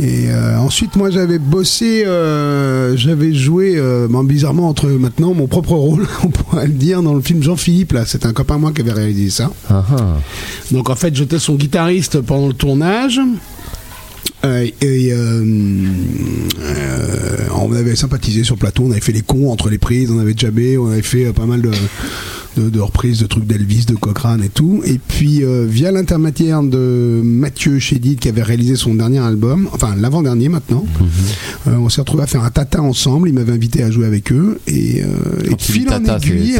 [0.00, 5.46] Et euh, ensuite, moi, j'avais bossé, euh, j'avais joué, euh, ben, bizarrement, entre maintenant mon
[5.46, 8.04] propre rôle, on pourrait le dire, dans le film Jean-Philippe, là.
[8.06, 9.50] C'est un copain moi qui avait réalisé ça.
[9.68, 9.84] Ah.
[10.70, 13.20] Donc en fait, j'étais son guitariste pendant le tournage.
[14.44, 15.44] Euh, et euh,
[16.60, 20.10] euh, on avait sympathisé sur le plateau, on avait fait les cons entre les prises,
[20.10, 21.70] on avait jabé, on avait fait pas mal de,
[22.56, 24.82] de, de reprises de trucs d'Elvis, de Cochrane et tout.
[24.84, 29.94] Et puis euh, via l'intermédiaire de Mathieu Chédid qui avait réalisé son dernier album, enfin
[29.96, 30.84] l'avant-dernier maintenant,
[31.66, 33.28] euh, on s'est retrouvé à faire un tata ensemble.
[33.28, 35.06] Il m'avait invité à jouer avec eux et, euh,
[35.50, 36.56] et fil en tata, c'est aiguille.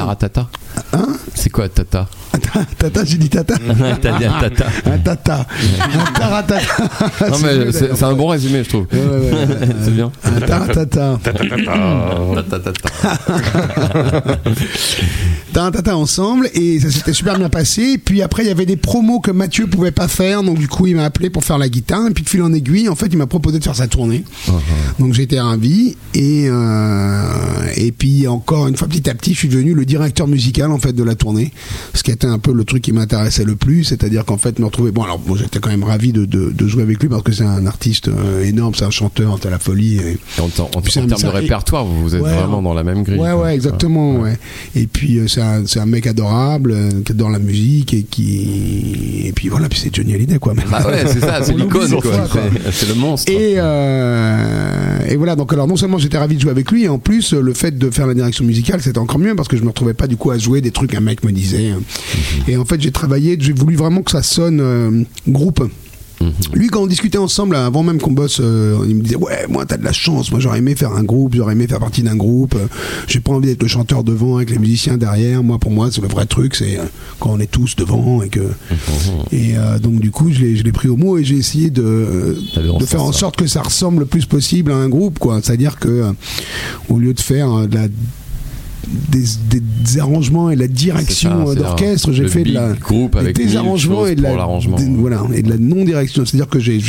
[0.92, 1.08] Hein?
[1.34, 2.08] C'est quoi tata?
[2.78, 3.54] Tata, j'ai dit tata.
[4.02, 4.66] T'as dit un tata.
[4.86, 5.46] Un tata.
[5.80, 6.60] Un taratata.
[7.30, 8.86] Non, mais c'est un bon résumé, je trouve.
[8.92, 9.68] Ouais, ouais, ouais.
[9.84, 10.10] c'est bien.
[10.24, 11.18] Un taratata.
[15.54, 17.82] Un tata ensemble et ça s'était super bien passé.
[17.94, 20.68] Et puis après, il y avait des promos que Mathieu pouvait pas faire, donc du
[20.68, 22.08] coup, il m'a appelé pour faire la guitare.
[22.08, 24.24] Et puis de fil en aiguille, en fait, il m'a proposé de faire sa tournée.
[24.98, 25.96] Donc j'étais ravi.
[26.14, 27.22] Et euh,
[27.76, 30.78] et puis encore une fois, petit à petit, je suis devenu le directeur musical en
[30.78, 31.52] fait de la tournée,
[31.94, 34.64] ce qui était un peu le truc qui m'intéressait le plus, c'est-à-dire qu'en fait, me
[34.66, 34.90] retrouver.
[34.92, 37.32] Bon, alors bon, j'étais quand même ravi de, de, de jouer avec lui parce que
[37.32, 39.96] c'est un artiste euh, énorme, c'est un chanteur, c'est la folie.
[39.98, 43.02] Et, En, en- en termes de répertoire, vous, vous êtes Ouais, vraiment dans la même
[43.02, 43.18] grille.
[43.18, 44.38] Ouais, ouais, exactement, ouais.
[44.76, 48.02] Et puis euh, c'est un, c'est un mec adorable, euh, qui adore la musique et
[48.04, 50.54] qui et puis voilà, puis c'est Johnny Hallyday quoi.
[50.70, 52.28] Bah ouais, c'est ça, c'est l'icône, quoi.
[52.72, 53.30] C'est- le monstre.
[53.32, 56.88] Et, euh, et voilà, donc alors non seulement j'étais ravi de jouer avec lui, et
[56.88, 59.56] en plus euh, le fait de faire la direction musicale c'était encore mieux parce que
[59.56, 61.72] je me retrouvais pas du coup à jouer des trucs un mec me disait.
[62.14, 62.44] Hein.
[62.48, 65.62] Et en fait j'ai travaillé, j'ai voulu vraiment que ça sonne euh, groupe.
[66.54, 69.64] Lui, quand on discutait ensemble, avant même qu'on bosse, euh, il me disait Ouais, moi,
[69.66, 70.30] t'as de la chance.
[70.30, 72.54] Moi, j'aurais aimé faire un groupe, j'aurais aimé faire partie d'un groupe.
[72.54, 72.66] Euh,
[73.08, 75.42] J'ai pas envie d'être le chanteur devant avec les musiciens derrière.
[75.42, 76.84] Moi, pour moi, c'est le vrai truc, c'est euh,
[77.18, 78.40] quand on est tous devant et que.
[79.32, 81.70] Et euh, donc, du coup, je l'ai je l'ai pris au mot et j'ai essayé
[81.70, 82.36] de,
[82.78, 85.40] de faire en sorte que ça ressemble le plus possible à un groupe, quoi.
[85.42, 86.12] C'est-à-dire que,
[86.88, 87.88] au lieu de faire de la
[89.10, 93.56] des, des- arrangements et la direction euh, d'orchestre, j'ai fait de la groupe avec des
[93.56, 94.30] arrangements et de la
[94.76, 96.24] des- voilà et de la non direction.
[96.24, 96.80] C'est-à-dire que j'ai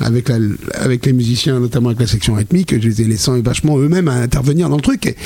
[0.00, 0.36] avec la,
[0.74, 4.14] avec les musiciens, notamment avec la section rythmique, je les ai laissés vachement eux-mêmes à
[4.14, 5.16] intervenir dans le truc, et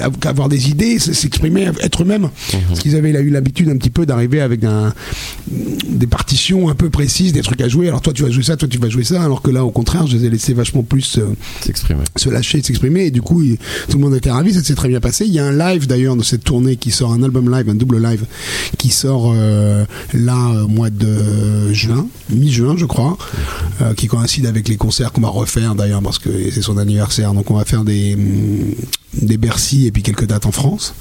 [0.00, 2.22] à- à avoir des idées, s'exprimer, être eux-mêmes.
[2.52, 2.60] Mhm.
[2.68, 4.92] Parce qu'ils avaient eu l'habitude un petit peu d'arriver avec un,
[5.88, 7.88] des partitions un peu précises, des trucs à jouer.
[7.88, 9.70] Alors toi tu vas jouer ça, toi tu vas jouer ça, alors que là au
[9.70, 11.26] contraire, je les ai laissés vachement plus euh,
[11.60, 12.04] S'exprimer.
[12.16, 13.06] se lâcher, s'exprimer.
[13.06, 13.56] Et du coup, il-
[13.88, 15.24] tout le monde était ravi, ça s'est très bien passé.
[15.26, 17.74] Il y a un live d'ailleurs de cette tournée qui sort, un album live, un
[17.74, 18.24] double live,
[18.78, 19.84] qui sort euh,
[20.14, 23.16] là au mois de juin, mi-juin je crois,
[23.82, 27.32] euh, qui coïncide avec les concerts qu'on va refaire d'ailleurs parce que c'est son anniversaire.
[27.32, 28.16] Donc on va faire des,
[29.14, 30.94] des Bercy et puis quelques dates en France.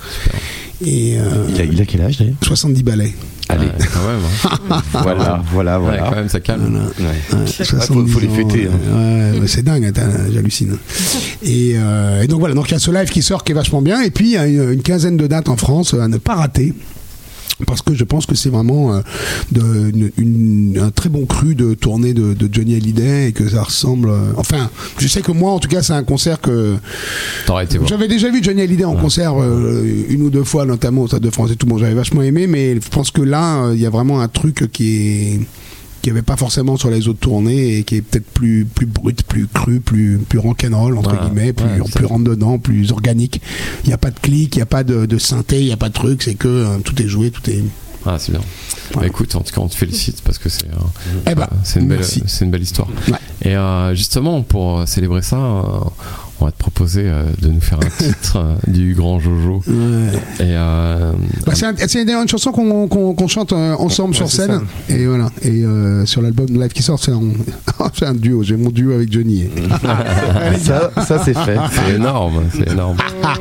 [0.85, 2.35] Et euh, Il a, il a quel âge d'ailleurs?
[2.43, 3.13] 70 ballets.
[3.47, 4.51] Allez, Ouais, quand même.
[4.71, 4.81] hein.
[4.91, 6.03] voilà, voilà, Ouais, voilà.
[6.09, 6.79] quand même, ça calme.
[6.99, 7.05] Ouais.
[7.05, 9.31] Ouais, faut- 70 faut les fêter, hein.
[9.33, 9.91] ouais, ouais, c'est dingue,
[10.33, 10.77] j'hallucine.
[11.43, 13.55] Et, euh, et donc voilà, donc il y a ce live qui sort qui est
[13.55, 16.07] vachement bien, et puis il y a une, une quinzaine de dates en France à
[16.07, 16.73] ne pas rater.
[17.67, 18.99] Parce que je pense que c'est vraiment euh,
[19.51, 23.47] de- une- une- un très bon cru de tournée de, de Johnny Hallyday et que
[23.47, 24.09] ça ressemble.
[24.09, 26.75] euh, enfin, je sais que moi, en tout cas, c'est un concert que
[27.87, 31.21] j'avais déjà vu Johnny Hallyday en concert euh, une ou deux fois, notamment au Stade
[31.23, 31.65] de France et tout.
[31.65, 34.27] Bon, j'avais vachement aimé, mais je pense que là, euh, il y a vraiment un
[34.27, 35.39] truc qui est
[36.05, 39.23] qui avait pas forcément sur les autres tournées et qui est peut-être plus plus brut,
[39.23, 43.41] plus cru, plus plus rock'n'roll entre guillemets, plus ouais, plus rentre dedans, plus organique.
[43.83, 45.71] Il n'y a pas de clic, il n'y a pas de, de synthé, il n'y
[45.73, 47.63] a pas de truc, c'est que euh, tout est joué, tout est.
[48.05, 48.41] Ah, c'est bien.
[48.93, 51.87] Bah, écoute, en tout cas, on te félicite parce que c'est euh, Eh ben, une,
[51.87, 52.01] belle-
[52.41, 52.87] une belle histoire.
[53.07, 53.17] Ouais.
[53.41, 55.37] Et euh, justement, pour célébrer ça,
[56.41, 59.61] on va te proposer euh, de nous faire un titre euh, du grand Jojo.
[59.67, 59.71] Et
[60.41, 61.11] euh,
[61.45, 64.61] Bah, c'est un- c'est une chanson qu'on chante euh, ensemble Ouais, sur c'est scène.
[64.89, 65.29] Et voilà.
[65.41, 67.21] Et euh, sur l'album live qui sort, c'est un,
[67.93, 68.43] c'est un duo.
[68.43, 69.45] J'ai mon duo avec Johnny.
[70.61, 71.57] ça, ça c'est fait.
[71.71, 72.97] c'est énorme, c'est énorme.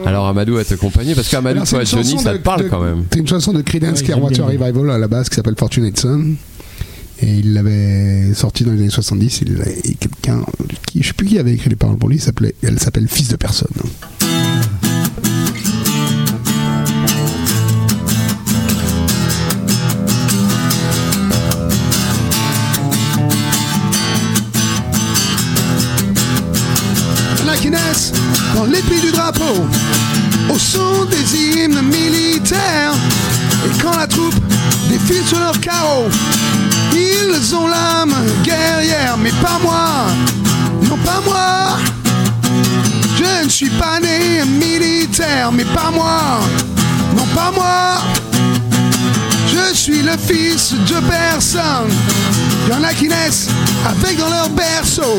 [0.06, 3.04] Alors Amadou va t'accompagner parce qu'Amadou, c'est toi, Johnny, ça te parle de- quand même.
[3.12, 4.46] C'est une chanson de Creedence Ouais, Clearwater.
[4.46, 6.24] Revival à la base qui s'appelle Fortunate Son.
[7.26, 9.40] Et il l'avait sorti dans les années 70.
[9.46, 10.44] Il avait- et quelqu'un,
[10.86, 13.28] qui, je sais plus qui avait écrit les paroles pour lui, s'appelait- elle s'appelle Fils
[13.28, 13.68] de personne.
[28.54, 29.66] Dans plis du drapeau,
[30.52, 32.92] au son des hymnes militaires.
[33.66, 34.34] Et quand la troupe
[34.88, 36.08] défile sur leurs carreaux,
[37.46, 40.06] ils ont l'âme guerrière, mais pas moi,
[40.88, 41.78] non pas moi.
[43.18, 46.40] Je ne suis pas né militaire, mais pas moi,
[47.14, 48.00] non pas moi.
[49.46, 51.92] Je suis le fils de personne.
[52.66, 53.48] Il y en a qui naissent
[53.84, 55.18] avec dans leur berceau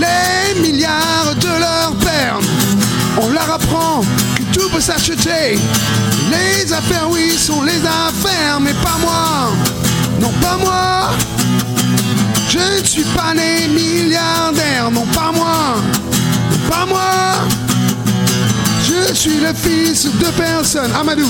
[0.00, 2.38] les milliards de leur père.
[3.20, 4.00] On leur apprend
[4.36, 5.58] que tout peut s'acheter.
[6.30, 9.52] Les affaires, oui, sont les affaires, mais pas moi.
[10.20, 11.10] Non, pas moi.
[12.48, 15.76] Je ne suis pas né milliardaire, non, pas moi.
[16.70, 17.00] Pas moi.
[18.82, 20.90] Je suis le fils de personne.
[20.98, 21.28] Amadou.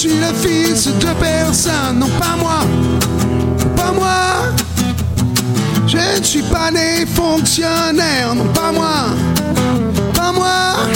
[0.00, 2.60] Suis le fils de personne, non pas moi,
[3.76, 4.54] pas moi.
[5.86, 9.10] Je ne suis pas né fonctionnaire, non pas moi,
[10.14, 10.86] pas moi.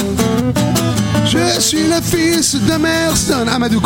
[1.27, 3.83] Je suis le fils de Merston, Amadou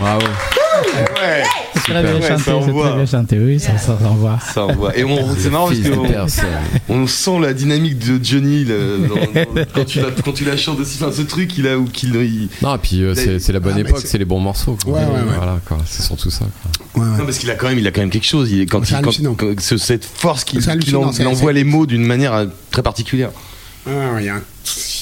[0.00, 0.26] Bravo.
[0.96, 1.42] Ouais.
[1.74, 2.96] C'est très bien Ouais, chanté, ça c'est très envoie.
[2.96, 4.38] bien chanté, oui, ça, ça s'envoie.
[4.54, 4.96] Ça envoie.
[4.96, 6.40] Et on- c'est marrant parce
[6.88, 8.74] on, sent la dynamique de Johnny là,
[9.08, 9.14] dans-
[9.54, 10.98] dans- quand tu la quand tu la chantes aussi.
[11.02, 13.60] Enfin, ce truc il a ou qu'il il- Non, et puis euh, c'est c'est la
[13.60, 14.76] bonne Ah, époque, c'est- c'est les bons morceaux.
[14.84, 14.92] quoi.
[14.94, 15.34] Ouais, ouais, ouais.
[15.36, 15.78] Voilà, quoi.
[15.86, 16.46] C'est surtout ça.
[16.62, 16.81] quoi.
[16.94, 17.18] Ouais, ouais.
[17.18, 18.50] Non, parce qu'il a quand même, il a quand même quelque chose.
[18.50, 19.34] Il quand il, quand- hallucinant.
[19.34, 23.30] quand- ce- cette force c'est- il envoie les mots d'une manière euh, très particulière.
[23.86, 23.90] Ah,
[24.20, 24.42] Il y, a un-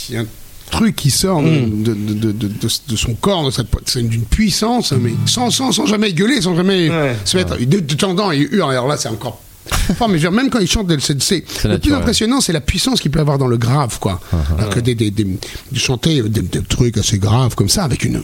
[0.09, 0.27] il y a un
[0.71, 1.83] truc qui sort de, Mm.
[1.83, 3.51] de, de, de, son corps,
[3.97, 7.17] d'une puissance, mais sans, sans, sans jamais gueuler, sans jamais Ouais.
[7.25, 7.59] se mettre.
[7.59, 8.71] De, temps en temps, il hurle.
[8.71, 9.43] Alors là, c'est encore.
[10.09, 13.21] mais dire, même quand il chante, c'est- le plus impressionnant, c'est la puissance qu'il peut
[13.21, 14.21] avoir dans le grave, quoi.
[14.59, 18.05] Alors que des, des, des, de chanter des, des trucs assez graves comme ça, avec
[18.05, 18.23] une.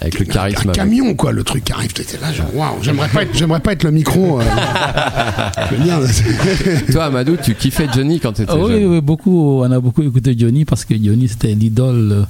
[0.00, 0.58] Avec le un- charisme.
[0.58, 0.74] Un avec.
[0.76, 1.92] camion, quoi, le truc qui arrive.
[1.92, 4.40] T'es là, genre, waouh, j'aimerais pas être, j'aimerais pas être le micro.
[4.40, 4.44] euh,
[6.92, 8.86] Toi, Amadou, tu kiffais Johnny quand t'étais oui, jeune.
[8.94, 9.60] oui, beaucoup.
[9.62, 12.26] On a beaucoup écouté Johnny parce que Johnny c'était l'idole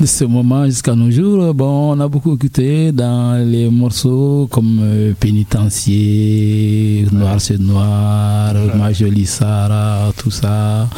[0.00, 1.52] de ce moment jusqu'à nos jours.
[1.54, 8.92] Bon, on a beaucoup écouté dans les morceaux comme euh, Pénitencier, Noir c'est Noir, Ma
[8.92, 10.88] jolie Sarah, tout ça.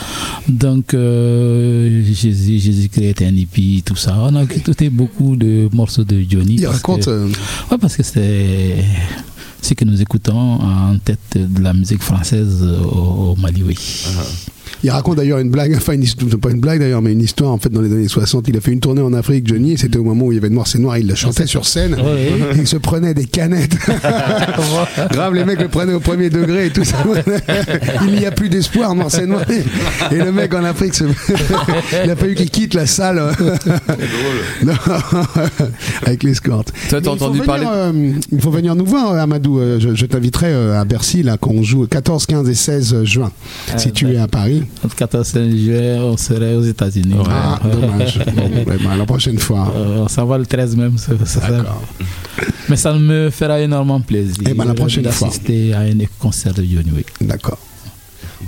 [0.49, 4.17] Donc, euh, Jésus, Jésus-Christ est un hippie, tout ça.
[4.21, 6.55] On a écouté beaucoup de morceaux de Johnny.
[6.57, 7.05] il parce raconte.
[7.05, 7.29] que- euh,
[7.71, 8.85] Ouais, parce que c'est
[9.63, 13.77] ce que nous écoutons en tête de la musique française au, au Mali, oui.
[14.85, 17.51] Il raconte d'ailleurs une blague, enfin une histoire, pas une blague d'ailleurs, mais une histoire
[17.53, 18.47] en fait dans les années 60.
[18.49, 20.39] Il a fait une tournée en Afrique, Johnny, et c'était au moment où il y
[20.39, 21.95] avait Noir c'est Noir, il la chantait sur scène.
[21.95, 22.33] Ouais.
[22.57, 23.77] Il se prenait des canettes.
[25.13, 26.97] Grave, les mecs le prenaient au premier degré et tout ça.
[28.07, 29.43] Il n'y a plus d'espoir, Noir c'est Noir.
[30.11, 31.05] Et le mec en Afrique, se...
[32.05, 33.21] il a fallu qu'il quitte la salle.
[34.65, 34.73] Non,
[36.05, 36.73] avec l'escorte.
[36.89, 39.19] Toi, t'as Mais il faut entendu venir, parler euh, Il faut venir nous voir, euh,
[39.19, 39.59] Amadou.
[39.59, 42.55] Euh, Je, je t'inviterai euh, à Bercy, là, quand on joue le 14, 15 et
[42.55, 43.31] 16 juin.
[43.77, 44.63] si Euh, tu es à Paris.
[44.85, 47.15] Le 14 juillet, on serait aux États-Unis.
[47.29, 48.19] Ah, dommage.
[48.37, 48.51] Bon,
[48.85, 49.73] bah, la prochaine fois.
[49.77, 50.97] Euh, ça va le 13 même.
[50.99, 51.41] ça- ça-.
[52.69, 54.37] Mais ça me fera énormément plaisir.
[54.49, 55.29] Eh ben, la prochaine euh, fois.
[55.29, 57.07] D'assister à un concert de Johnny Wick.
[57.21, 57.59] D'accord.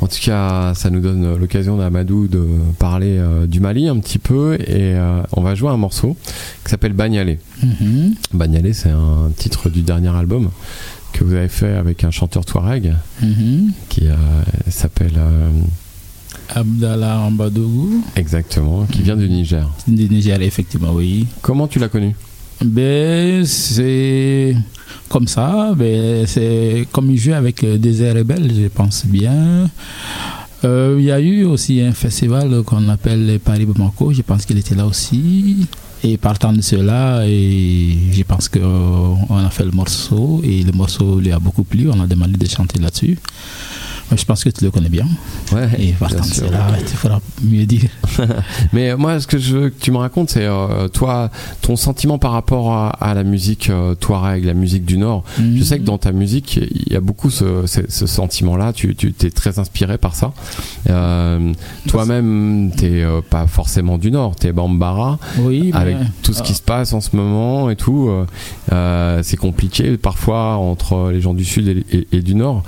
[0.01, 2.47] En tout cas, ça nous donne l'occasion d'Amadou de
[2.79, 6.17] parler euh, du Mali un petit peu et euh, on va jouer un morceau
[6.65, 7.39] qui s'appelle Bagnalé.
[7.63, 8.15] Mhm.
[8.33, 10.51] Bagnalé, c'est un titre du dernier album
[11.13, 13.73] que vous avez fait avec un chanteur touareg Mhm.
[13.89, 14.15] qui euh,
[14.71, 15.51] s'appelle euh,
[16.55, 19.69] Abdallah Ambadougou, exactement, qui vient du Niger.
[19.87, 21.27] du Niger, effectivement, oui.
[21.43, 22.15] Comment tu l'as connu?
[22.65, 24.55] Ben, c'est
[25.09, 25.73] comme ça.
[25.77, 29.71] Ben, c'est comme il joue avec euh, des airs rebelles, je pense bien.
[30.65, 34.13] Euh, Il y a eu aussi un festival qu'on appelle Paris Bamako.
[34.13, 35.67] Je pense qu'il était là aussi.
[36.03, 41.21] Et partant de cela, et je pense qu'on a fait le morceau et le morceau
[41.21, 41.91] lui a beaucoup plu.
[41.91, 43.19] On a demandé de chanter là-dessus.
[44.17, 45.07] Je pense que tu le connais bien.
[45.53, 46.47] Ouais, Et de sûr.
[46.47, 47.89] cela, tu feras mieux dire.
[48.73, 51.31] Mais moi, ce que je veux que tu me racontes, c'est euh, toi,
[51.63, 55.23] ton sentiment par rapport à, à la musique euh, touareg, la musique du Nord.
[55.39, 58.73] Je sais que dans ta musique, il y a beaucoup ce, ce- ce sentiment-là.
[58.73, 60.33] Tu, tu es très inspiré par ça.
[60.89, 61.53] Euh,
[61.89, 64.37] Toi-même, t'es euh, pas forcément du Nord.
[64.37, 65.19] T'es Bambara.
[65.39, 68.11] Oui, Avec mais- tout ce qui se passe en ce moment et tout,
[69.23, 72.63] c'est compliqué parfois entre les gens du Sud et, et- et du Nord.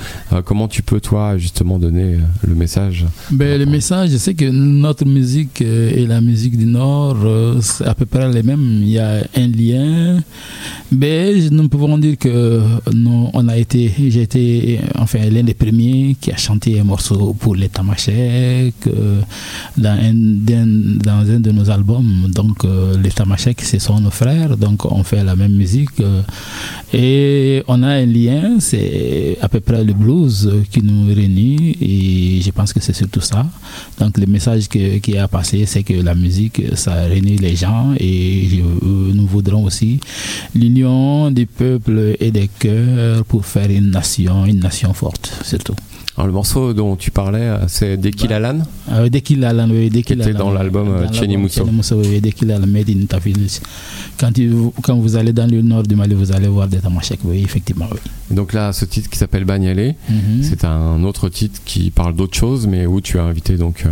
[0.44, 4.44] Comment tu peux, toi, justement, donner euh, le message Ben, le message, je sais que
[4.50, 8.80] notre musique euh, et la musique du Nord, euh, c'est à peu près les mêmes.
[8.82, 10.20] Il y a un lien.
[10.90, 12.60] Mais nous pouvons dire que
[13.34, 17.54] on a été, j'ai été enfin, l'un des premiers qui a chanté un morceau pour
[17.56, 17.68] les
[18.86, 19.20] euh,
[19.76, 22.30] dans, un, dans un de nos albums.
[22.34, 24.56] Donc, euh, les Tamashek, ce sont nos frères.
[24.56, 26.00] Donc, on fait la même musique.
[26.00, 26.22] euh,
[26.92, 32.40] et on a un lien, c'est à peu près le blues euh, qui nous et
[32.42, 33.46] je pense que c'est surtout ça.
[33.98, 38.48] Donc le message qui a passé, c'est que la musique, ça réunit les gens et
[38.62, 40.00] euh, nous voudrons aussi
[40.54, 45.74] l'union des peuples et des cœurs pour faire une nation, une nation forte surtout.
[46.14, 48.58] Alors, le morceau dont tu parlais, euh, c'est Dekil Alan
[48.90, 51.08] Euh, dès qu'il a la oui, dès qu'il était a la- dans l'album, euh.
[51.08, 51.64] Tcheni Mousso,
[51.96, 53.06] oui, dès qu'il a le Made in.
[54.18, 54.30] Quand,
[54.82, 57.86] quand vous allez dans le nord du Mali, vous allez voir des tamashek, oui, effectivement,
[57.90, 57.98] oui.
[58.30, 60.42] Et Donc là, ce titre qui s'appelle Bagnalé, Mhm.
[60.42, 63.90] c'est un autre titre qui parle d'autre chose, mais où tu as invité donc euh,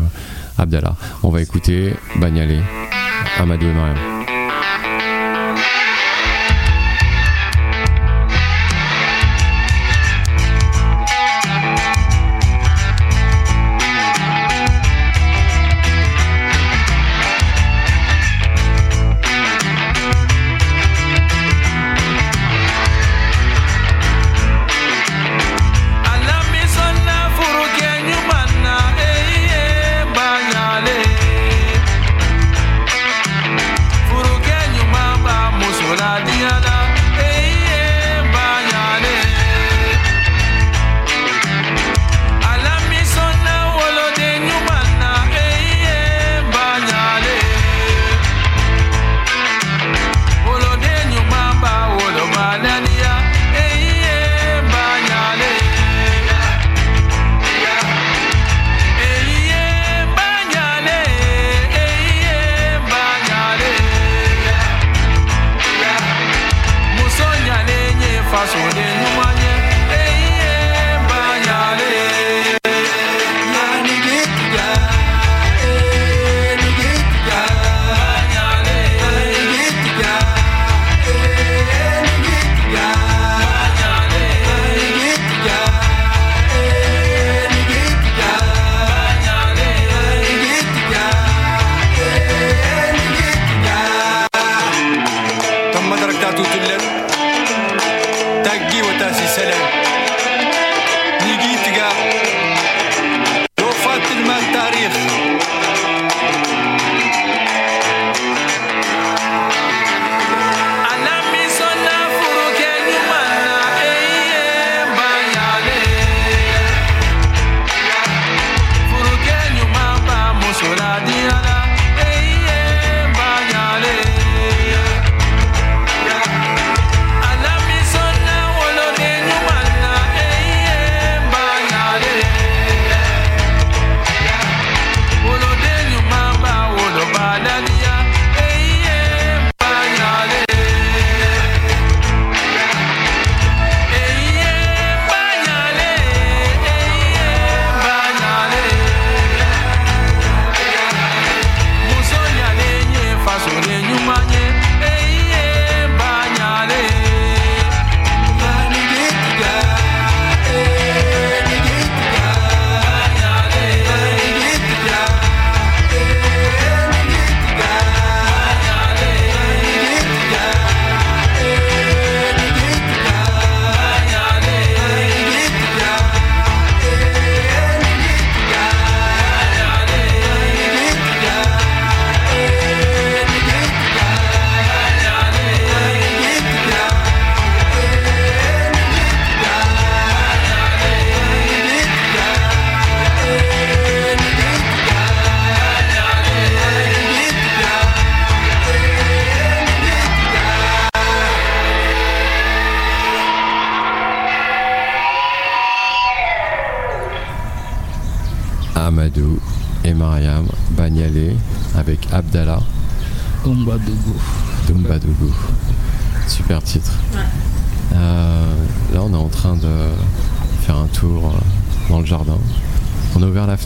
[0.58, 0.96] Abdallah.
[1.22, 2.58] On va écouter Bagnalé,
[3.38, 3.96] Amadou et Mariam.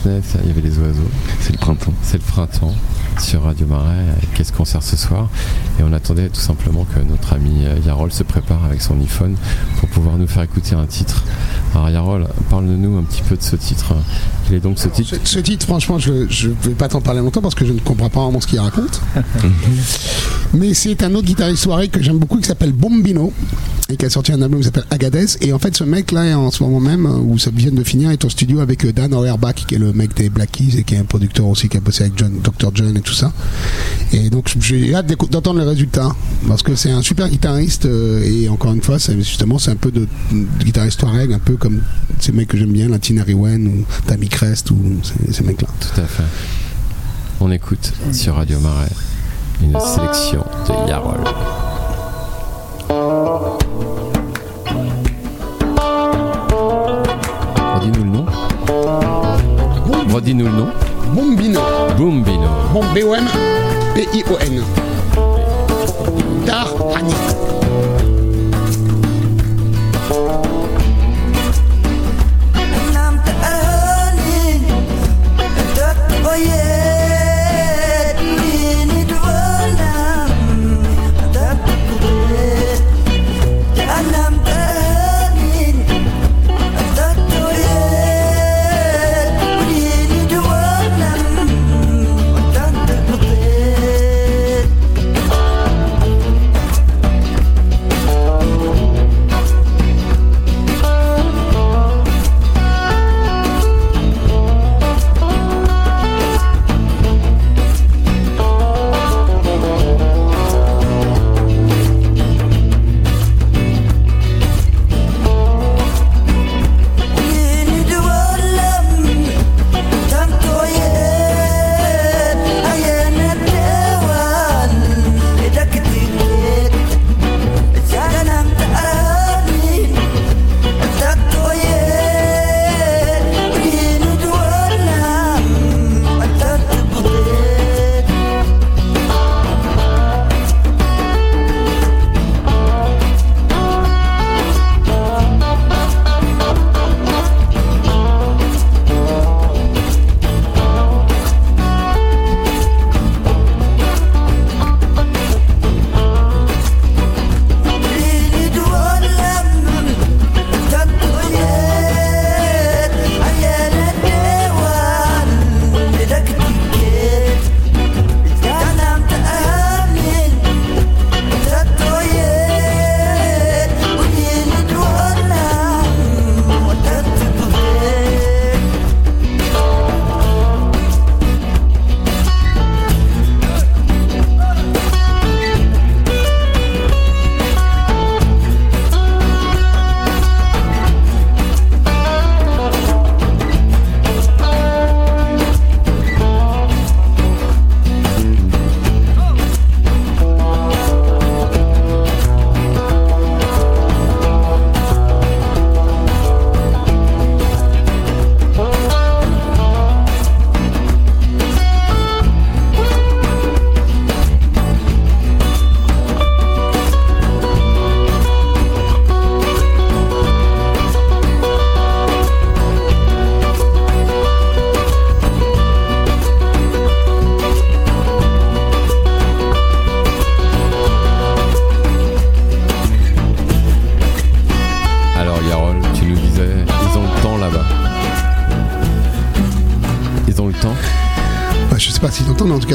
[0.06, 1.08] Il y avait des oiseaux.
[1.40, 1.94] C'est le printemps.
[2.02, 2.74] C'est le printemps
[3.18, 4.04] sur Radio Marais.
[4.34, 5.30] Qu'est-ce qu'on sert ce soir?
[5.78, 9.36] Et on attendait tout simplement que notre ami euh, Yarol se prépare avec son iPhone
[9.78, 11.24] pour pouvoir nous faire écouter un titre.
[11.74, 13.94] Alors Yarol, parle-nous un petit peu de ce titre.
[14.46, 17.20] Quel est donc ce titre Ce, ce titre, franchement, je ne vais pas t'en parler
[17.20, 19.00] longtemps parce que je ne comprends pas vraiment ce qu'il raconte.
[20.54, 23.32] Mais c'est un autre guitariste soirée que j'aime beaucoup qui s'appelle Bombino
[23.90, 25.26] et qui a sorti un album qui s'appelle Agadez.
[25.42, 28.24] Et en fait, ce mec-là, en ce moment même, où ça vient de finir, est
[28.24, 30.94] en studio avec euh, Dan Auerbach, qui est le mec des Black Keys et qui
[30.94, 32.70] est un producteur aussi qui a bossé avec John, Dr.
[32.74, 33.30] John et tout ça.
[34.12, 36.08] Et donc, j'ai hâte d'entendre les résultats
[36.48, 39.76] parce que c'est un super guitariste euh, et encore une fois, c'est- justement, c'est un
[39.76, 41.80] peu de, de guitariste Touareg, un peu comme
[42.20, 45.68] ces mecs que j'aime bien, la Tina Riwen ou Tammy Crest ou ces, ces mecs-là.
[45.80, 46.22] Tout à fait.
[47.40, 48.88] On écoute sur Radio Marais
[49.62, 51.20] une sélection de Yarol.
[62.04, 62.68] Bombino.
[62.74, 63.26] Bon, B-O-M,
[63.94, 64.93] P-I-O-N.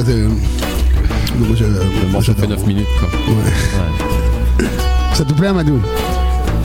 [0.04, 0.12] Cas,
[1.40, 2.58] moi, je- Le moi, morceau fait j'adore.
[2.58, 3.10] 9 minutes quoi.
[3.34, 4.66] Ouais.
[5.14, 5.80] Ça te plaît, Amadou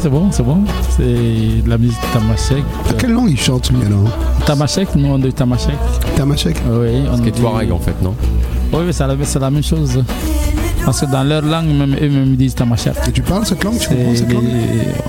[0.00, 0.58] C'est bon, c'est bon.
[0.96, 2.64] C'est de la musique tamashek.
[2.90, 4.04] À quelle langue il chante, lui, alors
[4.46, 5.74] Tamashek, nous on dit tamashek.
[6.16, 8.14] Tamashek Oui, on Ce qui est dit- Touareg en fait, non
[8.72, 10.02] Oui, oui, c'est la, c'est la même chose.
[10.84, 12.92] Parce que dans leur langue, même eux-mêmes disent tamashek.
[13.08, 14.44] Et tu parles cette langue Tu C'est comprends cette les- langue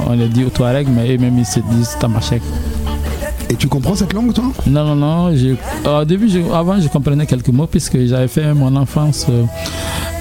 [0.08, 2.42] on le dit au Touareg, mais eux-mêmes ils se disent tamashek.
[3.56, 5.34] Et tu comprends cette langue, toi Non, non, non.
[5.36, 5.56] je-
[5.90, 9.44] au début, je- avant, je comprenais quelques mots puisque j'avais fait mon enfance euh,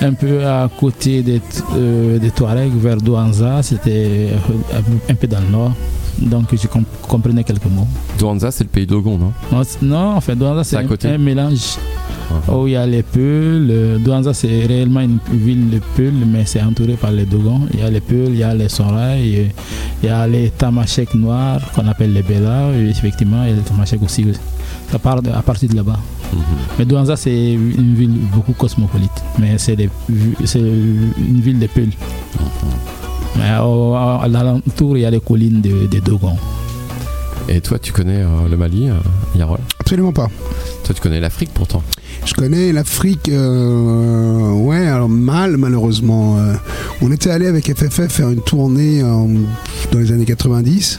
[0.01, 1.41] un peu à côté des,
[1.77, 3.61] euh, des Touaregs, vers Douanza.
[3.63, 4.79] C'était euh,
[5.11, 5.73] un peu dans le nord.
[6.21, 7.89] Donc je comp- comprenais quelques mots.
[8.21, 9.33] Douanza, c'est le pays d'Ogon, non?
[9.51, 11.77] Non, c'est- Non, en fait, Douanza, c'est un, mélange
[12.49, 12.57] Uh-huh.
[12.63, 14.01] où il y a les Peuls.
[14.03, 17.61] Douanza, c'est réellement une ville de Peuls, mais c'est entouré par les Dogons.
[17.75, 19.49] Il y a les Peuls, il y a les Soraï, et
[20.05, 22.71] il y a les Tamashek noirs qu'on appelle les Bella.
[22.77, 24.27] Et effectivement, il y a les Tamashek aussi.
[24.91, 25.99] Ça part de- à partir de là-bas.
[26.33, 26.41] Mhm.
[26.79, 29.19] Mais Douanza, c'est une ville beaucoup cosmopolite.
[29.39, 31.89] Mais c'est une ville de Peuls.
[33.37, 36.37] Mais au- à l'alentour, il y a les collines de- des Dogons.
[37.49, 38.95] Et toi, tu connais euh, le Mali, euh,
[39.39, 39.59] Yarol?
[39.81, 40.29] Absolument pas.
[40.85, 41.83] Toi, tu connais l'Afrique pourtant?
[42.27, 46.39] Je connais l'Afrique, euh, ouais, alors mal malheureusement.
[47.05, 49.29] Euh, on était allé avec FFF faire une tournée en-
[49.93, 50.99] dans les années 90,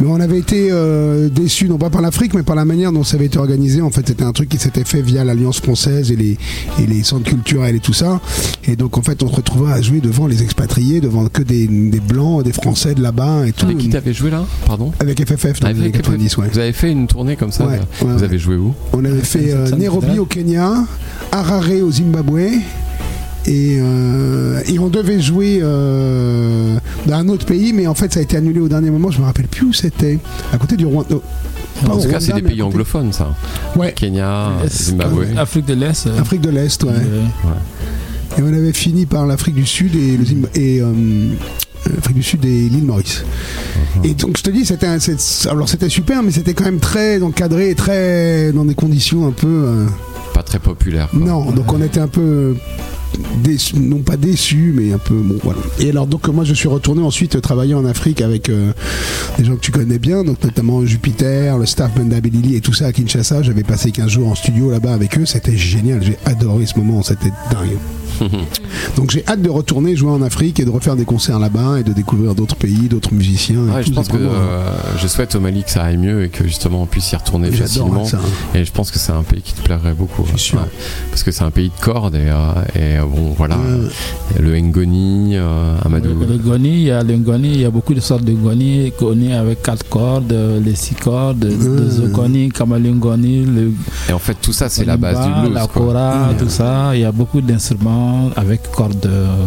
[0.00, 3.04] mais on avait été euh, déçus, non pas par l'Afrique, mais par la manière dont
[3.04, 3.80] ça avait été organisé.
[3.80, 6.36] En fait, c'était un truc qui s'était fait via l'Alliance française et les,
[6.80, 8.20] et les centres culturels et tout ça.
[8.64, 11.66] Et donc, en fait, on se retrouvait à jouer devant les expatriés, devant que des,
[11.66, 13.66] des Blancs, des Français de là-bas et tout.
[13.66, 14.44] Avec qui t'avais joué là?
[14.66, 14.92] Pardon?
[15.00, 16.48] Avec FFF dans les années Avec 90, ouais.
[16.52, 18.74] Vous avez fait une tournée comme ça Ouais, euh, ouais, Vous avez joué où?
[18.92, 20.84] On avait fait euh, Nairobi au Kenya,
[21.32, 22.40] Harare au Zimbabwe.
[23.46, 26.76] Et, euh, et on devait jouer euh,
[27.06, 29.10] dans un autre pays, mais en fait ça a été annulé au dernier moment.
[29.10, 30.18] Je me rappelle plus où c'était.
[30.52, 31.16] À côté du Rwanda.
[31.86, 33.34] En tout cas, c'est des pays côté- anglophones, ça.
[33.76, 33.92] Ouais.
[33.92, 35.26] Kenya, Zimbabwe.
[35.36, 36.06] Afrique de l'Est.
[36.06, 36.92] euh, Afrique de l'Est, ouais.
[38.38, 40.92] Et on avait fini par l'Afrique du Sud et le Zimba- et euh,
[41.94, 43.24] l'Afrique du Sud et l'île Maurice.
[44.04, 44.86] Et donc je te dis, c'était
[45.50, 49.32] alors c'était super, mais c'était quand même très encadré, et très dans des conditions un
[49.32, 49.46] peu.
[49.46, 49.86] euh,
[50.32, 51.08] Pas très populaire.
[51.10, 51.18] quoi.
[51.20, 52.54] Non, donc on était un peu
[53.74, 55.60] non pas déçus, mais un peu bon voilà.
[55.78, 58.72] Et alors donc moi je suis retourné ensuite travailler en Afrique avec euh,
[59.38, 62.86] des gens que tu connais bien, donc notamment Jupiter, le staff Bendabelili et tout ça
[62.86, 63.42] à Kinshasa.
[63.42, 67.02] J'avais passé 15 jours en studio là-bas avec eux, c'était génial, j'ai adoré ce moment,
[67.02, 67.78] c'était dingue.
[68.96, 71.82] Donc j'ai hâte de retourner jouer en Afrique et de refaire des concerts là-bas et
[71.82, 73.60] de découvrir d'autres pays, d'autres musiciens.
[73.78, 74.64] et je pense que vraiment- euh,
[74.98, 77.50] je souhaite au Mali que ça aille mieux et que justement on puisse y retourner
[77.50, 78.04] facilement.
[78.04, 78.18] ça.
[78.54, 80.24] Et je pense que c'est un pays qui te plairait beaucoup.
[80.32, 80.58] Je suis sûr.
[80.60, 80.68] Ouais.
[81.10, 82.34] Parce que c'est un pays de cordes et, euh,
[82.74, 83.56] et, euh, bon voilà.
[83.56, 83.88] Ouais.
[84.30, 86.08] Il y a le Ngoni, euh, Amadou.
[86.20, 88.32] Le, le goni, il y a le goni, il y a beaucoup de sortes de
[88.32, 90.34] goni, goni avec quatre cordes,
[90.64, 93.72] les six cordes, le zokoni, kamalingoni, le
[94.08, 95.54] Et en fait tout ça c'est la base du blues.
[95.54, 96.90] la kora, tout ça.
[96.94, 98.03] Il y a beaucoup d'instruments
[98.36, 99.46] avec cordes euh,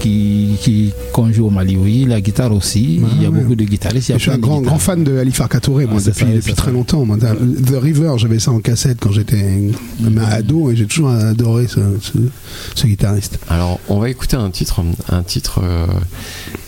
[0.00, 3.00] qui, qui qu'on joue au Mali, oui, la guitare aussi.
[3.02, 3.40] Ouais, il y a ouais.
[3.40, 4.08] beaucoup de guitaristes.
[4.08, 6.10] il y a Je suis un grand, grand fan de Ali Farka Touré, moi, c'est
[6.10, 6.72] depuis, ça, depuis très ça.
[6.72, 7.04] longtemps.
[7.04, 9.44] Moi, The River, j'avais ça en cassette quand j'étais
[10.30, 12.12] ado et j'ai toujours adoré ce, ce-
[12.74, 13.38] ce guitariste.
[13.50, 15.86] Alors, on va écouter un titre, un titre euh,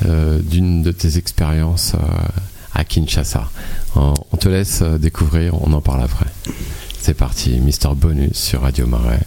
[0.05, 1.99] euh, d'une de tes expériences euh,
[2.75, 3.49] à Kinshasa.
[3.97, 6.27] On, on te laisse découvrir, on en parle après.
[7.01, 9.21] C'est parti, Mister Bonus sur Radio Marais.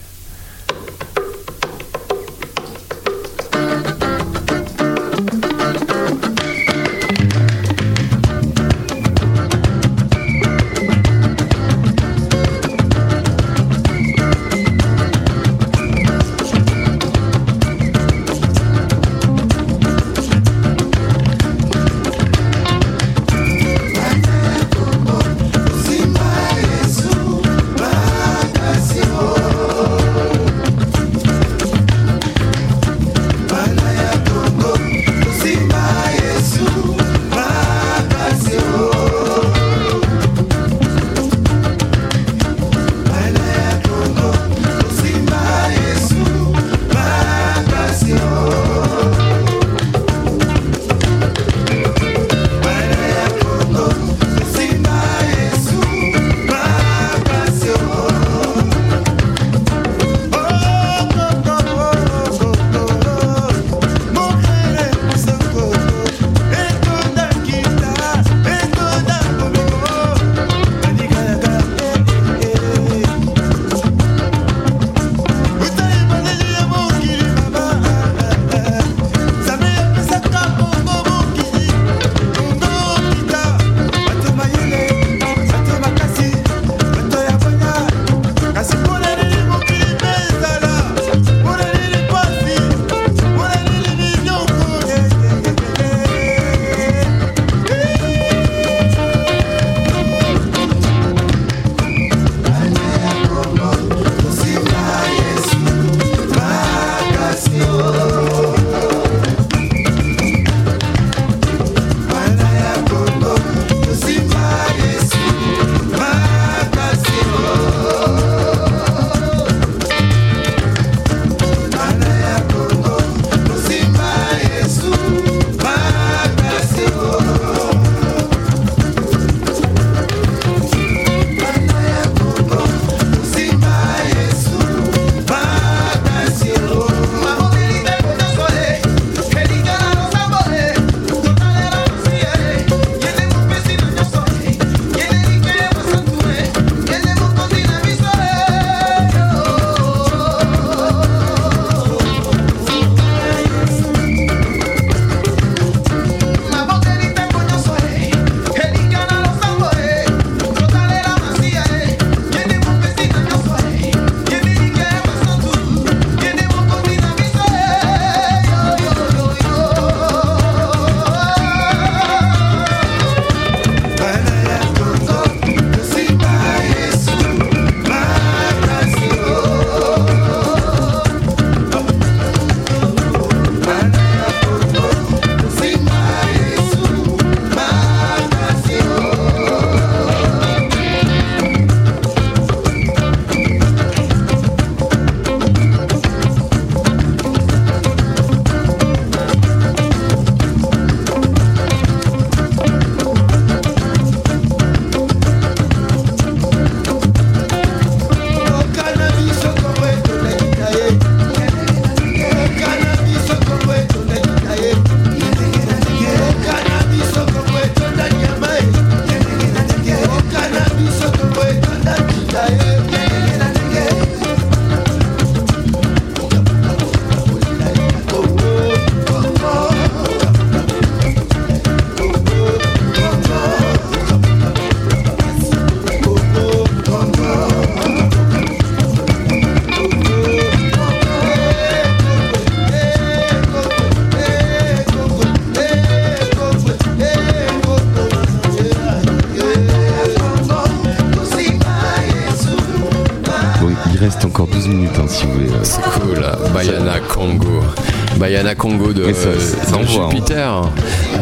[258.66, 260.10] Congo de, ça- envoie, hein.
[260.10, 260.62] Jupiter.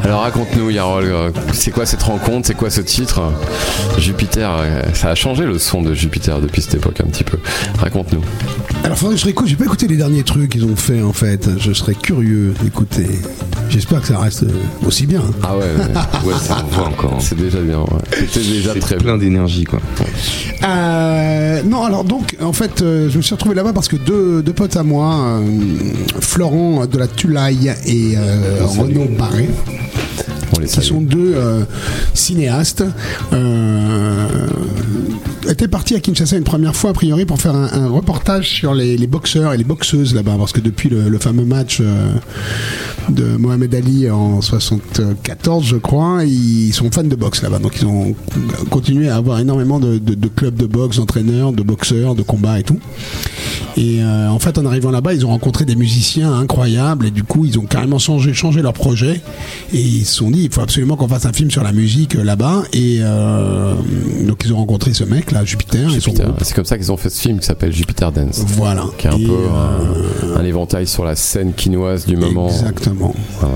[0.02, 3.22] Alors raconte-nous, Yarol, euh, c'est quoi cette rencontre C'est quoi ce titre
[3.98, 7.38] Jupiter, euh, ça a changé le son de Jupiter depuis cette époque un petit peu.
[7.80, 8.22] Raconte-nous.
[8.86, 9.48] Alors, faudrait que je réécoute.
[9.48, 11.49] J'ai pas écouté les derniers trucs qu'ils ont fait en fait.
[11.60, 13.07] Je serais curieux d'écouter.
[13.73, 15.23] J'espère que ça reste euh, aussi bien.
[15.41, 15.93] Ah ouais, ouais,
[16.31, 17.17] Ouais, ça envoie encore.
[17.19, 17.79] c'est déjà bien.
[17.79, 18.27] ouais.
[18.31, 19.79] C'était déjà très plein d'énergie quoi.
[20.63, 24.43] Euh, non, alors donc, en fait, euh, je me suis retrouvé là-bas parce que deux,
[24.43, 25.41] deux potes à moi, euh,
[26.19, 29.49] Florent de la Tulaille et euh, Renaud Barré,
[30.61, 30.85] qui salue.
[30.85, 31.63] sont deux euh,
[32.13, 32.83] cinéastes,
[33.33, 34.27] euh,
[35.49, 38.73] étaient partis à Kinshasa une première fois, a priori, pour faire un, un reportage sur
[38.73, 42.13] les, les boxeurs et les boxeuses là-bas, parce que depuis le, le fameux match euh,
[43.09, 47.85] de Mohamed Ali en 74, je crois, ils sont fans de boxe là-bas, donc ils
[47.85, 48.15] ont
[48.69, 52.59] continué à avoir énormément de, de- de clubs de boxe, d'entraîneurs, de boxeurs, de combats
[52.59, 52.80] et tout.
[53.77, 57.23] Et euh, en fait, en arrivant là-bas, ils ont rencontré des musiciens incroyables et du
[57.23, 59.21] coup, ils ont carrément changé, changé leur projet
[59.73, 62.15] et ils se sont dit, il faut absolument qu'on fasse un film sur la musique
[62.15, 62.63] euh, là-bas.
[62.73, 63.73] Et euh,
[64.27, 66.33] donc, ils ont rencontré ce mec là, Jupiter, Jupiter.
[66.41, 68.43] C'est comme ça qu'ils ont fait ce film qui s'appelle Jupiter Dance.
[68.47, 68.85] Voilà.
[68.97, 69.39] Qui est un Et, peu
[70.35, 72.47] un, un éventail sur la scène quinoise du moment.
[72.49, 73.15] Exactement.
[73.39, 73.55] Voilà.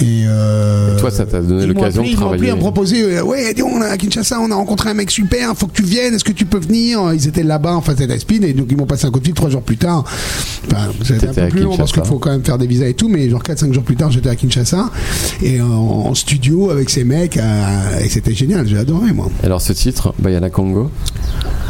[0.00, 2.50] Et, euh, Et toi, ça t'a donné ils m'ont l'occasion de Ils m'ont appelé travailler.
[2.50, 5.54] à me proposer, euh, ouais, on a à Kinshasa, on a rencontré un mec super,
[5.56, 7.12] faut que tu viennes, est-ce que tu peux venir?
[7.12, 9.24] Ils étaient là-bas en face de Spin et donc ils m'ont passé un coup de
[9.26, 10.04] fil trois jours plus tard.
[10.66, 12.86] Enfin, c'était un peu à plus long parce qu'il faut quand même faire des visas
[12.86, 14.90] et tout, mais genre 4-5 jours plus tard, j'étais à Kinshasa
[15.42, 19.28] et en, en studio avec ces mecs euh, et c'était génial, j'ai adoré moi.
[19.42, 20.90] Alors ce titre, Bayana Congo,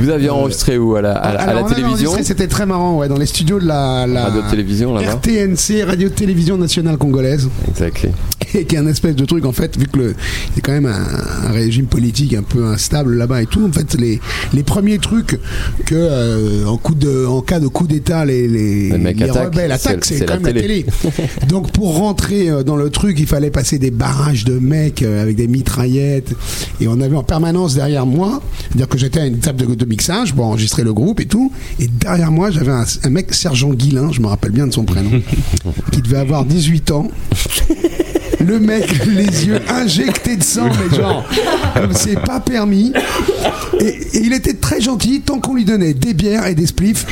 [0.00, 2.66] vous aviez enregistré où À la, à la- à la Alors, on télévision C'était très
[2.66, 7.48] marrant, ouais, dans les studios de la, la Radio-télévision là-bas RTNC, Radio Télévision Nationale Congolaise,
[7.68, 8.10] Exactly.
[8.54, 10.14] Et qui est un espèce de truc en fait, vu que le,
[10.54, 13.64] c'est quand même un, un régime politique un peu instable là-bas et tout.
[13.66, 14.20] En fait, les,
[14.52, 15.38] les premiers trucs
[15.86, 19.72] que euh, en coup de, en cas de coup d'État, les, les, Les attaquent, rebelles
[19.72, 20.86] attaquent, c'est- quand la même la télé.
[21.48, 25.22] Donc pour rentrer euh, dans le truc, il fallait passer des barrages de mecs euh,
[25.22, 26.34] avec des mitraillettes,
[26.80, 29.84] et on avait en permanence derrière moi, c'est-à-dire que j'étais à une table de, de
[29.84, 33.70] mixage pour enregistrer le groupe et tout, et derrière moi j'avais un, un mec sergent
[33.70, 35.10] Guilin, je me rappelle bien de son prénom,
[35.92, 37.08] qui devait avoir 18 ans.
[38.48, 41.28] Le mec, les yeux injectés de sang, mais genre,
[41.92, 42.92] c'est pas permis.
[43.80, 47.06] Et, et il était très gentil tant qu'on lui donnait des bières et des spliffs.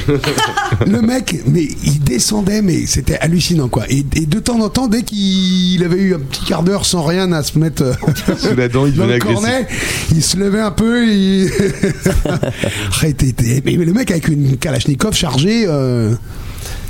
[0.87, 3.85] Le mec, mais il descendait, mais c'était hallucinant quoi.
[3.91, 7.05] Et, et de temps en temps, dès qu'il avait eu un petit quart d'heure sans
[7.05, 7.93] rien à se mettre euh,
[8.39, 9.67] Sous la dent, il dans le cornet,
[10.15, 11.05] il se levait un peu.
[11.07, 11.51] Mais,
[13.65, 15.65] mais le mec avec une Kalachnikov chargée.
[15.69, 16.15] euh,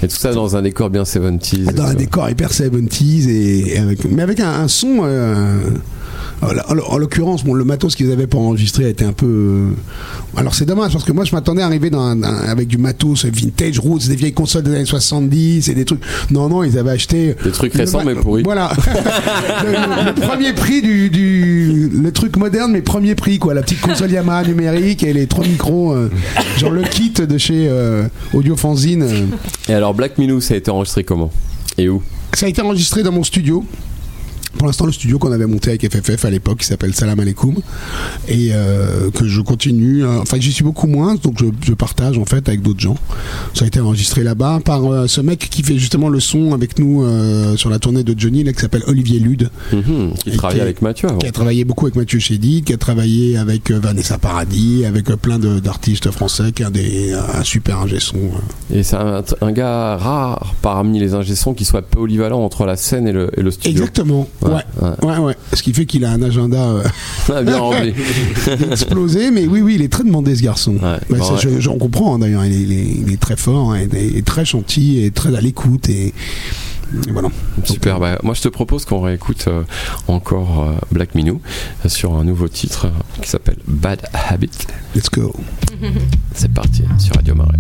[0.02, 1.72] Et tout ça dans un décor bien 70s.
[1.74, 5.70] dans un décor hyper 70s et, et avec, mais avec un, un son euh,
[6.42, 9.26] en, en- en l'occurrence bon, le matos qu'ils avaient pour enregistrer a été un peu
[9.26, 9.70] euh,
[10.36, 12.78] alors c'est dommage parce que moi je m'attendais à arriver dans un- un- avec du
[12.78, 16.00] matos vintage roots des vieilles consoles des années 70 et des trucs
[16.30, 18.42] non non ils avaient acheté Des trucs récents ma- mais pourris.
[18.42, 18.70] voilà
[19.64, 23.62] le, le- le premier prix du, du le truc moderne mais premier prix quoi la
[23.62, 26.10] petite console Yamaha numérique et les trois micros euh,
[26.58, 28.04] genre le kit de chez euh,
[28.34, 29.26] Audio Fanzine euh.
[29.68, 31.30] Et alors Black Minou, ça a été enregistré comment?
[31.78, 32.02] Et où?
[32.34, 33.64] Ça a été enregistré dans mon studio.
[34.58, 37.54] Pour l'instant, le studio qu'on avait monté avec FFF à l'époque, qui s'appelle Salam Alaikum,
[38.28, 40.04] et euh, que je continue.
[40.04, 42.96] euh, enfin, j'y suis beaucoup moins, donc je, je partage en fait avec d'autres gens.
[43.54, 46.78] Ça a été enregistré là-bas par euh, ce mec qui fait justement le son avec
[46.78, 47.04] nous
[47.56, 50.82] sur la tournée de Johnny, là, qui s'appelle Olivier Lude, Qui Et travaillait qui- avec
[50.82, 51.18] Mathieu avant.
[51.18, 55.38] qui a travaillé beaucoup avec Mathieu Chédid, qui a travaillé avec Vanessa Paradis, avec plein
[55.38, 58.16] d'artistes français, qui est un, des, un super ingé son.
[58.72, 63.06] Et c'est un, un gars rare parmi les ingé-sons qui soit polyvalent entre la scène
[63.06, 63.70] et le, et le studio.
[63.82, 64.28] Exactement.
[64.54, 64.62] Ouais,
[65.02, 65.18] Ouais.
[65.18, 65.36] ouais.
[65.52, 66.58] Ce qui fait qu'il a un agenda.
[66.62, 66.82] euh,
[67.34, 67.92] Ah, bien rempli.
[68.70, 70.74] explosé, mais oui, oui, il est très demandé ce garçon.
[70.74, 71.48] Ouais, Bah, ça, je-
[72.14, 75.02] hein, d'ailleurs, il, est- il est- il est très fort, hein, et, et très gentil,
[75.04, 77.28] et très à l'écoute, et, et voilà.
[77.64, 77.98] Super.
[77.98, 79.62] Bah, moi, je te propose qu'on réécoute euh,
[80.08, 81.40] encore euh, Black Minou
[81.84, 82.86] euh, sur un nouveau titre
[83.20, 84.50] qui s'appelle Bad Habit.
[84.94, 85.32] Let's go.
[86.34, 87.58] C'est parti sur Radio Marais.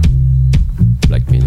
[1.08, 1.46] Black Minou.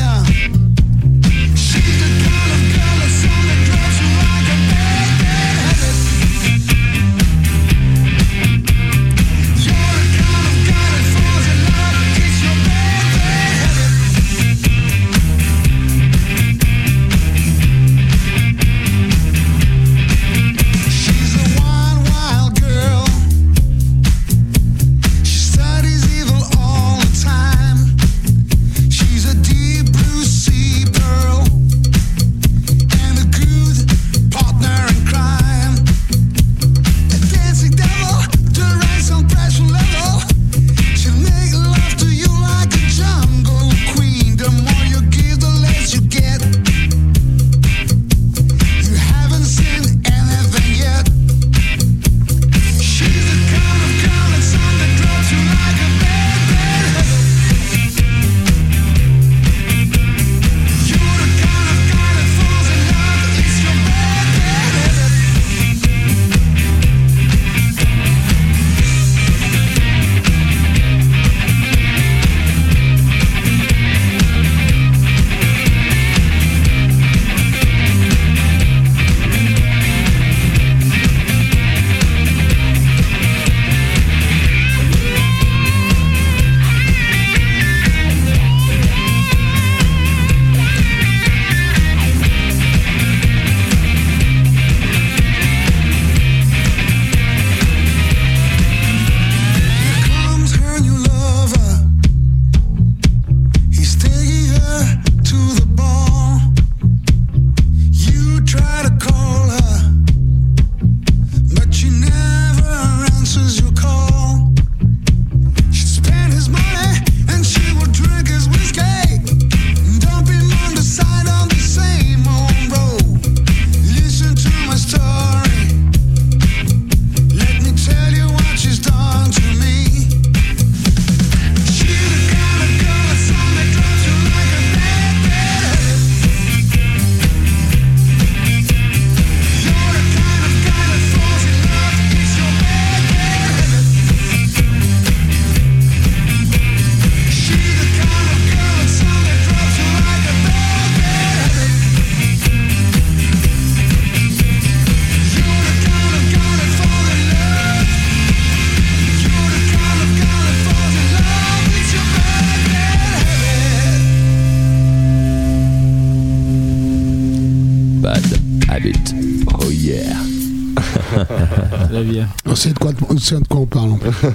[173.21, 173.91] sait de quoi, on sait de quoi on parle.
[173.91, 174.27] en fait.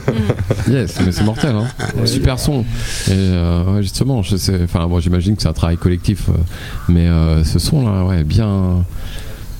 [0.71, 1.67] Yes, mais c'est mortel, hein.
[2.05, 2.61] Super son.
[3.09, 6.33] Et euh, justement, je sais, enfin, moi j'imagine que c'est un travail collectif, euh,
[6.89, 8.85] mais euh, ce son là, ouais, bien.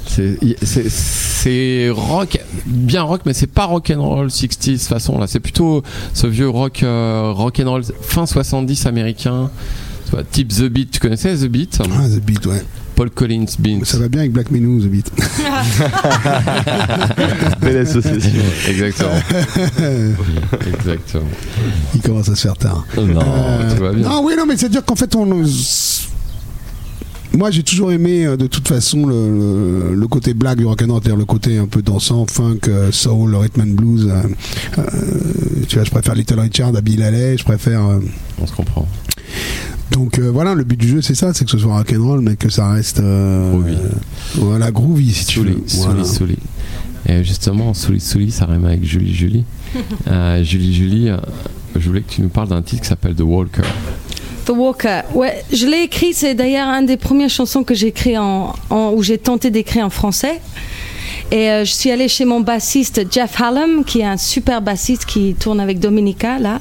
[0.09, 5.27] C'est, rock, bien rock, mais c'est pas rock and roll 60s façon là.
[5.27, 5.83] C'est plutôt
[6.15, 9.51] ce vieux rock, euh, rock and roll fin 70 américain.
[10.31, 11.83] Type The Beat, tu connaissais The Beat?
[11.83, 12.63] Ah, The Beat, ouais.
[12.95, 13.85] Paul Collins Beat.
[13.85, 15.11] Ça va bien avec Black Menou, The Beat.
[17.61, 18.31] Belle association.
[18.69, 19.21] Exactement.
[20.67, 21.25] Exactement.
[21.95, 22.85] Il commence à se faire tard.
[22.97, 23.21] Non,
[23.77, 24.09] tout va bien.
[24.09, 25.43] Non, oui, non, mais c'est-à-dire qu'en fait, on.
[27.33, 31.01] Moi, j'ai toujours aimé, euh, de toute façon, le, le- le côté black du rock'n'roll,
[31.03, 34.09] c'est-à-dire le côté un peu dansant, funk, euh, soul, rhythm and blues.
[34.11, 34.23] euh,
[34.79, 34.83] euh,
[35.69, 37.85] tu vois, je préfère Little Richard à Bill Haley, je préfère.
[37.85, 37.99] euh,
[38.41, 38.89] On se comprend.
[39.91, 42.37] Donc euh, voilà, le but du jeu, c'est ça, c'est que ce soit rock'n'roll, mais
[42.37, 43.01] que ça reste.
[43.01, 43.77] euh, Groovy.
[44.35, 45.65] voilà, groovy, si tu Souli, veux.
[45.77, 46.03] Voilà.
[47.09, 49.45] Et justement, Souli, Souli, ça rime avec Julie, Julie.
[50.09, 51.19] Euh, Julie, Julie, euh,
[51.77, 53.63] je voulais que tu nous parles d'un titre qui s'appelle The Walker.
[54.47, 55.01] The Walker.
[55.15, 56.15] Ouais, je l'ai écrit.
[56.15, 59.85] C'est d'ailleurs une des premières chansons que j'ai écrit en, en- où j'ai tenté d'écrire
[59.85, 60.41] en français.
[61.33, 65.05] Et euh, je suis allée chez mon bassiste Jeff Hallam, qui est un super bassiste
[65.05, 66.61] qui tourne avec Dominica là.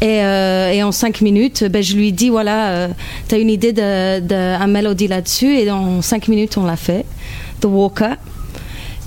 [0.00, 2.88] Et, euh, et en cinq minutes, ben, je lui dis voilà,
[3.28, 6.76] tu as une idée de, de un mélodie là-dessus, et en cinq minutes on l'a
[6.76, 7.04] fait.
[7.60, 8.14] The Walker.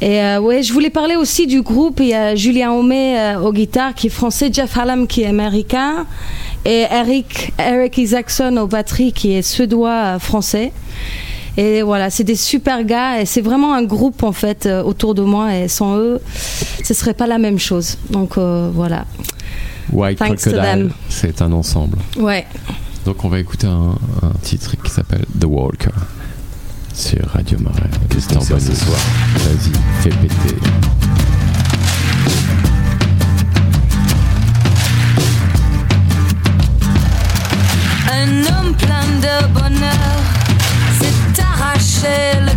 [0.02, 2.00] Et euh, ouais, je voulais parler aussi du groupe.
[2.00, 5.28] Il y a Julien Homé euh, au guitare qui est français, Jeff Hallam qui est
[5.28, 6.08] américain,
[6.66, 10.72] et Eric, Eric Isaacson aux batteries qui est suédois euh, français.
[11.58, 15.14] Et voilà, c'est des super gars et c'est vraiment un groupe en fait euh, autour
[15.14, 16.22] de moi et sans eux,
[16.84, 17.98] ce serait pas la même chose.
[18.10, 19.06] Donc euh, voilà.
[19.92, 21.98] White Thanks Crocodile, c'est un ensemble.
[22.18, 22.46] Ouais.
[23.06, 25.90] Donc on va écouter un, un titre qui s'appelle The Walker
[26.94, 27.90] sur Radio Marais.
[28.10, 28.80] Christian concert ce Bonnet.
[28.80, 29.00] soir
[29.38, 30.56] Vas-y, fais péter.
[38.12, 40.18] Un homme plein de bonheur
[41.00, 42.51] s'est arraché le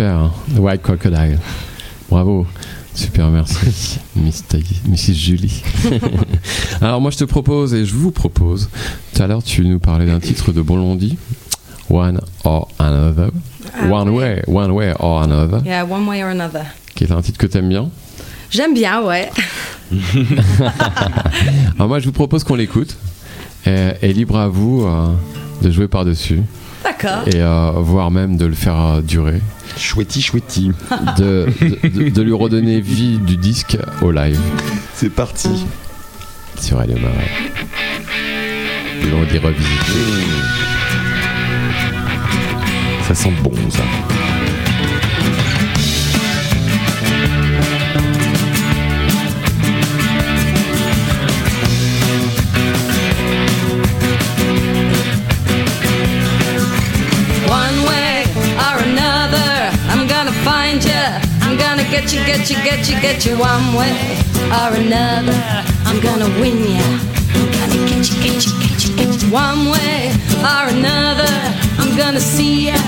[0.00, 1.38] Super, hein The White Crocodile.
[2.08, 2.46] Bravo.
[2.94, 5.12] Super, merci, Mrs.
[5.12, 5.62] Julie.
[6.80, 8.70] Alors moi je te propose et je vous propose,
[9.12, 11.18] tout à l'heure tu nous parlais d'un titre de Bolandi,
[11.90, 13.28] One or Another,
[13.78, 16.64] Ah One Way, One Way or Another, Yeah, one way or another.
[16.94, 17.90] qui est un titre que t'aimes bien.
[18.50, 19.28] J'aime bien, ouais.
[21.76, 22.96] Alors moi je vous propose qu'on l'écoute
[23.66, 25.12] et, et libre à vous euh,
[25.60, 26.40] de jouer par-dessus
[26.84, 27.28] D'accord.
[27.28, 29.42] et euh, voire même de le faire euh, durer.
[29.78, 30.72] Chouetti, chouetti.
[31.18, 34.38] De, de, de- de lui redonner vie du disque au live.
[34.94, 35.66] C'est parti.
[36.60, 37.30] Sur Radio Marais.
[39.10, 39.66] L'on dit revisité.
[43.08, 43.82] Ça sent bon, ça.
[61.90, 63.36] Get you, get you, get you, get you.
[63.36, 65.34] One way or another,
[65.84, 66.86] I'm gonna win you.
[67.34, 69.30] I'm gonna get you, get you, get you, get you.
[69.30, 71.32] One way or another,
[71.82, 72.80] I'm gonna see you.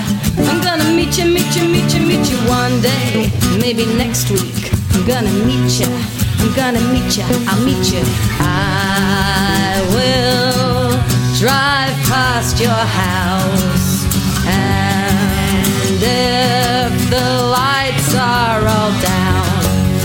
[0.48, 3.30] I'm gonna meet you, meet you, meet you, meet you one day.
[3.58, 5.90] Maybe next week, I'm gonna meet you.
[6.38, 8.02] I'm gonna meet you, I'll meet you.
[8.38, 10.92] I will
[11.38, 14.06] drive past your house.
[14.46, 19.46] And if the lights are all down,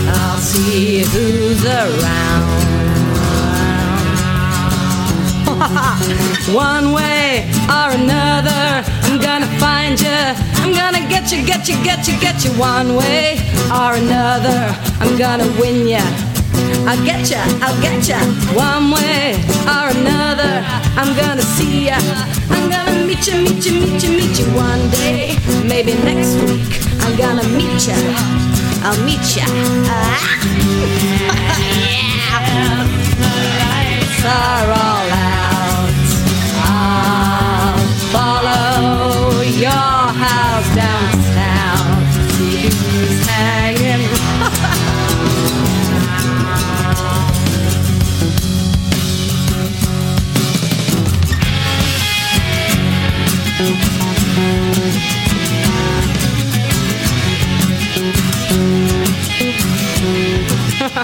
[0.08, 2.68] I'll see who's around.
[6.54, 10.20] One way or another, I'm gonna find you.
[10.62, 12.50] I'm gonna get you, get you, get you, get you.
[12.52, 13.38] One way
[13.70, 16.04] or another, I'm gonna win you.
[16.86, 18.18] I'll get ya, I'll get ya.
[18.54, 19.34] One way
[19.66, 20.64] or another,
[20.96, 21.98] I'm gonna see ya.
[22.50, 25.36] I'm gonna meet you, meet you, meet you, meet you one day.
[25.68, 27.94] Maybe next week, I'm gonna meet ya.
[28.84, 29.44] I'll meet ya.
[29.88, 30.44] Ah.
[31.80, 32.84] yeah.
[33.64, 35.88] Lights are all out.
[36.68, 37.80] I'll
[38.12, 41.07] follow your house downtown.
[60.88, 60.96] One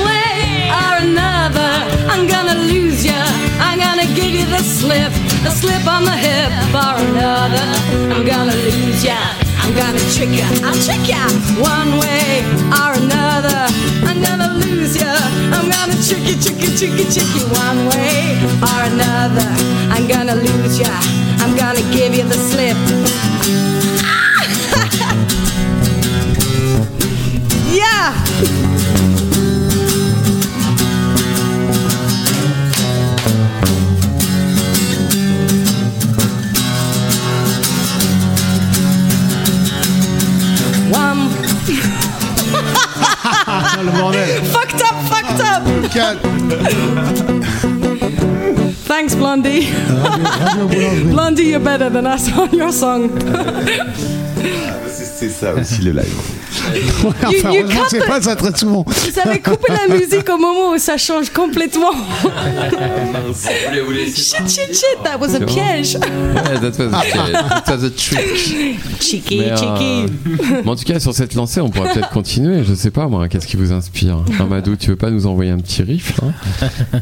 [0.00, 1.70] way or another,
[2.08, 3.22] I'm gonna lose ya.
[3.60, 5.12] I'm gonna give you the slip,
[5.44, 7.66] the slip on the hip or another.
[8.14, 9.18] I'm gonna lose ya.
[9.58, 10.48] I'm gonna trick ya.
[10.64, 11.28] I'll trick ya.
[11.60, 12.42] One way
[12.80, 13.68] or another,
[14.08, 15.09] I'm gonna lose ya.
[15.52, 17.44] I'm gonna trick you, trick you, trick you, trick you.
[17.66, 19.48] One way or another,
[19.90, 21.00] I'm gonna lose ya.
[21.42, 22.76] I'm gonna give you the slip.
[27.72, 28.14] yeah.
[40.92, 41.30] One.
[43.84, 44.29] le bordel.
[45.90, 47.40] Fucked up, fucked up.
[48.86, 49.70] Thanks, Blondie.
[51.10, 53.10] Blondie, you're better than us on your song.
[54.86, 56.39] C'est ça aussi le live.
[56.70, 58.84] Enfin, You- you heureusement, cut c'est the- pas ça très souvent.
[58.86, 61.90] Vous avez coupé la musique au moment où ça change complètement.
[63.34, 65.96] shit, shit, shit, that was a piège.
[65.96, 67.32] Ouais, that was a piège.
[67.64, 68.80] That was a trick.
[69.00, 70.12] Cheeky, Mais, euh, cheeky.
[70.64, 72.64] mais en tout cas, sur cette lancée, on pourrait peut-être continuer.
[72.64, 74.18] Je sais pas, moi, qu'est-ce qui vous inspire?
[74.38, 76.12] Amadou, tu veux pas nous envoyer un petit riff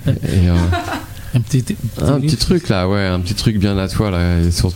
[0.07, 0.55] Et, euh,
[1.35, 1.63] Un petit,
[2.01, 4.39] Un petit truc là, ouais, un petit truc bien à toi là.
[4.41, 4.73] Et sur-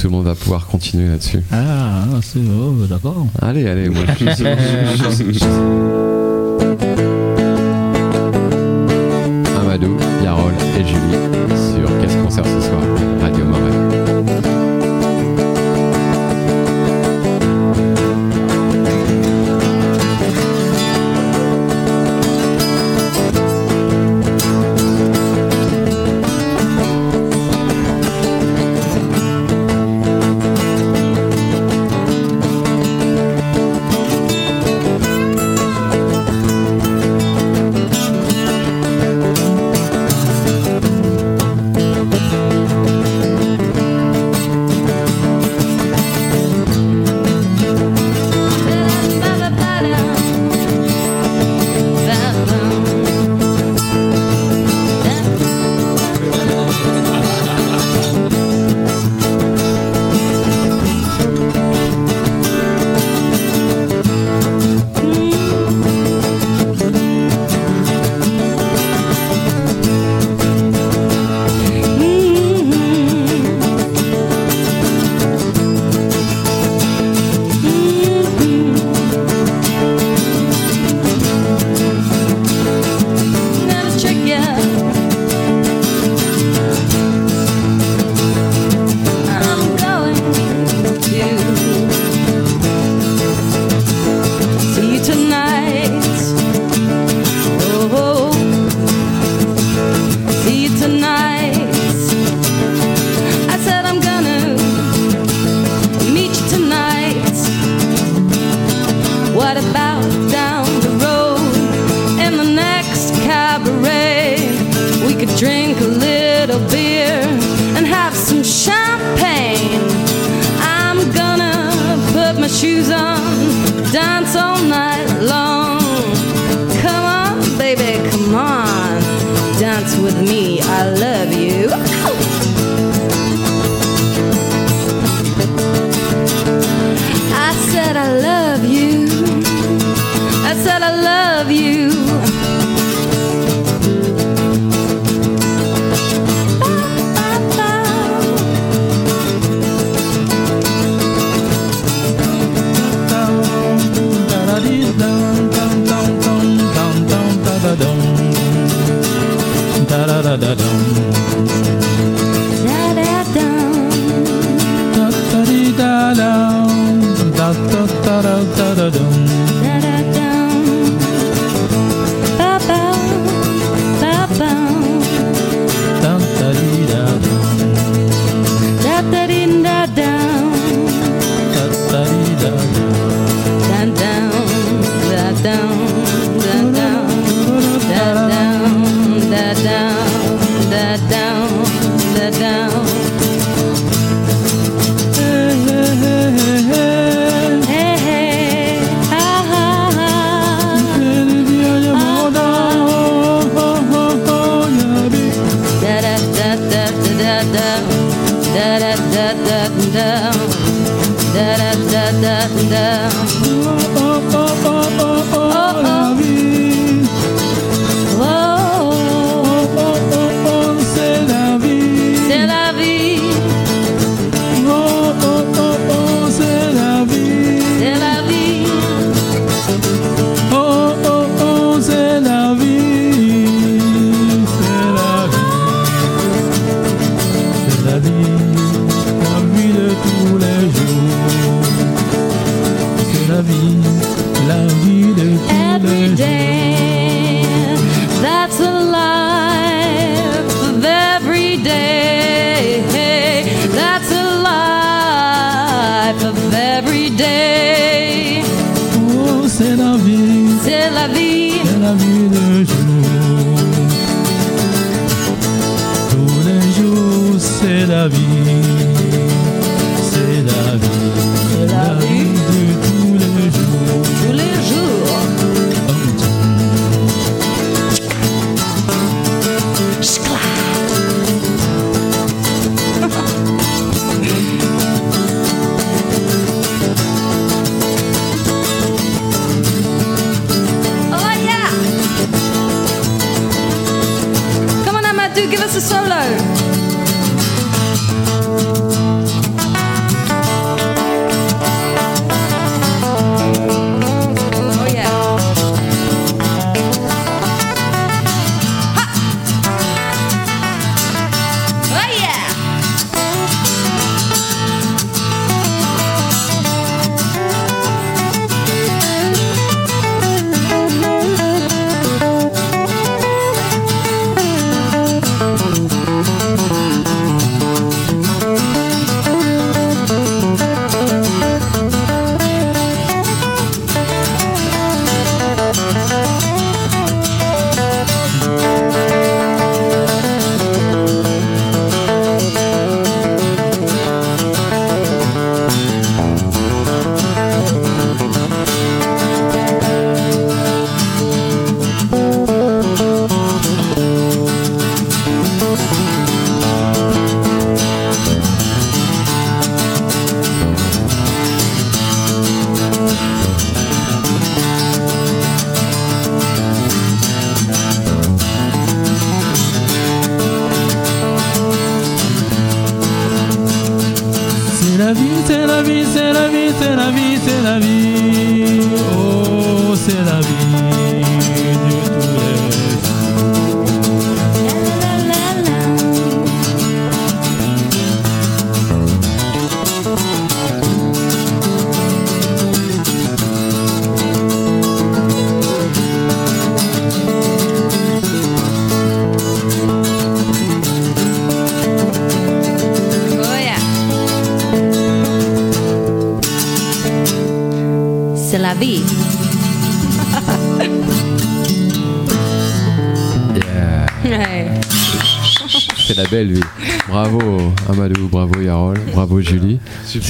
[0.00, 1.42] tout le monde va pouvoir continuer là-dessus.
[1.52, 3.26] Ah, c'est oh, d'accord.
[3.42, 4.04] Allez, allez, moi.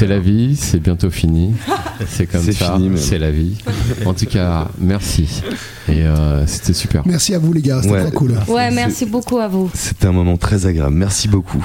[0.00, 1.52] C'est la vie, c'est bientôt fini.
[2.08, 3.58] C'est comme C'est ça, c'est la vie.
[4.06, 5.42] En tout cas, merci.
[5.86, 7.06] Et euh, c'était super.
[7.06, 8.02] Merci à vous les gars, c'était Ouais.
[8.04, 8.34] très cool.
[8.48, 9.70] Ouais, merci beaucoup à vous.
[9.74, 10.94] C'était un moment très agréable.
[10.96, 11.62] Merci beaucoup.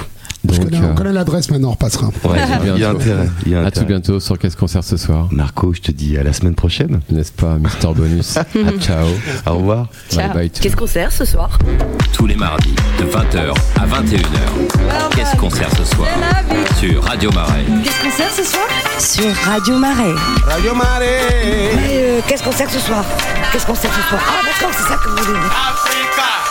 [0.55, 2.07] Je connais, euh, on connaît l'adresse maintenant, on repassera.
[2.23, 3.29] Ouais, À il y a intérêt.
[3.45, 6.23] Y a à tout bientôt sur Qu'est-ce concert ce soir Marco, je te dis à
[6.23, 6.99] la semaine prochaine.
[7.09, 8.43] N'est-ce pas, Mister Bonus À
[8.79, 9.07] ciao.
[9.47, 9.87] Au revoir.
[10.15, 10.49] Bye bye.
[10.49, 11.57] Qu'est-ce qu'on sert ce soir
[12.13, 15.15] Tous les mardis, de 20h à 21h.
[15.15, 16.07] Qu'est-ce qu'on sert ce soir
[16.79, 17.63] Sur Radio Marais.
[17.83, 18.67] Qu'est-ce qu'on sert ce soir
[18.99, 20.13] Sur Radio Marais.
[20.47, 21.19] Radio Marais.
[21.89, 23.03] Euh, qu'est-ce qu'on sert ce soir
[23.51, 25.39] Qu'est-ce qu'on sert ce soir Ah d'accord, c'est ça que vous voulez.